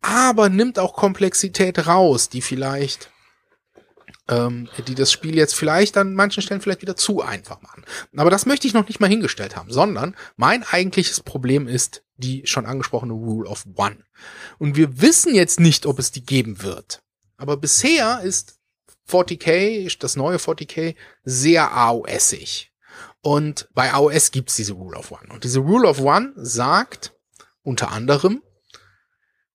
[0.01, 3.11] aber nimmt auch Komplexität raus, die vielleicht
[4.29, 7.83] ähm, die das Spiel jetzt vielleicht an manchen Stellen vielleicht wieder zu einfach machen.
[8.15, 12.45] Aber das möchte ich noch nicht mal hingestellt haben, sondern mein eigentliches Problem ist die
[12.45, 14.03] schon angesprochene Rule of One.
[14.57, 17.01] Und wir wissen jetzt nicht, ob es die geben wird.
[17.37, 18.59] Aber bisher ist
[19.09, 22.71] 40k, das neue 40k, sehr AOS-ig.
[23.21, 25.33] Und bei AOS gibt's diese Rule of One.
[25.33, 27.13] Und diese Rule of One sagt
[27.63, 28.41] unter anderem,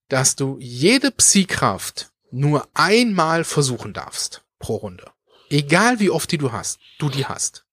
[0.09, 5.11] dass du jede Psi-Kraft nur einmal versuchen darfst pro Runde.
[5.51, 7.65] Egal wie oft die du hast, du die hast.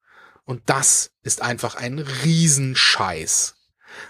[0.45, 3.55] Und das ist einfach ein Riesenscheiß.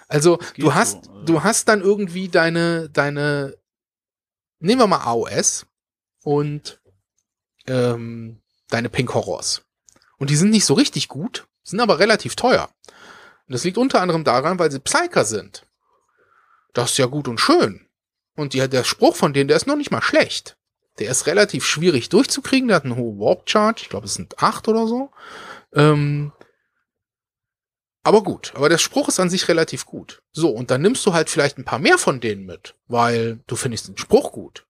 [0.07, 3.57] Also geht du hast, so, du hast dann irgendwie deine, deine,
[4.59, 5.65] nehmen wir mal AOS
[6.23, 6.81] und
[7.67, 9.63] ähm, deine Pink Horrors.
[10.17, 12.69] Und die sind nicht so richtig gut, sind aber relativ teuer.
[13.47, 15.65] Und das liegt unter anderem daran, weil sie Psyker sind.
[16.73, 17.87] Das ist ja gut und schön.
[18.35, 20.57] Und die, der Spruch von denen, der ist noch nicht mal schlecht.
[20.99, 24.39] Der ist relativ schwierig durchzukriegen, der hat einen hohen Warp Charge, ich glaube es sind
[24.39, 25.11] acht oder so.
[25.73, 26.31] Ähm,
[28.03, 30.21] aber gut, aber der Spruch ist an sich relativ gut.
[30.31, 33.55] So, und dann nimmst du halt vielleicht ein paar mehr von denen mit, weil du
[33.55, 34.65] findest den Spruch gut.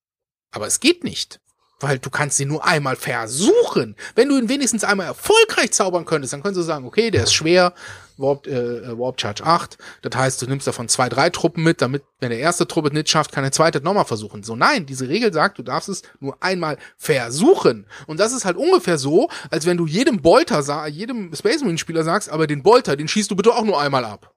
[0.51, 1.39] Aber es geht nicht.
[1.81, 3.95] Weil du kannst ihn nur einmal versuchen.
[4.15, 7.33] Wenn du ihn wenigstens einmal erfolgreich zaubern könntest, dann könntest du sagen, okay, der ist
[7.33, 7.73] schwer,
[8.17, 9.77] Warp, äh, Warp Charge 8.
[10.01, 13.09] Das heißt, du nimmst davon zwei, drei Truppen mit, damit, wenn der erste Truppe nicht
[13.09, 14.43] schafft, kann der zweite nochmal versuchen.
[14.43, 17.87] So, nein, diese Regel sagt, du darfst es nur einmal versuchen.
[18.07, 22.03] Und das ist halt ungefähr so, als wenn du jedem Bolter, jedem Space Marine Spieler
[22.03, 24.33] sagst, aber den Bolter, den schießt du bitte auch nur einmal ab.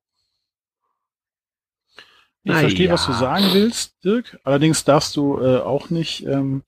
[2.47, 2.93] Ich verstehe, ja.
[2.93, 4.39] was du sagen willst, Dirk.
[4.45, 6.63] Allerdings darfst du äh, auch nicht ähm,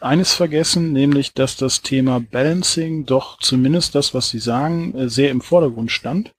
[0.00, 5.30] eines vergessen, nämlich, dass das Thema Balancing doch zumindest das, was Sie sagen, äh, sehr
[5.30, 6.32] im Vordergrund stand.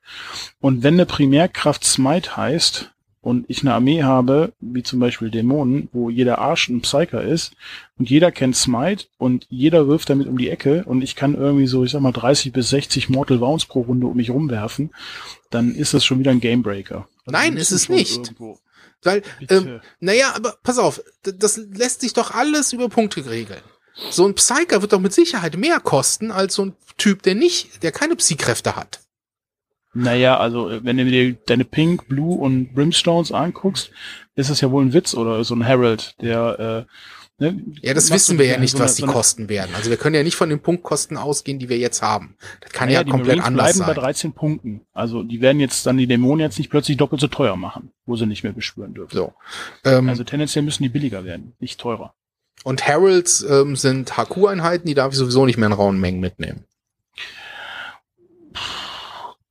[0.59, 2.91] Und wenn eine Primärkraft Smite heißt
[3.21, 7.53] und ich eine Armee habe, wie zum Beispiel Dämonen, wo jeder Arsch ein Psyker ist
[7.97, 11.67] und jeder kennt Smite und jeder wirft damit um die Ecke und ich kann irgendwie
[11.67, 14.91] so, ich sag mal, 30 bis 60 Mortal Wounds pro Runde um mich rumwerfen,
[15.51, 17.07] dann ist das schon wieder ein Gamebreaker.
[17.25, 18.17] Also Nein, ist es nicht.
[18.27, 18.57] irgendwo-
[19.03, 23.61] Weil, ähm, naja, aber pass auf, das lässt sich doch alles über Punkte regeln.
[24.09, 27.83] So ein Psyker wird doch mit Sicherheit mehr kosten als so ein Typ, der nicht,
[27.83, 29.01] der keine Psykräfte hat.
[29.93, 33.91] Naja, also äh, wenn du dir deine Pink, Blue und Brimstones anguckst,
[34.35, 36.93] ist es ja wohl ein Witz oder so ein Herald, der äh,
[37.39, 39.71] ne, Ja, das wissen wir ja nicht, so eine- was die so eine- kosten werden.
[39.75, 42.35] Also wir können ja nicht von den Punktkosten ausgehen, die wir jetzt haben.
[42.61, 44.03] Das kann Naja, ja komplett Marines anders bleiben bei sein.
[44.03, 44.81] 13 Punkten.
[44.93, 48.15] Also die werden jetzt dann die Dämonen jetzt nicht plötzlich doppelt so teuer machen, wo
[48.15, 49.15] sie nicht mehr beschwören dürfen.
[49.15, 49.33] So.
[49.83, 52.13] Ähm, Also tendenziell müssen die billiger werden, nicht teurer.
[52.63, 56.63] und Heralds ähm, sind HQ-Einheiten, die darf ich sowieso nicht mehr in rauen Mengen mitnehmen.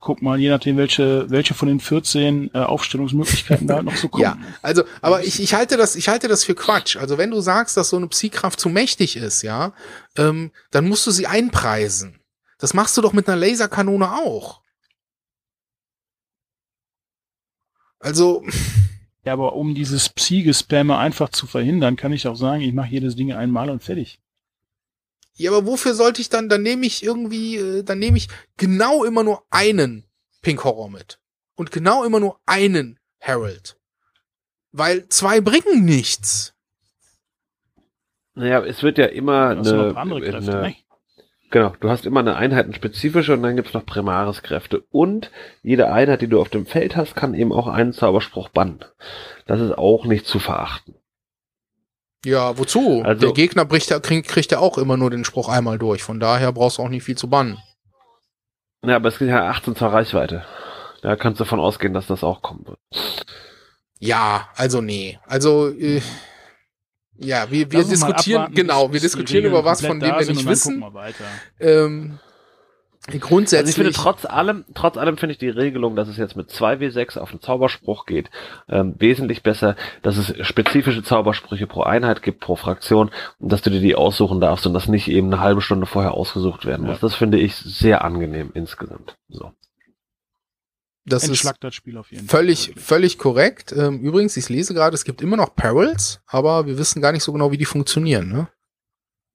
[0.03, 4.09] Guck mal, je nachdem, welche, welche von den 14 äh, Aufstellungsmöglichkeiten da halt noch so
[4.09, 4.25] kommen.
[4.25, 6.97] Ja, also, aber ich, ich halte das, ich halte das für Quatsch.
[6.97, 9.73] Also wenn du sagst, dass so eine Psykraft zu mächtig ist, ja,
[10.17, 12.19] ähm, dann musst du sie einpreisen.
[12.59, 14.61] Das machst du doch mit einer Laserkanone auch.
[18.01, 18.45] Also,
[19.25, 23.15] Ja, aber um dieses Psi-Gespamme einfach zu verhindern, kann ich auch sagen, ich mache jedes
[23.15, 24.19] Ding einmal und fertig.
[25.35, 29.05] Ja, aber wofür sollte ich dann, dann nehme ich irgendwie, äh, dann nehme ich genau
[29.05, 30.05] immer nur einen
[30.43, 31.19] Pink Horror mit.
[31.55, 33.77] Und genau immer nur einen Herald.
[34.73, 36.55] Weil zwei bringen nichts.
[38.35, 40.77] Naja, es wird ja immer Du hast ja noch eine, Kräfte, eine ne?
[41.51, 44.85] Genau, du hast immer eine einheitenspezifische und dann gibt's noch Primaris-Kräfte.
[44.91, 45.31] Und
[45.63, 48.83] jede Einheit, die du auf dem Feld hast, kann eben auch einen Zauberspruch bannen.
[49.47, 50.95] Das ist auch nicht zu verachten.
[52.25, 53.03] Ja, wozu?
[53.05, 56.03] Also- Der Gegner bricht, kriegt, kriegt ja auch immer nur den Spruch einmal durch.
[56.03, 57.59] Von daher brauchst du auch nicht viel zu bannen.
[58.85, 60.45] Ja, aber es gibt ja 18 zur Reichweite.
[61.03, 62.79] Da kannst du davon ausgehen, dass das auch kommen wird.
[63.99, 65.19] Ja, also nee.
[65.27, 66.01] Also, äh,
[67.17, 70.81] ja, wir, wir Lass diskutieren, genau, wir diskutieren über was, von dem wir nicht wissen.
[70.81, 72.19] gucken
[73.09, 76.17] Ähm, Also grundsätzlich, ich finde trotz allem, trotz allem finde ich die Regelung, dass es
[76.17, 78.31] jetzt mit 2W6 auf einen Zauberspruch geht,
[78.69, 83.71] ähm, wesentlich besser, dass es spezifische Zaubersprüche pro Einheit gibt, pro Fraktion und dass du
[83.71, 86.97] dir die aussuchen darfst und das nicht eben eine halbe Stunde vorher ausgesucht werden muss.
[86.97, 87.01] Ja.
[87.01, 89.17] Das finde ich sehr angenehm insgesamt.
[89.29, 89.51] So.
[91.05, 92.39] das ist Entschlackt das Spiel auf jeden Fall.
[92.39, 93.73] völlig, völlig korrekt.
[93.77, 97.25] Ähm, übrigens, ich lese gerade, es gibt immer noch Perils, aber wir wissen gar nicht
[97.25, 98.49] so genau, wie die funktionieren, ne?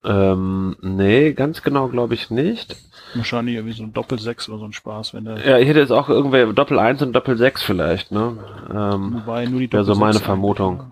[0.08, 2.78] Ähm, nee, ganz genau glaube ich nicht.
[3.14, 5.92] Wahrscheinlich irgendwie so ein Doppel-6 oder so ein Spaß, wenn der, Ja, ich hätte jetzt
[5.92, 8.38] auch irgendwer Doppel 1 und Doppel 6 vielleicht, ne?
[8.74, 10.78] Ähm, wobei nur die wäre so Doppel-6 meine Vermutung.
[10.78, 10.92] ja.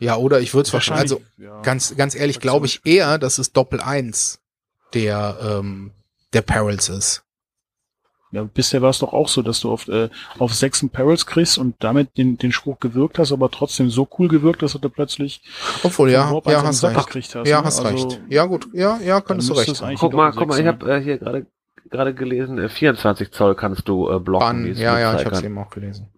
[0.00, 1.62] Ja, oder ich würde es wahrscheinlich, also ja.
[1.62, 4.40] ganz, ganz ehrlich, glaube ich eher, dass es Doppel 1
[4.92, 5.92] der, ähm,
[6.32, 7.24] der Perils ist.
[8.34, 10.08] Ja, bisher war es doch auch so, dass du auf, äh,
[10.38, 14.28] auf sechs Perils kriegst und damit den, den Spruch gewirkt hast, aber trotzdem so cool
[14.28, 15.42] gewirkt, dass du da plötzlich
[15.82, 16.96] Obwohl, ja, Warp ja, hast recht.
[16.96, 17.48] gekriegt hast.
[17.48, 17.66] Ja, ne?
[17.66, 18.20] hast Also, recht.
[18.28, 21.00] Ja, gut, ja, ja, könntest du recht es guck mal, guck mal, ich habe äh,
[21.00, 21.46] hier gerade
[21.90, 24.64] gerade gelesen, äh, 24 Zoll kannst du äh, blocken.
[24.64, 24.76] Bann.
[24.76, 25.32] Ja, ja, ich Mitzeigern.
[25.32, 26.08] hab's eben auch gelesen.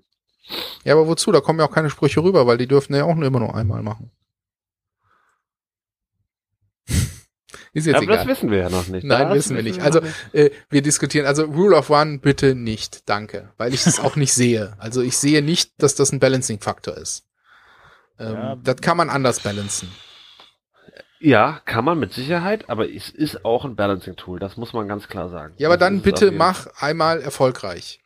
[0.85, 1.33] Ja, aber wozu?
[1.33, 3.55] Da kommen ja auch keine Sprüche rüber, weil die dürfen ja auch nur immer nur
[3.55, 4.11] einmal machen.
[7.77, 8.29] Ist jetzt Aber das egal.
[8.29, 9.05] wissen wir ja noch nicht.
[9.05, 9.83] Nein, Das wissen wir nicht.
[9.83, 10.01] Also,
[10.33, 14.33] Äh, wir diskutieren, also Rule of One bitte nicht, danke, weil ich es auch nicht
[14.33, 14.73] sehe.
[14.79, 17.27] Also ich sehe nicht, dass das ein Balancing-Faktor ist.
[18.19, 18.57] Ähm, Ja.
[18.65, 19.91] Das kann man anders balancen.
[21.21, 25.09] Ja, kann man mit Sicherheit, aber es ist auch ein Balancing-Tool, das muss man ganz
[25.09, 25.55] klar sagen.
[25.59, 28.01] Ja, aber Das dann es bitte mach einmal erfolgreich.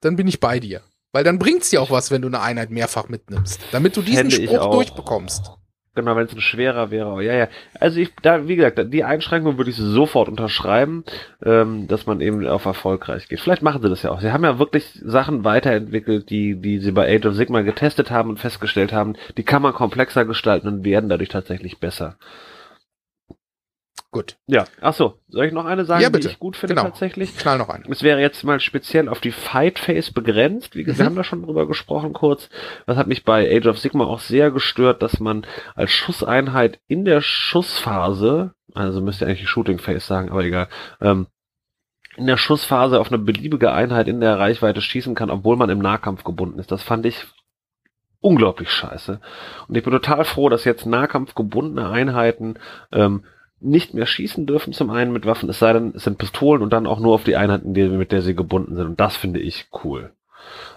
[0.00, 0.82] Dann bin ich bei dir.
[1.12, 3.60] Weil dann bringt's dir auch was, wenn du eine Einheit mehrfach mitnimmst.
[3.72, 4.82] Damit du diesen Fände Spruch auch.
[5.98, 6.08] Durchbekommst.
[6.08, 7.22] Genau, wenn es ein schwerer wäre.
[7.22, 7.48] Ja, ja.
[7.78, 11.04] Also ich, da, wie gesagt, die Einschränkung würde ich sofort unterschreiben,
[11.44, 13.40] ähm, dass man eben auf erfolgreich geht.
[13.40, 14.20] Vielleicht machen sie das ja auch.
[14.20, 18.30] Sie haben ja wirklich Sachen weiterentwickelt, die, die sie bei Age of Sigma getestet haben
[18.30, 22.16] und festgestellt haben, die kann man komplexer gestalten und werden dadurch tatsächlich besser.
[24.10, 24.36] Gut.
[24.46, 25.18] Ja, ach so.
[25.28, 26.28] Soll ich noch eine sagen, Ja, bitte.
[26.28, 26.86] die ich gut finde Genau.
[26.88, 27.36] tatsächlich?
[27.36, 27.84] Knall noch ein.
[27.90, 30.74] Es wäre jetzt mal speziell auf die Fight Phase begrenzt.
[30.74, 31.02] Wie gesagt, Mhm.
[31.02, 32.48] wir haben da schon drüber gesprochen kurz.
[32.86, 37.04] Das hat mich bei Age of Sigma auch sehr gestört, dass man als Schusseinheit in
[37.04, 40.68] der Schussphase, also müsst ihr eigentlich die Shooting Phase sagen, aber egal,
[41.02, 41.26] ähm,
[42.16, 45.78] in der Schussphase auf eine beliebige Einheit in der Reichweite schießen kann, obwohl man im
[45.80, 46.72] Nahkampf gebunden ist.
[46.72, 47.26] Das fand ich
[48.20, 49.20] unglaublich scheiße.
[49.68, 52.54] Und ich bin total froh, dass jetzt nahkampfgebundene Einheiten
[52.90, 53.24] ähm,
[53.60, 56.72] nicht mehr schießen dürfen, zum einen mit Waffen, es sei denn, es sind Pistolen und
[56.72, 58.86] dann auch nur auf die Einheiten, die, mit der sie gebunden sind.
[58.86, 60.12] Und das finde ich cool.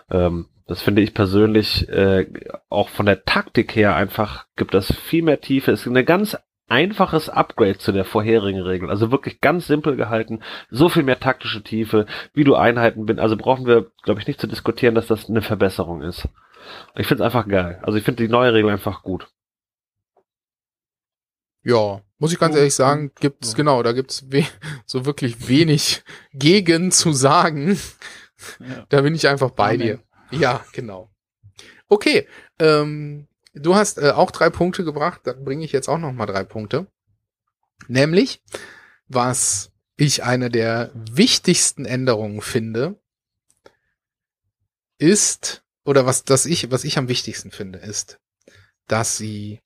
[0.09, 2.27] Ähm, das finde ich persönlich äh,
[2.69, 5.71] auch von der Taktik her einfach gibt das viel mehr Tiefe.
[5.71, 6.37] Es ist ein ganz
[6.69, 8.89] einfaches Upgrade zu der vorherigen Regel.
[8.89, 13.19] Also wirklich ganz simpel gehalten, so viel mehr taktische Tiefe, wie du Einheiten bin.
[13.19, 16.29] Also brauchen wir, glaube ich, nicht zu diskutieren, dass das eine Verbesserung ist.
[16.95, 17.79] Ich finde es einfach geil.
[17.83, 19.27] Also ich finde die neue Regel einfach gut.
[21.63, 23.57] Ja, muss ich ganz Ja, ehrlich sagen, gibt's ja.
[23.57, 24.23] genau, da gibt's
[24.85, 26.03] so wirklich wenig
[26.33, 27.79] gegen zu sagen.
[28.59, 28.85] Ja.
[28.89, 29.79] Da bin ich einfach bei Amen.
[29.79, 29.99] dir.
[30.29, 31.09] Ja, genau.
[31.89, 32.27] Okay,
[32.59, 36.27] ähm, du hast äh, auch drei Punkte gebracht, dann bringe ich jetzt auch noch mal
[36.27, 36.85] drei Punkte.
[37.87, 38.43] Nämlich,
[39.07, 42.99] was ich eine der wichtigsten Änderungen finde,
[44.99, 48.19] ist, oder was das ich, was ich am wichtigsten finde, ist,
[48.87, 49.59] dass sie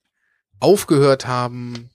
[0.61, 1.89] aufgehört haben,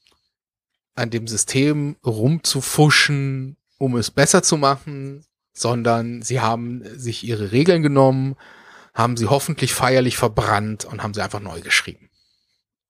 [1.01, 7.83] an dem System rumzufuschen, um es besser zu machen, sondern sie haben sich ihre Regeln
[7.83, 8.37] genommen,
[8.95, 12.11] haben sie hoffentlich feierlich verbrannt und haben sie einfach neu geschrieben.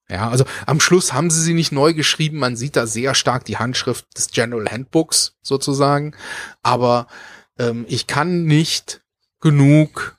[0.09, 3.45] Ja, also am Schluss haben sie sie nicht neu geschrieben, man sieht da sehr stark
[3.45, 6.13] die Handschrift des General Handbooks sozusagen,
[6.61, 7.07] aber
[7.57, 9.01] ähm, ich kann nicht
[9.39, 10.17] genug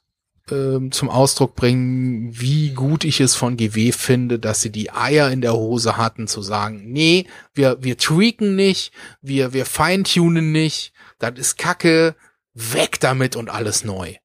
[0.51, 5.31] ähm, zum Ausdruck bringen, wie gut ich es von GW finde, dass sie die Eier
[5.31, 10.93] in der Hose hatten, zu sagen, nee, wir, wir tweaken nicht, wir, wir feintunen nicht,
[11.19, 12.17] das ist Kacke,
[12.55, 14.17] weg damit und alles neu.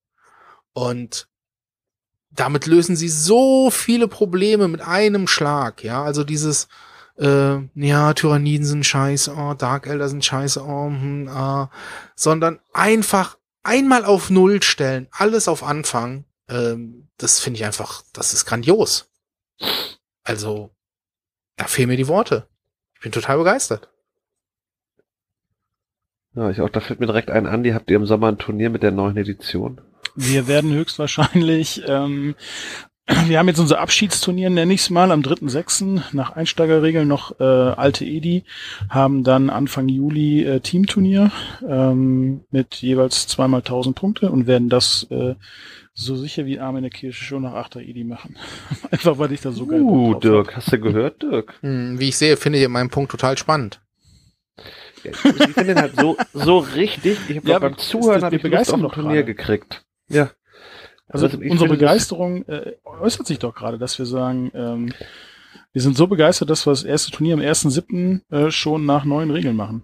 [0.73, 1.27] Und
[2.31, 6.67] damit lösen sie so viele Probleme mit einem Schlag, ja, also dieses,
[7.17, 11.69] äh, ja, Tyranniden sind scheiße, oh, Dark Elder sind scheiße, oh, hm, ah,
[12.15, 13.36] sondern einfach
[13.67, 19.11] einmal auf Null stellen, alles auf Anfang, ähm, das finde ich einfach, das ist grandios.
[20.23, 20.71] Also,
[21.57, 22.47] da fehlen mir die Worte.
[22.95, 23.89] Ich bin total begeistert.
[26.35, 28.37] Ja, ich auch, da fällt mir direkt ein an, die habt ihr im Sommer ein
[28.37, 29.81] Turnier mit der neuen Edition.
[30.15, 32.35] Wir werden höchstwahrscheinlich, ähm,
[33.27, 36.01] wir haben jetzt unser Abschiedsturnier, nenne ich es mal, am 3.6.
[36.11, 38.43] nach Einsteigerregeln noch äh, alte Edi,
[38.89, 41.31] haben dann Anfang Juli äh, Teamturnier
[41.67, 45.35] ähm, mit jeweils zweimal 1000 Punkte und werden das äh,
[45.93, 47.77] so sicher wie Arme in der Kirche schon nach 8.
[47.77, 48.35] Edi machen.
[48.91, 51.53] Einfach weil ich da so geil Bock uh, drauf Dirk, hast du gehört, Dirk?
[51.61, 53.81] Hm, wie ich sehe, finde ich meinen Punkt total spannend.
[55.03, 57.17] Ja, ich finde den halt so, so richtig.
[57.29, 59.25] Ich habe Ja, beim Zuhören habe ich Lust auf begeistern ein doch Turnier gerade.
[59.25, 59.85] gekriegt.
[60.09, 60.29] Ja.
[61.09, 64.93] Also ich unsere Begeisterung äh, äußert sich doch gerade, dass wir sagen, ähm,
[65.71, 68.21] wir sind so begeistert, dass wir das erste Turnier am 1.7.
[68.29, 69.83] Äh, schon nach neuen Regeln machen.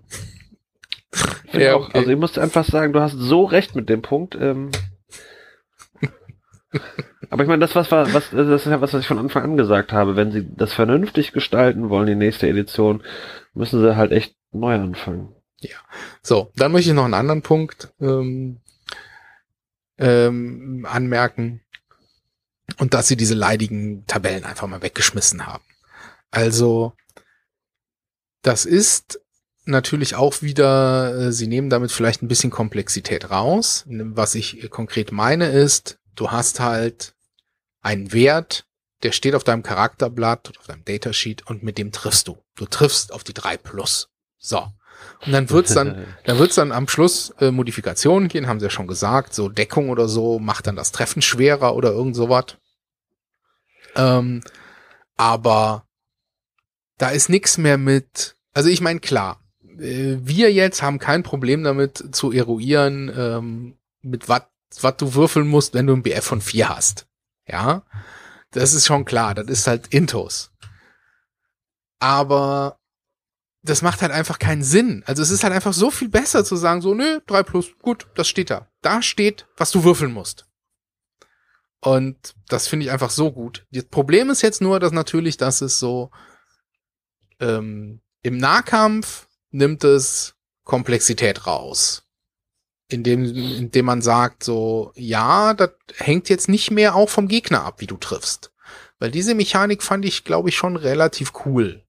[1.51, 1.97] Ja, auch, okay.
[1.99, 4.35] Also ich muss einfach sagen, du hast so recht mit dem Punkt.
[4.35, 4.71] Ähm,
[7.29, 9.43] aber ich meine, das was, war- was das ist ja was, was ich von Anfang
[9.43, 10.15] an gesagt habe.
[10.15, 13.03] Wenn sie das vernünftig gestalten wollen, die nächste Edition,
[13.53, 15.29] müssen sie halt echt neu anfangen.
[16.21, 18.57] So, dann möchte ich noch einen anderen Punkt ähm,
[19.97, 21.61] ähm, anmerken.
[22.77, 25.63] Und dass sie diese leidigen Tabellen einfach mal weggeschmissen haben.
[26.31, 26.93] Also,
[28.41, 29.19] das ist
[29.65, 33.85] natürlich auch wieder, äh, sie nehmen damit vielleicht ein bisschen Komplexität raus.
[33.87, 37.13] Was ich konkret meine ist, du hast halt
[37.81, 38.65] einen Wert,
[39.03, 42.37] der steht auf deinem Charakterblatt auf deinem Datasheet und mit dem triffst du.
[42.55, 44.09] Du triffst auf die 3 plus.
[44.37, 44.67] So.
[45.25, 48.69] Und dann wird's dann, dann wird's dann am Schluss äh, Modifikationen gehen, haben sie ja
[48.69, 52.57] schon gesagt, so Deckung oder so macht dann das Treffen schwerer oder irgend sowas.
[53.95, 54.43] Ähm,
[55.15, 55.85] aber
[56.97, 59.39] da ist nix mehr mit, also ich meine, klar,
[59.79, 64.43] äh, wir jetzt haben kein Problem damit zu eruieren, ähm, mit was
[64.81, 67.05] was du würfeln musst, wenn du ein BF von 4 hast.
[67.47, 67.83] Ja,
[68.51, 70.51] Das ist schon klar, das ist halt Intos.
[71.99, 72.77] Aber
[73.63, 75.03] das macht halt einfach keinen Sinn.
[75.05, 78.07] Also es ist halt einfach so viel besser zu sagen, so, nö, 3 plus, gut,
[78.15, 78.67] das steht da.
[78.81, 80.45] Da steht, was du würfeln musst.
[81.79, 83.65] Und das finde ich einfach so gut.
[83.71, 86.11] Das Problem ist jetzt nur, dass natürlich, dass es so
[87.39, 92.03] ähm, im Nahkampf nimmt es Komplexität raus.
[92.89, 97.79] Indem, indem man sagt, so, ja, das hängt jetzt nicht mehr auch vom Gegner ab,
[97.79, 98.51] wie du triffst.
[98.99, 101.82] Weil diese Mechanik fand ich, glaube ich, schon relativ cool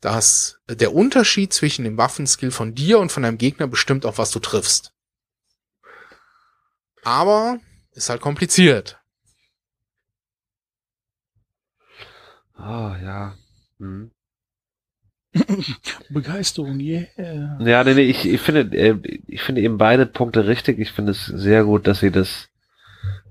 [0.00, 4.30] dass der Unterschied zwischen dem Waffenskill von dir und von deinem Gegner bestimmt auch, was
[4.30, 4.92] du triffst.
[7.02, 7.58] Aber
[7.92, 9.00] ist halt kompliziert.
[12.54, 13.34] Ah, oh, ja.
[13.78, 14.10] Hm.
[16.10, 17.58] Begeisterung, yeah.
[17.60, 18.96] Ja, nee, nee, ich, ich finde, äh,
[19.26, 20.78] ich finde eben beide Punkte richtig.
[20.78, 22.48] Ich finde es sehr gut, dass sie das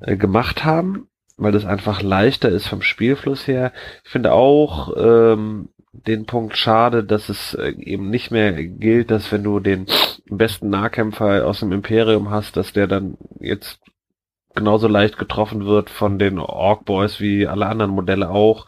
[0.01, 3.73] äh, gemacht haben, weil das einfach leichter ist vom Spielfluss her.
[4.03, 5.69] Ich finde auch, ähm,
[6.07, 9.87] den Punkt schade, dass es äh, eben nicht mehr gilt, dass wenn du den
[10.29, 13.79] besten Nahkämpfer aus dem Imperium hast, dass der dann jetzt
[14.55, 18.65] genauso leicht getroffen wird von den Orc Boys wie alle anderen Modelle auch.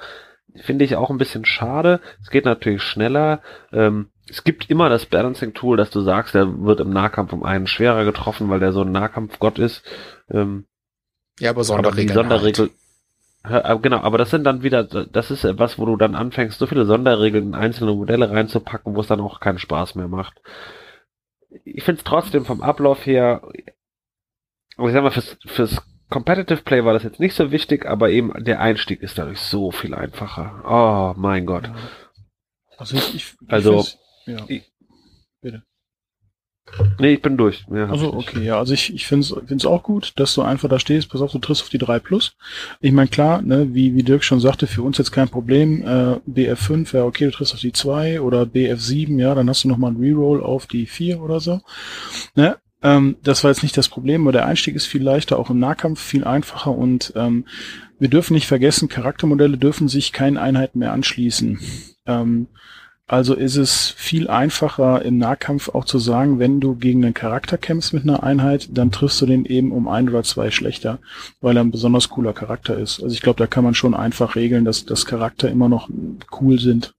[0.55, 2.01] Finde ich auch ein bisschen schade.
[2.21, 3.41] Es geht natürlich schneller.
[3.71, 7.43] Ähm, es gibt immer das Balancing Tool, dass du sagst, der wird im Nahkampf um
[7.43, 9.83] einen schwerer getroffen, weil der so ein Nahkampfgott ist.
[10.29, 10.65] Ähm,
[11.39, 12.17] ja, aber Sonderregeln.
[12.17, 12.71] Aber die Sonderregel, halt.
[13.82, 16.86] Genau, aber das sind dann wieder, das ist etwas, wo du dann anfängst, so viele
[16.86, 20.41] Sonderregeln in einzelne Modelle reinzupacken, wo es dann auch keinen Spaß mehr macht.
[21.64, 26.94] Ich finde es trotzdem vom Ablauf her, ich sag mal, fürs, fürs Competitive Play war
[26.94, 30.64] das jetzt nicht so wichtig, aber eben der Einstieg ist dadurch so viel einfacher.
[30.65, 31.69] Oh mein Gott.
[32.78, 33.86] Also ich, ich, also
[34.26, 34.38] ja.
[34.48, 34.76] ich, bitte.
[36.99, 37.65] Nee, ich bin durch.
[37.72, 40.80] Ja, also okay, ja, also ich, ich finde es auch gut, dass du einfach da
[40.80, 42.35] stehst, pass auf, du triffst auf die 3 plus.
[42.81, 45.81] Ich meine, klar, ne, wie, wie Dirk schon sagte, für uns jetzt kein Problem.
[45.81, 49.69] Äh, BF5 wäre okay, du triffst auf die 2 oder BF7, ja, dann hast du
[49.69, 51.61] nochmal einen Reroll auf die 4 oder so.
[52.35, 52.57] Ne?
[52.84, 55.60] Ähm, das war jetzt nicht das Problem, aber der Einstieg ist viel leichter, auch im
[55.60, 57.45] Nahkampf viel einfacher und ähm,
[57.99, 61.60] wir dürfen nicht vergessen, Charaktermodelle dürfen sich keinen Einheiten mehr anschließen.
[62.06, 62.48] Ähm,
[63.07, 67.57] also ist es viel einfacher im Nahkampf auch zu sagen, wenn du gegen einen Charakter
[67.57, 70.99] kämpfst mit einer Einheit, dann triffst du den eben um ein oder zwei schlechter,
[71.39, 73.01] weil er ein besonders cooler Charakter ist.
[73.01, 75.89] Also ich glaube, da kann man schon einfach regeln, dass das Charakter immer noch
[76.41, 76.93] cool sind.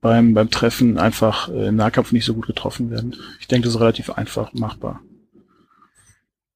[0.00, 3.14] Beim, beim Treffen einfach äh, im Nahkampf nicht so gut getroffen werden.
[3.38, 5.00] Ich denke, das ist relativ einfach machbar.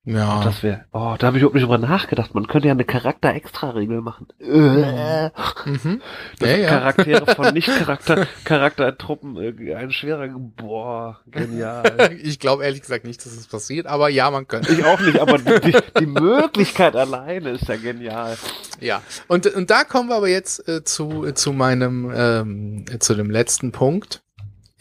[0.07, 0.41] Ja.
[0.41, 0.85] Oh, das wäre.
[0.93, 2.35] Oh, da habe ich überhaupt nicht drüber nachgedacht.
[2.35, 4.29] Man könnte ja eine Charakter-Extra-Regel machen.
[4.39, 5.31] Äh.
[5.65, 6.03] Mhm.
[6.41, 6.69] Ja, ja.
[6.69, 10.29] Charaktere von Nicht-Charakter, Charaktertruppen, äh, ein schwerer.
[10.29, 12.19] Boah, genial.
[12.23, 14.73] ich glaube ehrlich gesagt nicht, dass es das passiert, aber ja, man könnte.
[14.73, 18.37] Ich auch nicht, aber die, die Möglichkeit alleine ist ja genial.
[18.81, 19.03] Ja.
[19.29, 23.31] Und, und da kommen wir aber jetzt äh, zu, äh, zu meinem, ähm, zu dem
[23.31, 24.23] letzten Punkt.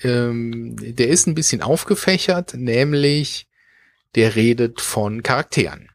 [0.01, 3.47] Ähm, der ist ein bisschen aufgefächert, nämlich
[4.15, 5.90] der redet von Charakteren.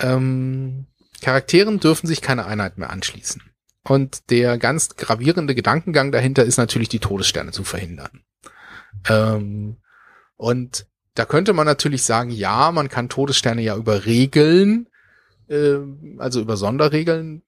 [0.00, 0.86] Ähm,
[1.22, 3.42] Charakteren dürfen sich keine Einheit mehr anschließen.
[3.82, 8.24] Und der ganz gravierende Gedankengang dahinter ist natürlich, die Todessterne zu verhindern.
[9.08, 9.78] Ähm,
[10.36, 14.88] und da könnte man natürlich sagen, ja, man kann Todessterne ja über Regeln,
[15.48, 15.76] äh,
[16.18, 17.42] also über Sonderregeln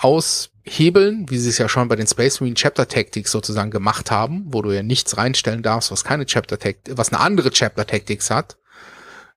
[0.00, 4.44] aushebeln, wie sie es ja schon bei den Space Marine Chapter Tactics sozusagen gemacht haben,
[4.46, 8.30] wo du ja nichts reinstellen darfst, was keine Chapter Tactics, was eine andere Chapter Tactics
[8.30, 8.56] hat,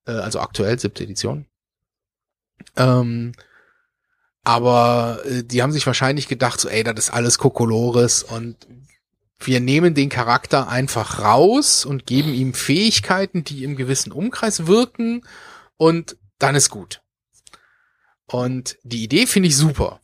[0.06, 1.46] äh, also aktuell siebte Edition.
[2.78, 3.34] Ähm,
[4.44, 8.58] aber äh, die haben sich wahrscheinlich gedacht, so, ey, das ist alles Kokolores und
[9.40, 15.26] wir nehmen den Charakter einfach raus und geben ihm Fähigkeiten, die im gewissen Umkreis wirken
[15.78, 17.02] und dann ist gut.
[18.26, 20.00] Und die Idee finde ich super.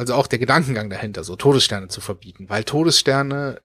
[0.00, 3.60] Also auch der Gedankengang dahinter, so Todessterne zu verbieten, weil Todessterne,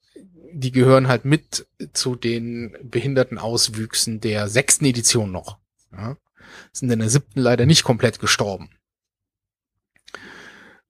[0.51, 5.59] die gehören halt mit zu den behinderten Auswüchsen der sechsten Edition noch.
[5.93, 6.17] Ja?
[6.73, 8.69] Sind in der siebten leider nicht komplett gestorben.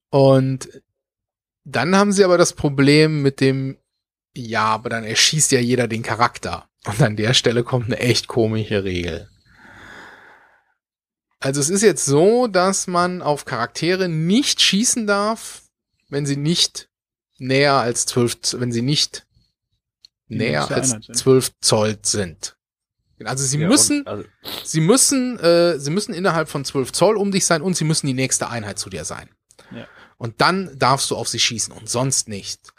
[0.10, 0.82] Und
[1.64, 3.78] dann haben sie aber das Problem mit dem,
[4.36, 6.68] ja, aber dann erschießt ja jeder den Charakter.
[6.88, 9.30] Und an der Stelle kommt eine echt komische Regel.
[11.46, 15.62] Also es ist jetzt so, dass man auf Charaktere nicht schießen darf,
[16.10, 16.90] wenn sie nicht
[17.38, 19.28] näher als zwölf, wenn sie nicht
[20.28, 22.58] Die näher als zwölf Zoll sind.
[23.24, 24.24] Also sie ja, müssen, also
[24.64, 28.08] sie müssen, äh, sie müssen innerhalb von zwölf Zoll um dich sein und sie müssen
[28.08, 29.30] die nächste Einheit zu dir sein.
[29.70, 29.88] Ja.
[30.18, 32.74] Und dann darfst du auf sie schießen und sonst nicht.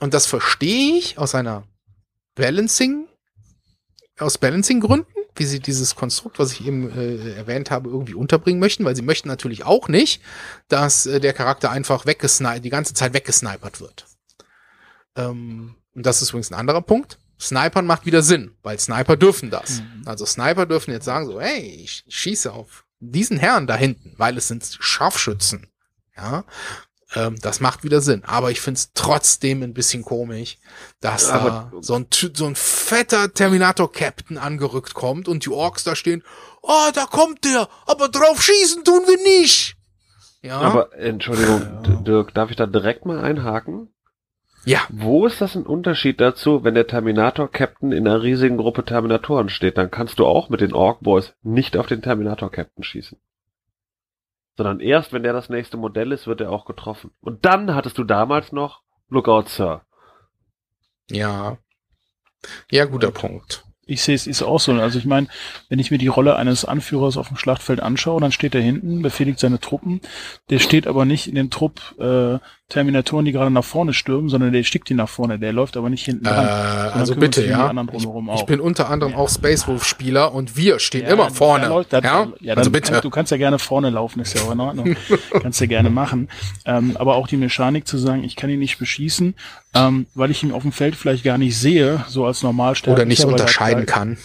[0.00, 1.66] Und das verstehe ich aus einer
[2.34, 3.08] Balancing,
[4.18, 8.60] aus Balancing Gründen, wie sie dieses Konstrukt, was ich eben äh, erwähnt habe, irgendwie unterbringen
[8.60, 10.22] möchten, weil sie möchten natürlich auch nicht,
[10.68, 14.06] dass äh, der Charakter einfach weggesnipert, die ganze Zeit weggesnipert wird.
[15.16, 17.18] Ähm, und das ist übrigens ein anderer Punkt.
[17.40, 19.80] Snipern macht wieder Sinn, weil Sniper dürfen das.
[19.80, 20.02] Mhm.
[20.06, 24.38] Also Sniper dürfen jetzt sagen so, hey, ich schieße auf diesen Herrn da hinten, weil
[24.38, 25.66] es sind Scharfschützen.
[26.16, 26.44] Ja,
[27.14, 28.22] ähm, das macht wieder Sinn.
[28.24, 30.58] Aber ich find's trotzdem ein bisschen komisch,
[31.00, 36.22] dass da so ein, so ein fetter Terminator-Captain angerückt kommt und die Orks da stehen,
[36.62, 39.76] oh, da kommt der, aber drauf schießen tun wir nicht.
[40.42, 41.96] Ja, Aber Entschuldigung, Ja.
[42.00, 43.88] Dirk, darf ich da direkt mal einhaken?
[44.64, 49.48] ja, Wo ist das ein Unterschied dazu, wenn der Terminator-Captain in einer riesigen Gruppe Terminatoren
[49.48, 49.78] steht?
[49.78, 53.18] Dann kannst du auch mit den Ork-Boys nicht auf den Terminator-Captain schießen.
[54.56, 57.12] Sondern erst, wenn der das nächste Modell ist, wird er auch getroffen.
[57.20, 59.82] Und dann hattest du damals noch Lookout Sir.
[61.10, 61.58] ja.
[62.70, 63.64] Ja, guter Punkt.
[63.92, 64.72] Ich sehe es ist auch so.
[64.72, 65.26] Also ich meine,
[65.68, 69.02] wenn ich mir die Rolle eines Anführers auf dem Schlachtfeld anschaue, dann steht er hinten,
[69.02, 70.00] befehligt seine Truppen.
[70.50, 72.38] Der steht aber nicht in dem Trupp äh,
[72.68, 75.38] Terminatoren, die gerade nach vorne stürmen, sondern der stickt die nach vorne.
[75.38, 76.46] Der läuft aber nicht hinten Äh, dran.
[76.94, 77.70] also bitte, ja.
[77.70, 79.18] Ich, ich bin unter anderem Ja.
[79.18, 81.68] auch Space Wolf Spieler und wir stehen Ja, immer vorne.
[81.68, 82.92] läuft- dann- ja, ja, also bitte.
[82.92, 84.96] Kannst, du kannst ja gerne vorne laufen, ist ja auch in Ordnung.
[85.42, 86.28] kannst ja gerne machen.
[86.64, 89.34] Ähm, aber auch die Mechanik zu sagen, ich kann ihn nicht beschießen,
[89.74, 93.02] ähm, weil ich ihn auf dem Feld vielleicht gar nicht sehe, so als Normalsterblicher.
[93.02, 94.18] Oder nicht unterscheiden kann.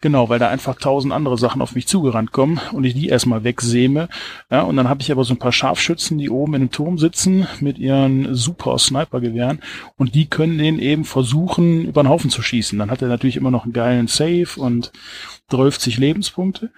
[0.00, 3.42] Genau, weil da einfach tausend andere Sachen auf mich zugerannt kommen und ich die erstmal
[3.42, 4.08] wegsäme.
[4.48, 6.98] Ja, und dann habe ich aber so ein paar Scharfschützen, die oben in dem Turm
[6.98, 9.60] sitzen mit ihren super Snipergewehren
[9.96, 12.78] und die können den eben versuchen, über den Haufen zu schießen.
[12.78, 14.92] Dann hat er natürlich immer noch einen geilen Save und
[15.50, 16.70] 12 Lebenspunkte.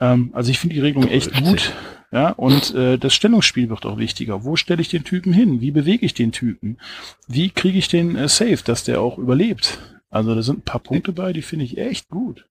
[0.00, 1.44] Ähm, also ich finde die Regelung echt 12.
[1.44, 1.72] gut.
[2.12, 4.44] Ja, und äh, das Stellungsspiel wird auch wichtiger.
[4.44, 5.60] Wo stelle ich den Typen hin?
[5.60, 6.78] Wie bewege ich den Typen?
[7.26, 9.78] Wie kriege ich den äh, safe, dass der auch überlebt?
[10.10, 12.46] Also da sind ein paar Punkte bei, die finde ich echt gut.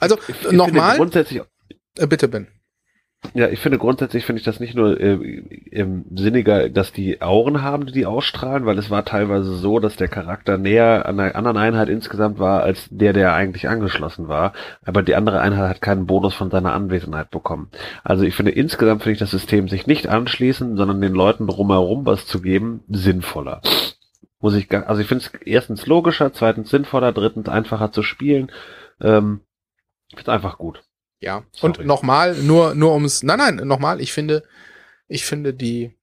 [0.00, 1.42] Also Ich, ich nochmal, Grundsätzlich,
[1.98, 2.46] äh, bitte Ben.
[3.34, 5.14] Ja, ich finde grundsätzlich finde ich das nicht nur äh,
[5.72, 9.96] ähm, sinniger, dass die Auren haben, die die ausstrahlen, weil es war teilweise so, dass
[9.96, 14.52] der Charakter näher an einer anderen Einheit insgesamt war, als der, der eigentlich angeschlossen war.
[14.84, 17.70] Aber die andere Einheit hat keinen Bonus von seiner Anwesenheit bekommen.
[18.04, 22.06] Also ich finde insgesamt finde ich das System sich nicht anschließen, sondern den Leuten drumherum
[22.06, 23.62] was zu geben, sinnvoller.
[24.40, 28.52] Muss ich, also ich finde es erstens logischer, zweitens sinnvoller, drittens einfacher zu spielen.
[29.00, 29.40] Ähm,
[30.14, 30.82] finde einfach gut.
[31.20, 31.44] Ja.
[31.52, 31.78] Sorry.
[31.78, 34.44] Und nochmal, nur, nur ums, nein, nein, nochmal, ich finde,
[35.08, 35.96] ich finde die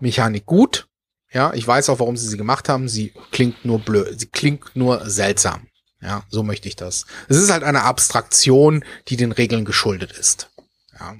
[0.00, 0.88] Mechanik gut.
[1.30, 2.88] Ja, ich weiß auch, warum sie sie gemacht haben.
[2.88, 5.68] Sie klingt nur blöd, sie klingt nur seltsam.
[6.00, 7.06] Ja, so möchte ich das.
[7.28, 10.50] Es ist halt eine Abstraktion, die den Regeln geschuldet ist.
[10.98, 11.16] Ja.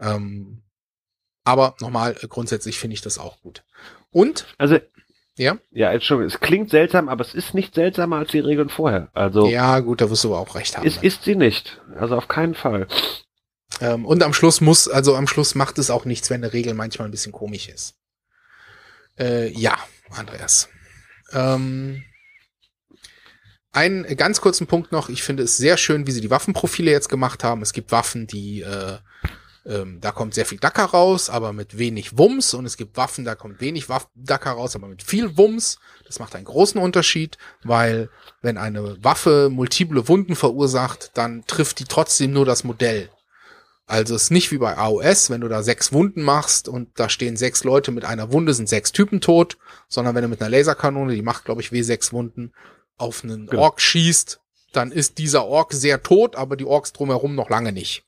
[0.00, 0.62] Ähm,
[1.44, 3.64] aber nochmal, grundsätzlich finde ich das auch gut.
[4.10, 4.78] Und, Also
[5.36, 9.08] ja, Ja, Entschuldigung, es klingt seltsam, aber es ist nicht seltsamer als die Regeln vorher.
[9.12, 10.86] Also ja, gut, da wirst du aber auch recht haben.
[10.86, 11.80] es ist sie nicht.
[11.98, 12.86] Also auf keinen Fall.
[13.80, 16.74] Ähm, und am Schluss muss, also am Schluss macht es auch nichts, wenn eine Regel
[16.74, 17.94] manchmal ein bisschen komisch ist.
[19.18, 19.76] Äh, ja,
[20.10, 20.68] Andreas.
[21.32, 22.02] Ähm,
[23.72, 25.10] einen ganz kurzen Punkt noch.
[25.10, 27.60] Ich finde es sehr schön, wie sie die Waffenprofile jetzt gemacht haben.
[27.60, 28.98] Es gibt Waffen, die, äh,
[29.66, 32.54] ähm, da kommt sehr viel Dacker raus, aber mit wenig Wumms.
[32.54, 35.78] Und es gibt Waffen, da kommt wenig Waff Dacker raus, aber mit viel Wumms.
[36.06, 38.08] Das macht einen großen Unterschied, weil
[38.42, 43.10] wenn eine Waffe multiple Wunden verursacht, dann trifft die trotzdem nur das Modell.
[43.88, 47.08] Also es ist nicht wie bei AOS, wenn du da sechs Wunden machst und da
[47.08, 50.50] stehen sechs Leute mit einer Wunde, sind sechs Typen tot, sondern wenn du mit einer
[50.50, 52.52] Laserkanone, die macht, glaube ich, W6 Wunden,
[52.98, 53.62] auf einen Genau.
[53.62, 54.40] Ork schießt,
[54.72, 58.05] dann ist dieser Ork sehr tot, aber die Orks drumherum noch lange nicht.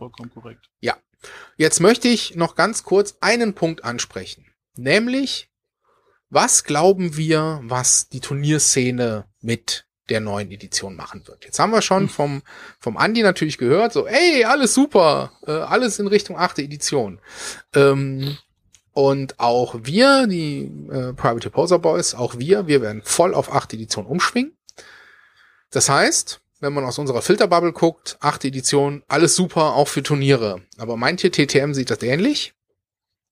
[0.00, 0.70] Ja, vollkommen korrekt.
[1.56, 4.46] Jetzt möchte ich noch ganz kurz einen Punkt ansprechen.
[4.76, 5.50] Nämlich,
[6.30, 11.44] was glauben wir, was die Turnierszene mit der neuen Edition machen wird?
[11.44, 12.42] Jetzt haben wir schon vom,
[12.78, 17.20] vom Andi natürlich gehört, so, ey, alles super, äh, alles in Richtung achte Edition.
[17.74, 18.38] Ähm,
[18.92, 23.76] und auch wir, die äh, Private Poser Boys, auch wir, wir werden voll auf achte
[23.76, 24.56] Edition umschwingen.
[25.70, 30.62] Das heißt, wenn man aus unserer Filterbubble guckt, achte Edition, alles super, auch für Turniere.
[30.78, 32.54] Aber meint ihr, TTM sieht das ähnlich?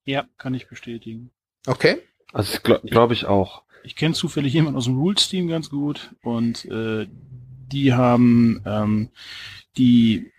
[0.05, 1.31] Ja, kann ich bestätigen.
[1.67, 1.99] Okay.
[2.33, 3.63] Also glaube glaub ich auch.
[3.85, 9.11] Ich kenne zufällig jemanden aus dem Rules-Team ganz gut und äh, die haben ähm,
[9.77, 10.33] die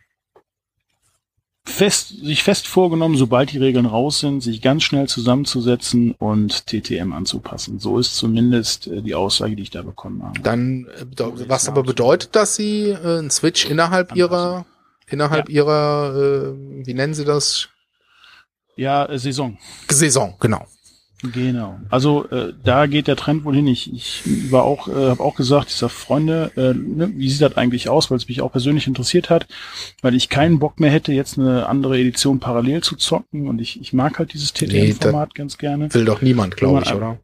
[1.70, 7.14] fest, sich fest vorgenommen, sobald die Regeln raus sind, sich ganz schnell zusammenzusetzen und TTM
[7.14, 7.80] anzupassen.
[7.80, 10.40] So ist zumindest äh, die Aussage, die ich da bekommen habe.
[10.42, 11.06] Dann, äh,
[11.48, 14.66] was aber bedeutet, dass sie äh, einen Switch innerhalb ihrer,
[15.08, 17.70] innerhalb ihrer, äh, wie nennen sie das?
[18.76, 19.58] Ja, Saison.
[19.90, 20.66] Saison, genau.
[21.22, 21.80] Genau.
[21.90, 23.68] Also äh, da geht der Trend wohl hin.
[23.68, 27.58] Ich, ich war auch, äh, habe auch gesagt, dieser Freunde, äh, ne, wie sieht das
[27.58, 29.48] eigentlich aus, weil es mich auch persönlich interessiert hat,
[30.02, 33.82] weil ich keinen Bock mehr hätte, jetzt eine andere Edition parallel zu zocken und ich,
[33.82, 35.94] ich mag halt dieses TTM-Format ganz gerne.
[35.94, 37.20] Will doch niemand, glaube ich, oder?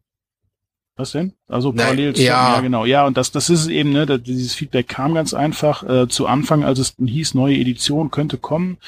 [0.98, 1.32] Was denn?
[1.46, 2.54] Also Nein, parallel zu ja.
[2.54, 2.84] ja genau.
[2.86, 6.08] Ja, und das, das ist es eben, ne, da, dieses Feedback kam ganz einfach äh,
[6.08, 8.78] zu Anfang, als es dann hieß, neue Edition könnte kommen.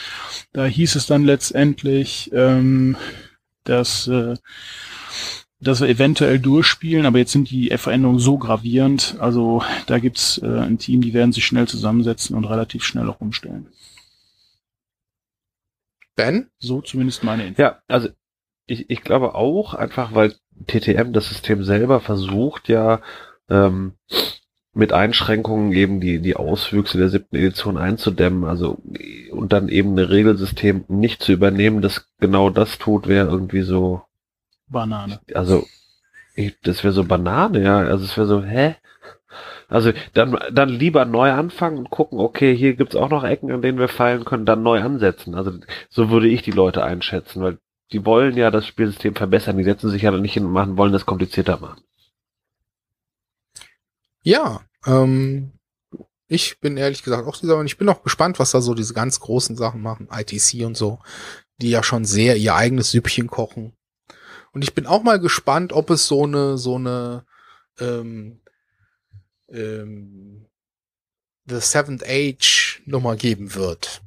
[0.53, 2.97] Da hieß es dann letztendlich, ähm,
[3.65, 4.37] dass, äh,
[5.61, 9.17] dass wir eventuell durchspielen, aber jetzt sind die Veränderungen so gravierend.
[9.19, 13.21] Also da gibt's äh, ein Team, die werden sich schnell zusammensetzen und relativ schnell auch
[13.21, 13.67] umstellen.
[16.15, 16.49] Ben?
[16.59, 17.63] So zumindest meine Info.
[17.63, 18.09] Ja, also
[18.67, 20.35] ich, ich glaube auch, einfach weil
[20.67, 23.01] TTM, das System selber, versucht ja
[23.49, 23.95] ähm,
[24.75, 28.79] mit Einschränkungen eben die, die Auswüchse der siebten Edition einzudämmen, also
[29.33, 34.03] und dann eben ein Regelsystem nicht zu übernehmen, das genau das tut, wäre irgendwie so,
[34.69, 35.21] Banane.
[35.35, 35.67] also
[36.35, 38.77] ich, das wäre so Banane, ja, also es wäre so, hä?
[39.69, 43.61] Also dann, dann lieber neu anfangen und gucken, okay, hier gibt's auch noch Ecken, an
[43.61, 45.35] denen wir fallen können, dann neu ansetzen.
[45.35, 45.53] Also
[45.91, 47.59] so würde ich die Leute einschätzen, weil
[47.93, 50.77] die wollen ja das Spielsystem verbessern, die setzen sich ja dann nicht hin und machen,
[50.77, 51.83] wollen das komplizierter machen.
[54.23, 55.53] Ja, ähm,
[56.29, 58.95] ich bin ehrlich gesagt auch dieser, und ich bin auch gespannt, was da so diese
[58.95, 60.99] ganz großen Sachen machen, ITC und so,
[61.57, 63.73] die ja schon sehr ihr eigenes Süppchen kochen.
[64.53, 67.25] Und ich bin auch mal gespannt, ob es so eine, so eine,
[67.81, 68.41] ähm,
[69.51, 70.47] ähm,
[71.47, 74.03] The Seventh Age Nummer geben wird.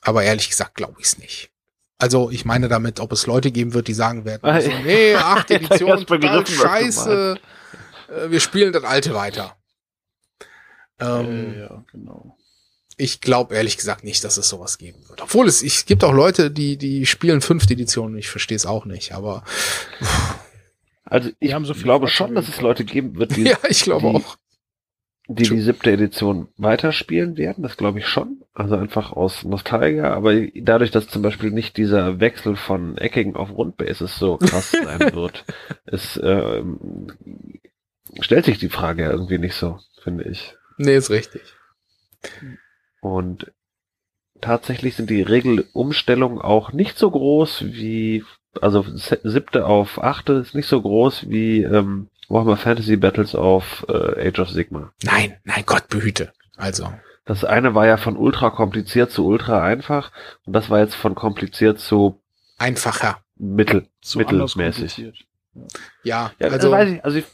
[0.00, 1.50] Aber ehrlich gesagt glaube ich es nicht.
[1.98, 4.80] Also ich meine damit, ob es Leute geben wird, die sagen werden, so, ja.
[4.80, 7.38] nee, ich Edition, total scheiße,
[8.08, 9.56] äh, wir spielen das alte weiter.
[11.00, 12.37] Ähm, äh, ja, genau.
[12.98, 15.22] Ich glaube ehrlich gesagt nicht, dass es sowas geben wird.
[15.22, 18.66] Obwohl es, es gibt auch Leute, die, die spielen fünfte Edition und ich verstehe es
[18.66, 19.44] auch nicht, aber
[21.04, 22.60] Also ich haben so viel glaube schon, dass es.
[22.60, 24.36] Leute geben wird, die, ja, ich glaube die- auch.
[25.26, 27.62] die die siebte Edition weiterspielen werden.
[27.62, 28.42] Das glaube ich schon.
[28.52, 30.12] Also einfach aus Nostalgia.
[30.12, 35.14] Aber dadurch, dass zum Beispiel nicht dieser Wechsel von eckigen auf Rundbases so krass sein
[35.14, 35.44] wird,
[35.86, 37.08] es ähm,
[38.20, 40.56] stellt sich die Frage ja irgendwie nicht so, finde ich.
[40.76, 41.40] Nee, ist richtig.
[43.00, 43.52] Und
[44.40, 48.24] tatsächlich sind die Regelumstellungen auch nicht so groß wie,
[48.60, 54.28] also siebte auf achte ist nicht so groß wie ähm, Warhammer Fantasy Battles auf äh,
[54.28, 54.92] Age of Sigma.
[55.02, 56.32] Nein, nein, Gott behüte.
[56.56, 56.92] Also,
[57.24, 60.12] Das eine war ja von ultra kompliziert zu ultra einfach
[60.44, 62.20] und das war jetzt von kompliziert zu
[62.58, 63.22] einfacher.
[63.36, 65.14] mittel, Zu anders mittelmäßig.
[66.02, 67.24] Ja, Ja, also, also weiß ich, also ich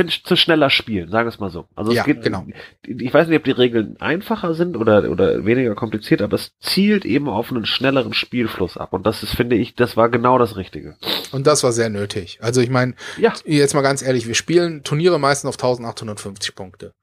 [0.00, 1.68] finde zu schneller spielen, sagen wir es mal so.
[1.74, 2.46] Also Ja, es geht, genau.
[2.86, 7.04] Ich weiß nicht, ob die Regeln einfacher sind oder oder weniger kompliziert, aber es zielt
[7.04, 10.56] eben auf einen schnelleren Spielfluss ab und das ist, finde ich, das war genau das
[10.56, 10.96] Richtige.
[11.32, 12.38] und das war sehr nötig.
[12.40, 16.94] Also ich meine, Ja, jetzt mal ganz ehrlich, wir spielen Turniere meistens auf 1850 Punkte.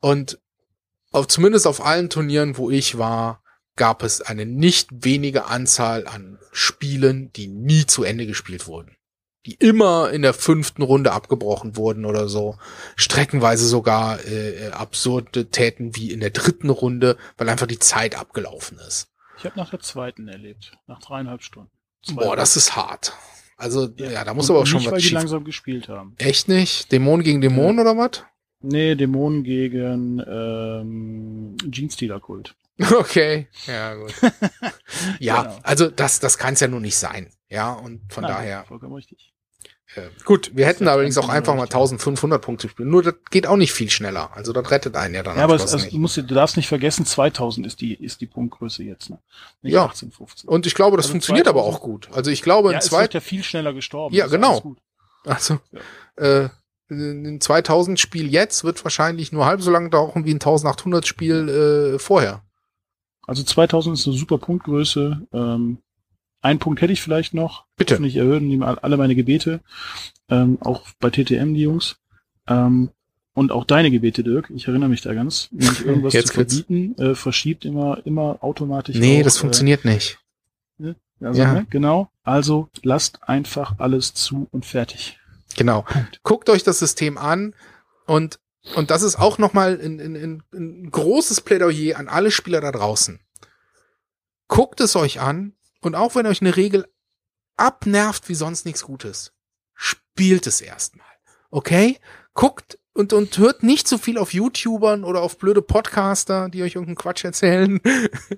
[0.00, 0.38] Und
[1.10, 3.42] auf, zumindest auf allen Turnieren, wo ich war,
[3.76, 8.97] gab es eine nicht wenige Anzahl an Spielen, die nie zu Ende gespielt wurden.
[9.48, 12.58] Die immer in der fünften Runde abgebrochen wurden oder so.
[12.96, 19.08] Streckenweise sogar äh, Absurditäten wie in der dritten Runde, weil einfach die Zeit abgelaufen ist.
[19.38, 21.70] Ich habe nach der zweiten erlebt, nach dreieinhalb Stunden.
[22.14, 23.14] Boah, das ist hart.
[23.56, 26.14] Also, ja, da muss Und aber auch schon nicht, was weil die langsam gespielt haben.
[26.18, 26.92] Echt nicht?
[26.92, 28.22] Dämon gegen Dämon oder was?
[28.60, 32.54] Nee, Dämonen gegen ähm, Jeans-Dealer-Kult.
[32.92, 34.14] Okay, ja gut.
[35.18, 35.58] ja, Genau.
[35.64, 37.32] also das, das kann es ja nur nicht sein.
[37.48, 38.64] Ja, und von Nein, daher.
[38.66, 39.32] Vollkommen richtig.
[40.24, 41.92] Gut, wir hätten ja allerdings auch einfach mal Problem.
[41.92, 42.90] 1500 Punkte spielen.
[42.90, 44.30] Nur das geht auch nicht viel schneller.
[44.34, 46.68] Also das rettet einen ja dann Ja, aber es, also, du, musst, du darfst nicht
[46.68, 49.18] vergessen, 2000 ist die, ist die Punktgröße jetzt, ne?
[49.62, 49.82] Nicht Ja.
[49.82, 50.48] 1850.
[50.48, 52.08] Und ich glaube, das Also funktioniert aber 2000 auch gut.
[52.12, 54.14] Also ich glaube, ja, in es zwei, wird ja viel schneller gestorben.
[54.14, 54.76] Ja, genau.
[55.24, 55.58] also,
[56.16, 56.48] äh,
[56.90, 61.94] ein 2000 Spiel jetzt wird wahrscheinlich nur halb so lange dauern wie ein 1800 Spiel
[61.94, 62.42] äh, vorher.
[63.26, 65.28] Also 2000 ist eine super Punktgröße.
[65.32, 65.78] Ähm,
[66.48, 67.64] ein Punkt hätte ich vielleicht noch.
[67.76, 67.94] Bitte.
[67.94, 69.60] Hoffentlich erhöhen die alle meine Gebete.
[70.30, 71.96] Ähm, auch bei TTM, die Jungs.
[72.46, 72.90] Ähm,
[73.34, 74.50] und auch deine Gebete, Dirk.
[74.50, 75.48] Ich erinnere mich da ganz.
[75.52, 78.96] Nämlich irgendwas Jetzt zu verbieten, äh, verschiebt immer, immer automatisch.
[78.96, 80.18] Nee, auch, das funktioniert nicht.
[80.80, 81.52] Äh, also, Ja.
[81.52, 82.10] ne, genau.
[82.24, 85.18] Also lasst einfach alles zu und fertig.
[85.56, 85.84] Genau.
[86.22, 87.54] Guckt euch das System an
[88.06, 88.38] und
[88.74, 93.18] und das ist auch nochmal ein, ein, ein großes Plädoyer an alle Spieler da draußen.
[94.46, 96.86] Guckt es euch an und auch wenn euch eine Regel
[97.56, 99.32] abnervt wie sonst nichts Gutes,
[99.74, 101.06] spielt es erstmal.
[101.50, 101.98] Okay?
[102.34, 106.74] Guckt und, und hört nicht so viel auf YouTubern oder auf blöde Podcaster, die euch
[106.74, 107.80] irgendeinen Quatsch erzählen,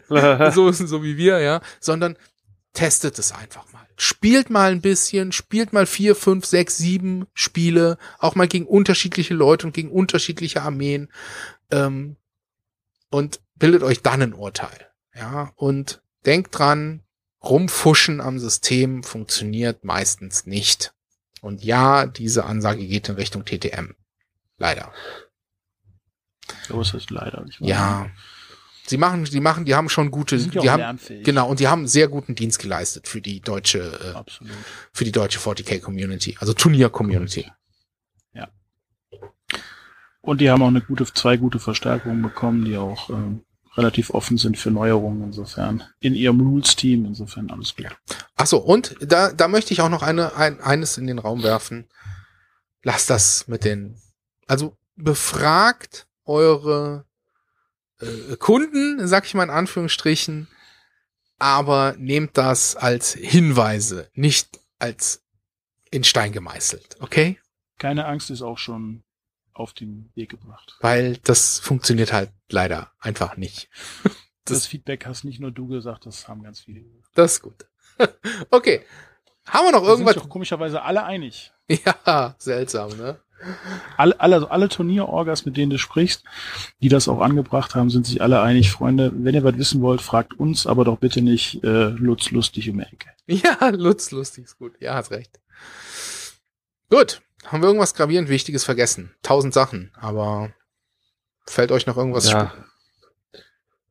[0.53, 2.17] so, so wie wir, ja, sondern
[2.73, 3.87] testet es einfach mal.
[3.97, 9.35] Spielt mal ein bisschen, spielt mal vier, fünf, sechs, sieben Spiele, auch mal gegen unterschiedliche
[9.35, 11.11] Leute und gegen unterschiedliche Armeen
[11.71, 12.17] ähm,
[13.11, 14.87] und bildet euch dann ein Urteil.
[15.15, 17.03] Ja, und denkt dran,
[17.43, 20.93] rumfuschen am System funktioniert meistens nicht.
[21.41, 23.95] Und ja, diese Ansage geht in Richtung TTM.
[24.59, 24.93] Leider.
[26.69, 27.45] So ist es leider.
[27.61, 28.11] Ja.
[28.87, 31.25] Sie machen, die machen, die haben schon gute, Die ja die haben, lernfähig.
[31.25, 34.53] genau, und die haben sehr guten Dienst geleistet für die deutsche, äh, Absolut.
[34.93, 37.51] für die deutsche 40k Community, also Turnier Community.
[40.23, 43.43] Und die haben auch eine gute, zwei gute Verstärkungen bekommen, die auch ähm,
[43.77, 45.85] relativ offen sind für Neuerungen insofern.
[46.01, 47.87] In ihrem Rules-Team, insofern alles gut.
[48.37, 51.43] Ach so, und da, da möchte ich auch noch eine, ein, eines in den Raum
[51.43, 51.89] werfen.
[52.83, 54.01] Lasst das mit den,
[54.47, 57.05] also befragt eure
[58.01, 60.49] äh, Kunden, sag ich mal in Anführungsstrichen,
[61.39, 65.23] aber nehmt das als Hinweise, nicht als
[65.91, 67.39] in Stein gemeißelt, okay?
[67.79, 69.03] Keine Angst ist auch schon
[69.55, 70.77] auf den Weg gebracht.
[70.81, 73.69] Weil das funktioniert halt leider einfach nicht.
[74.47, 76.81] Das, Das- Feedback hast nicht nur du gesagt, das haben ganz viele.
[76.81, 77.09] gesagt.
[77.15, 77.67] Das ist gut.
[78.51, 78.81] okay.
[79.47, 80.15] Haben wir noch Da sind irgendwas?
[80.15, 81.53] sich auch komischerweise alle einig.
[81.69, 83.21] Ja, seltsam, ne?
[83.97, 86.25] Alle, alle, alle Turnierorgas, mit denen du sprichst,
[86.83, 88.71] die das auch angebracht haben, sind sich alle einig.
[88.73, 92.69] Freunde, wenn ihr was wissen wollt, fragt uns, aber doch bitte nicht äh, Lutz lustig
[92.71, 93.11] um die Ecke.
[93.29, 94.73] Ja, Lutz, lustig ist gut.
[94.81, 95.39] Ja, hast recht.
[96.91, 97.23] Gut.
[97.47, 99.15] Haben wir irgendwas gravierend Wichtiges vergessen?
[99.23, 100.53] Tausend Sachen, aber
[101.47, 102.53] fällt euch noch irgendwas Ja.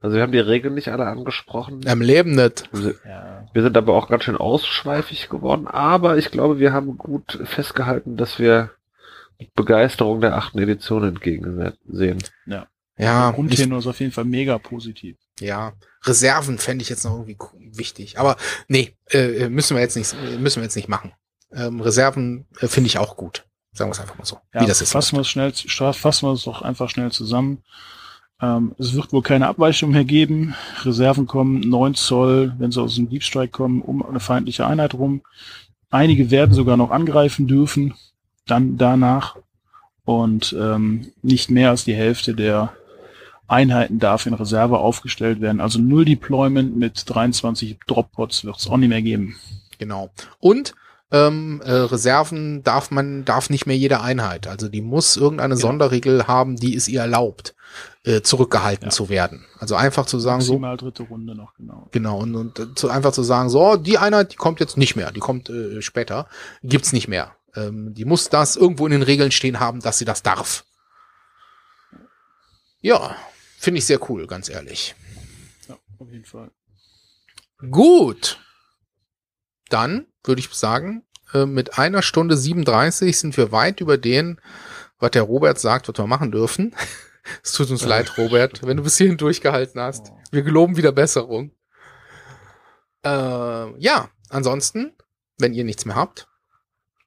[0.02, 1.86] Also wir haben die Regeln nicht alle angesprochen.
[1.88, 2.70] am Leben nicht?
[2.72, 3.46] Wir Ja.
[3.54, 8.16] wir sind aber auch ganz schön ausschweifig geworden, aber ich glaube, wir haben gut festgehalten,
[8.16, 8.72] dass wir
[9.40, 12.24] mit Begeisterung der achten Edition entgegensehen.
[12.46, 12.68] Ja,
[12.98, 15.18] Der ich, Grundtenor ist auf jeden Fall mega positiv.
[15.40, 15.74] ja.
[16.06, 17.36] Reserven fände ich jetzt noch irgendwie
[17.78, 18.20] wichtig.
[18.20, 18.38] Aber
[18.70, 21.12] nee, äh, müssen wir jetzt nicht, müssen wir jetzt nicht machen.
[21.52, 23.46] Ähm, Reserven äh, finde ich auch gut.
[23.72, 24.40] Sagen wir es einfach mal so.
[24.54, 24.92] Ja, wie das ist.
[24.92, 27.64] fassen wir es schnell, fassen wir es doch einfach schnell zusammen.
[28.42, 30.56] Ähm, es wird wohl keine Abweichung mehr geben.
[30.84, 34.94] Reserven kommen 9 Zoll, wenn sie aus dem Deep Strike kommen, um eine feindliche Einheit
[34.94, 35.22] rum.
[35.90, 37.96] Einige werden sogar noch angreifen dürfen,
[38.48, 39.38] dann danach.
[40.06, 42.74] Und ähm, nicht mehr als die Hälfte der
[43.48, 45.60] Einheiten darf in Reserve aufgestellt werden.
[45.60, 49.36] Also null Deployment mit 23 Droppots wird es auch nicht mehr geben.
[49.78, 50.10] Genau.
[50.40, 50.74] Und
[51.12, 54.48] ähm, äh, Reserven darf man, darf nicht mehr jede Einheit.
[54.48, 55.68] Also die muss irgendeine Genau.
[55.68, 57.56] Sonderregel haben, die es ihr erlaubt,
[58.04, 58.92] äh, zurückgehalten Ja.
[58.92, 59.46] zu werden.
[59.58, 61.88] Also einfach zu sagen, so, Maximal dritte Runde noch, genau.
[61.92, 64.96] genau, und, und äh, zu, einfach zu sagen, so, die Einheit, die kommt jetzt nicht
[64.96, 66.28] mehr, die kommt äh, später,
[66.64, 67.36] gibt's nicht mehr.
[67.56, 70.64] Ähm, die muss das irgendwo in den Regeln stehen haben, dass sie das darf.
[72.82, 73.16] Ja,
[73.58, 74.96] finde ich sehr cool, ganz ehrlich.
[75.68, 76.52] Ja, auf jeden Fall.
[77.72, 78.40] Gut.
[79.70, 84.40] Dann würde ich sagen, äh, mit einer Stunde 37 sind wir weit über den,
[85.00, 86.76] was der Robert sagt, was wir machen dürfen.
[87.44, 90.12] Es tut uns leid, Robert, wenn du bis hierhin durchgehalten hast.
[90.32, 91.52] Wir geloben wieder Besserung.
[93.04, 94.94] Äh, ja, ansonsten,
[95.38, 96.28] wenn ihr nichts mehr habt,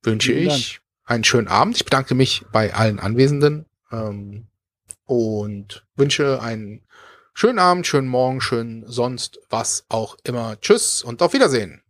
[0.02, 1.76] wünsche Vielen ich einen schönen Abend.
[1.76, 4.46] Ich bedanke mich bei allen Anwesenden ähm,
[5.04, 6.86] und wünsche einen
[7.34, 10.60] schönen Abend, schönen Morgen, schönen sonst was auch immer.
[10.60, 11.81] Tschüss und auf Wiedersehen.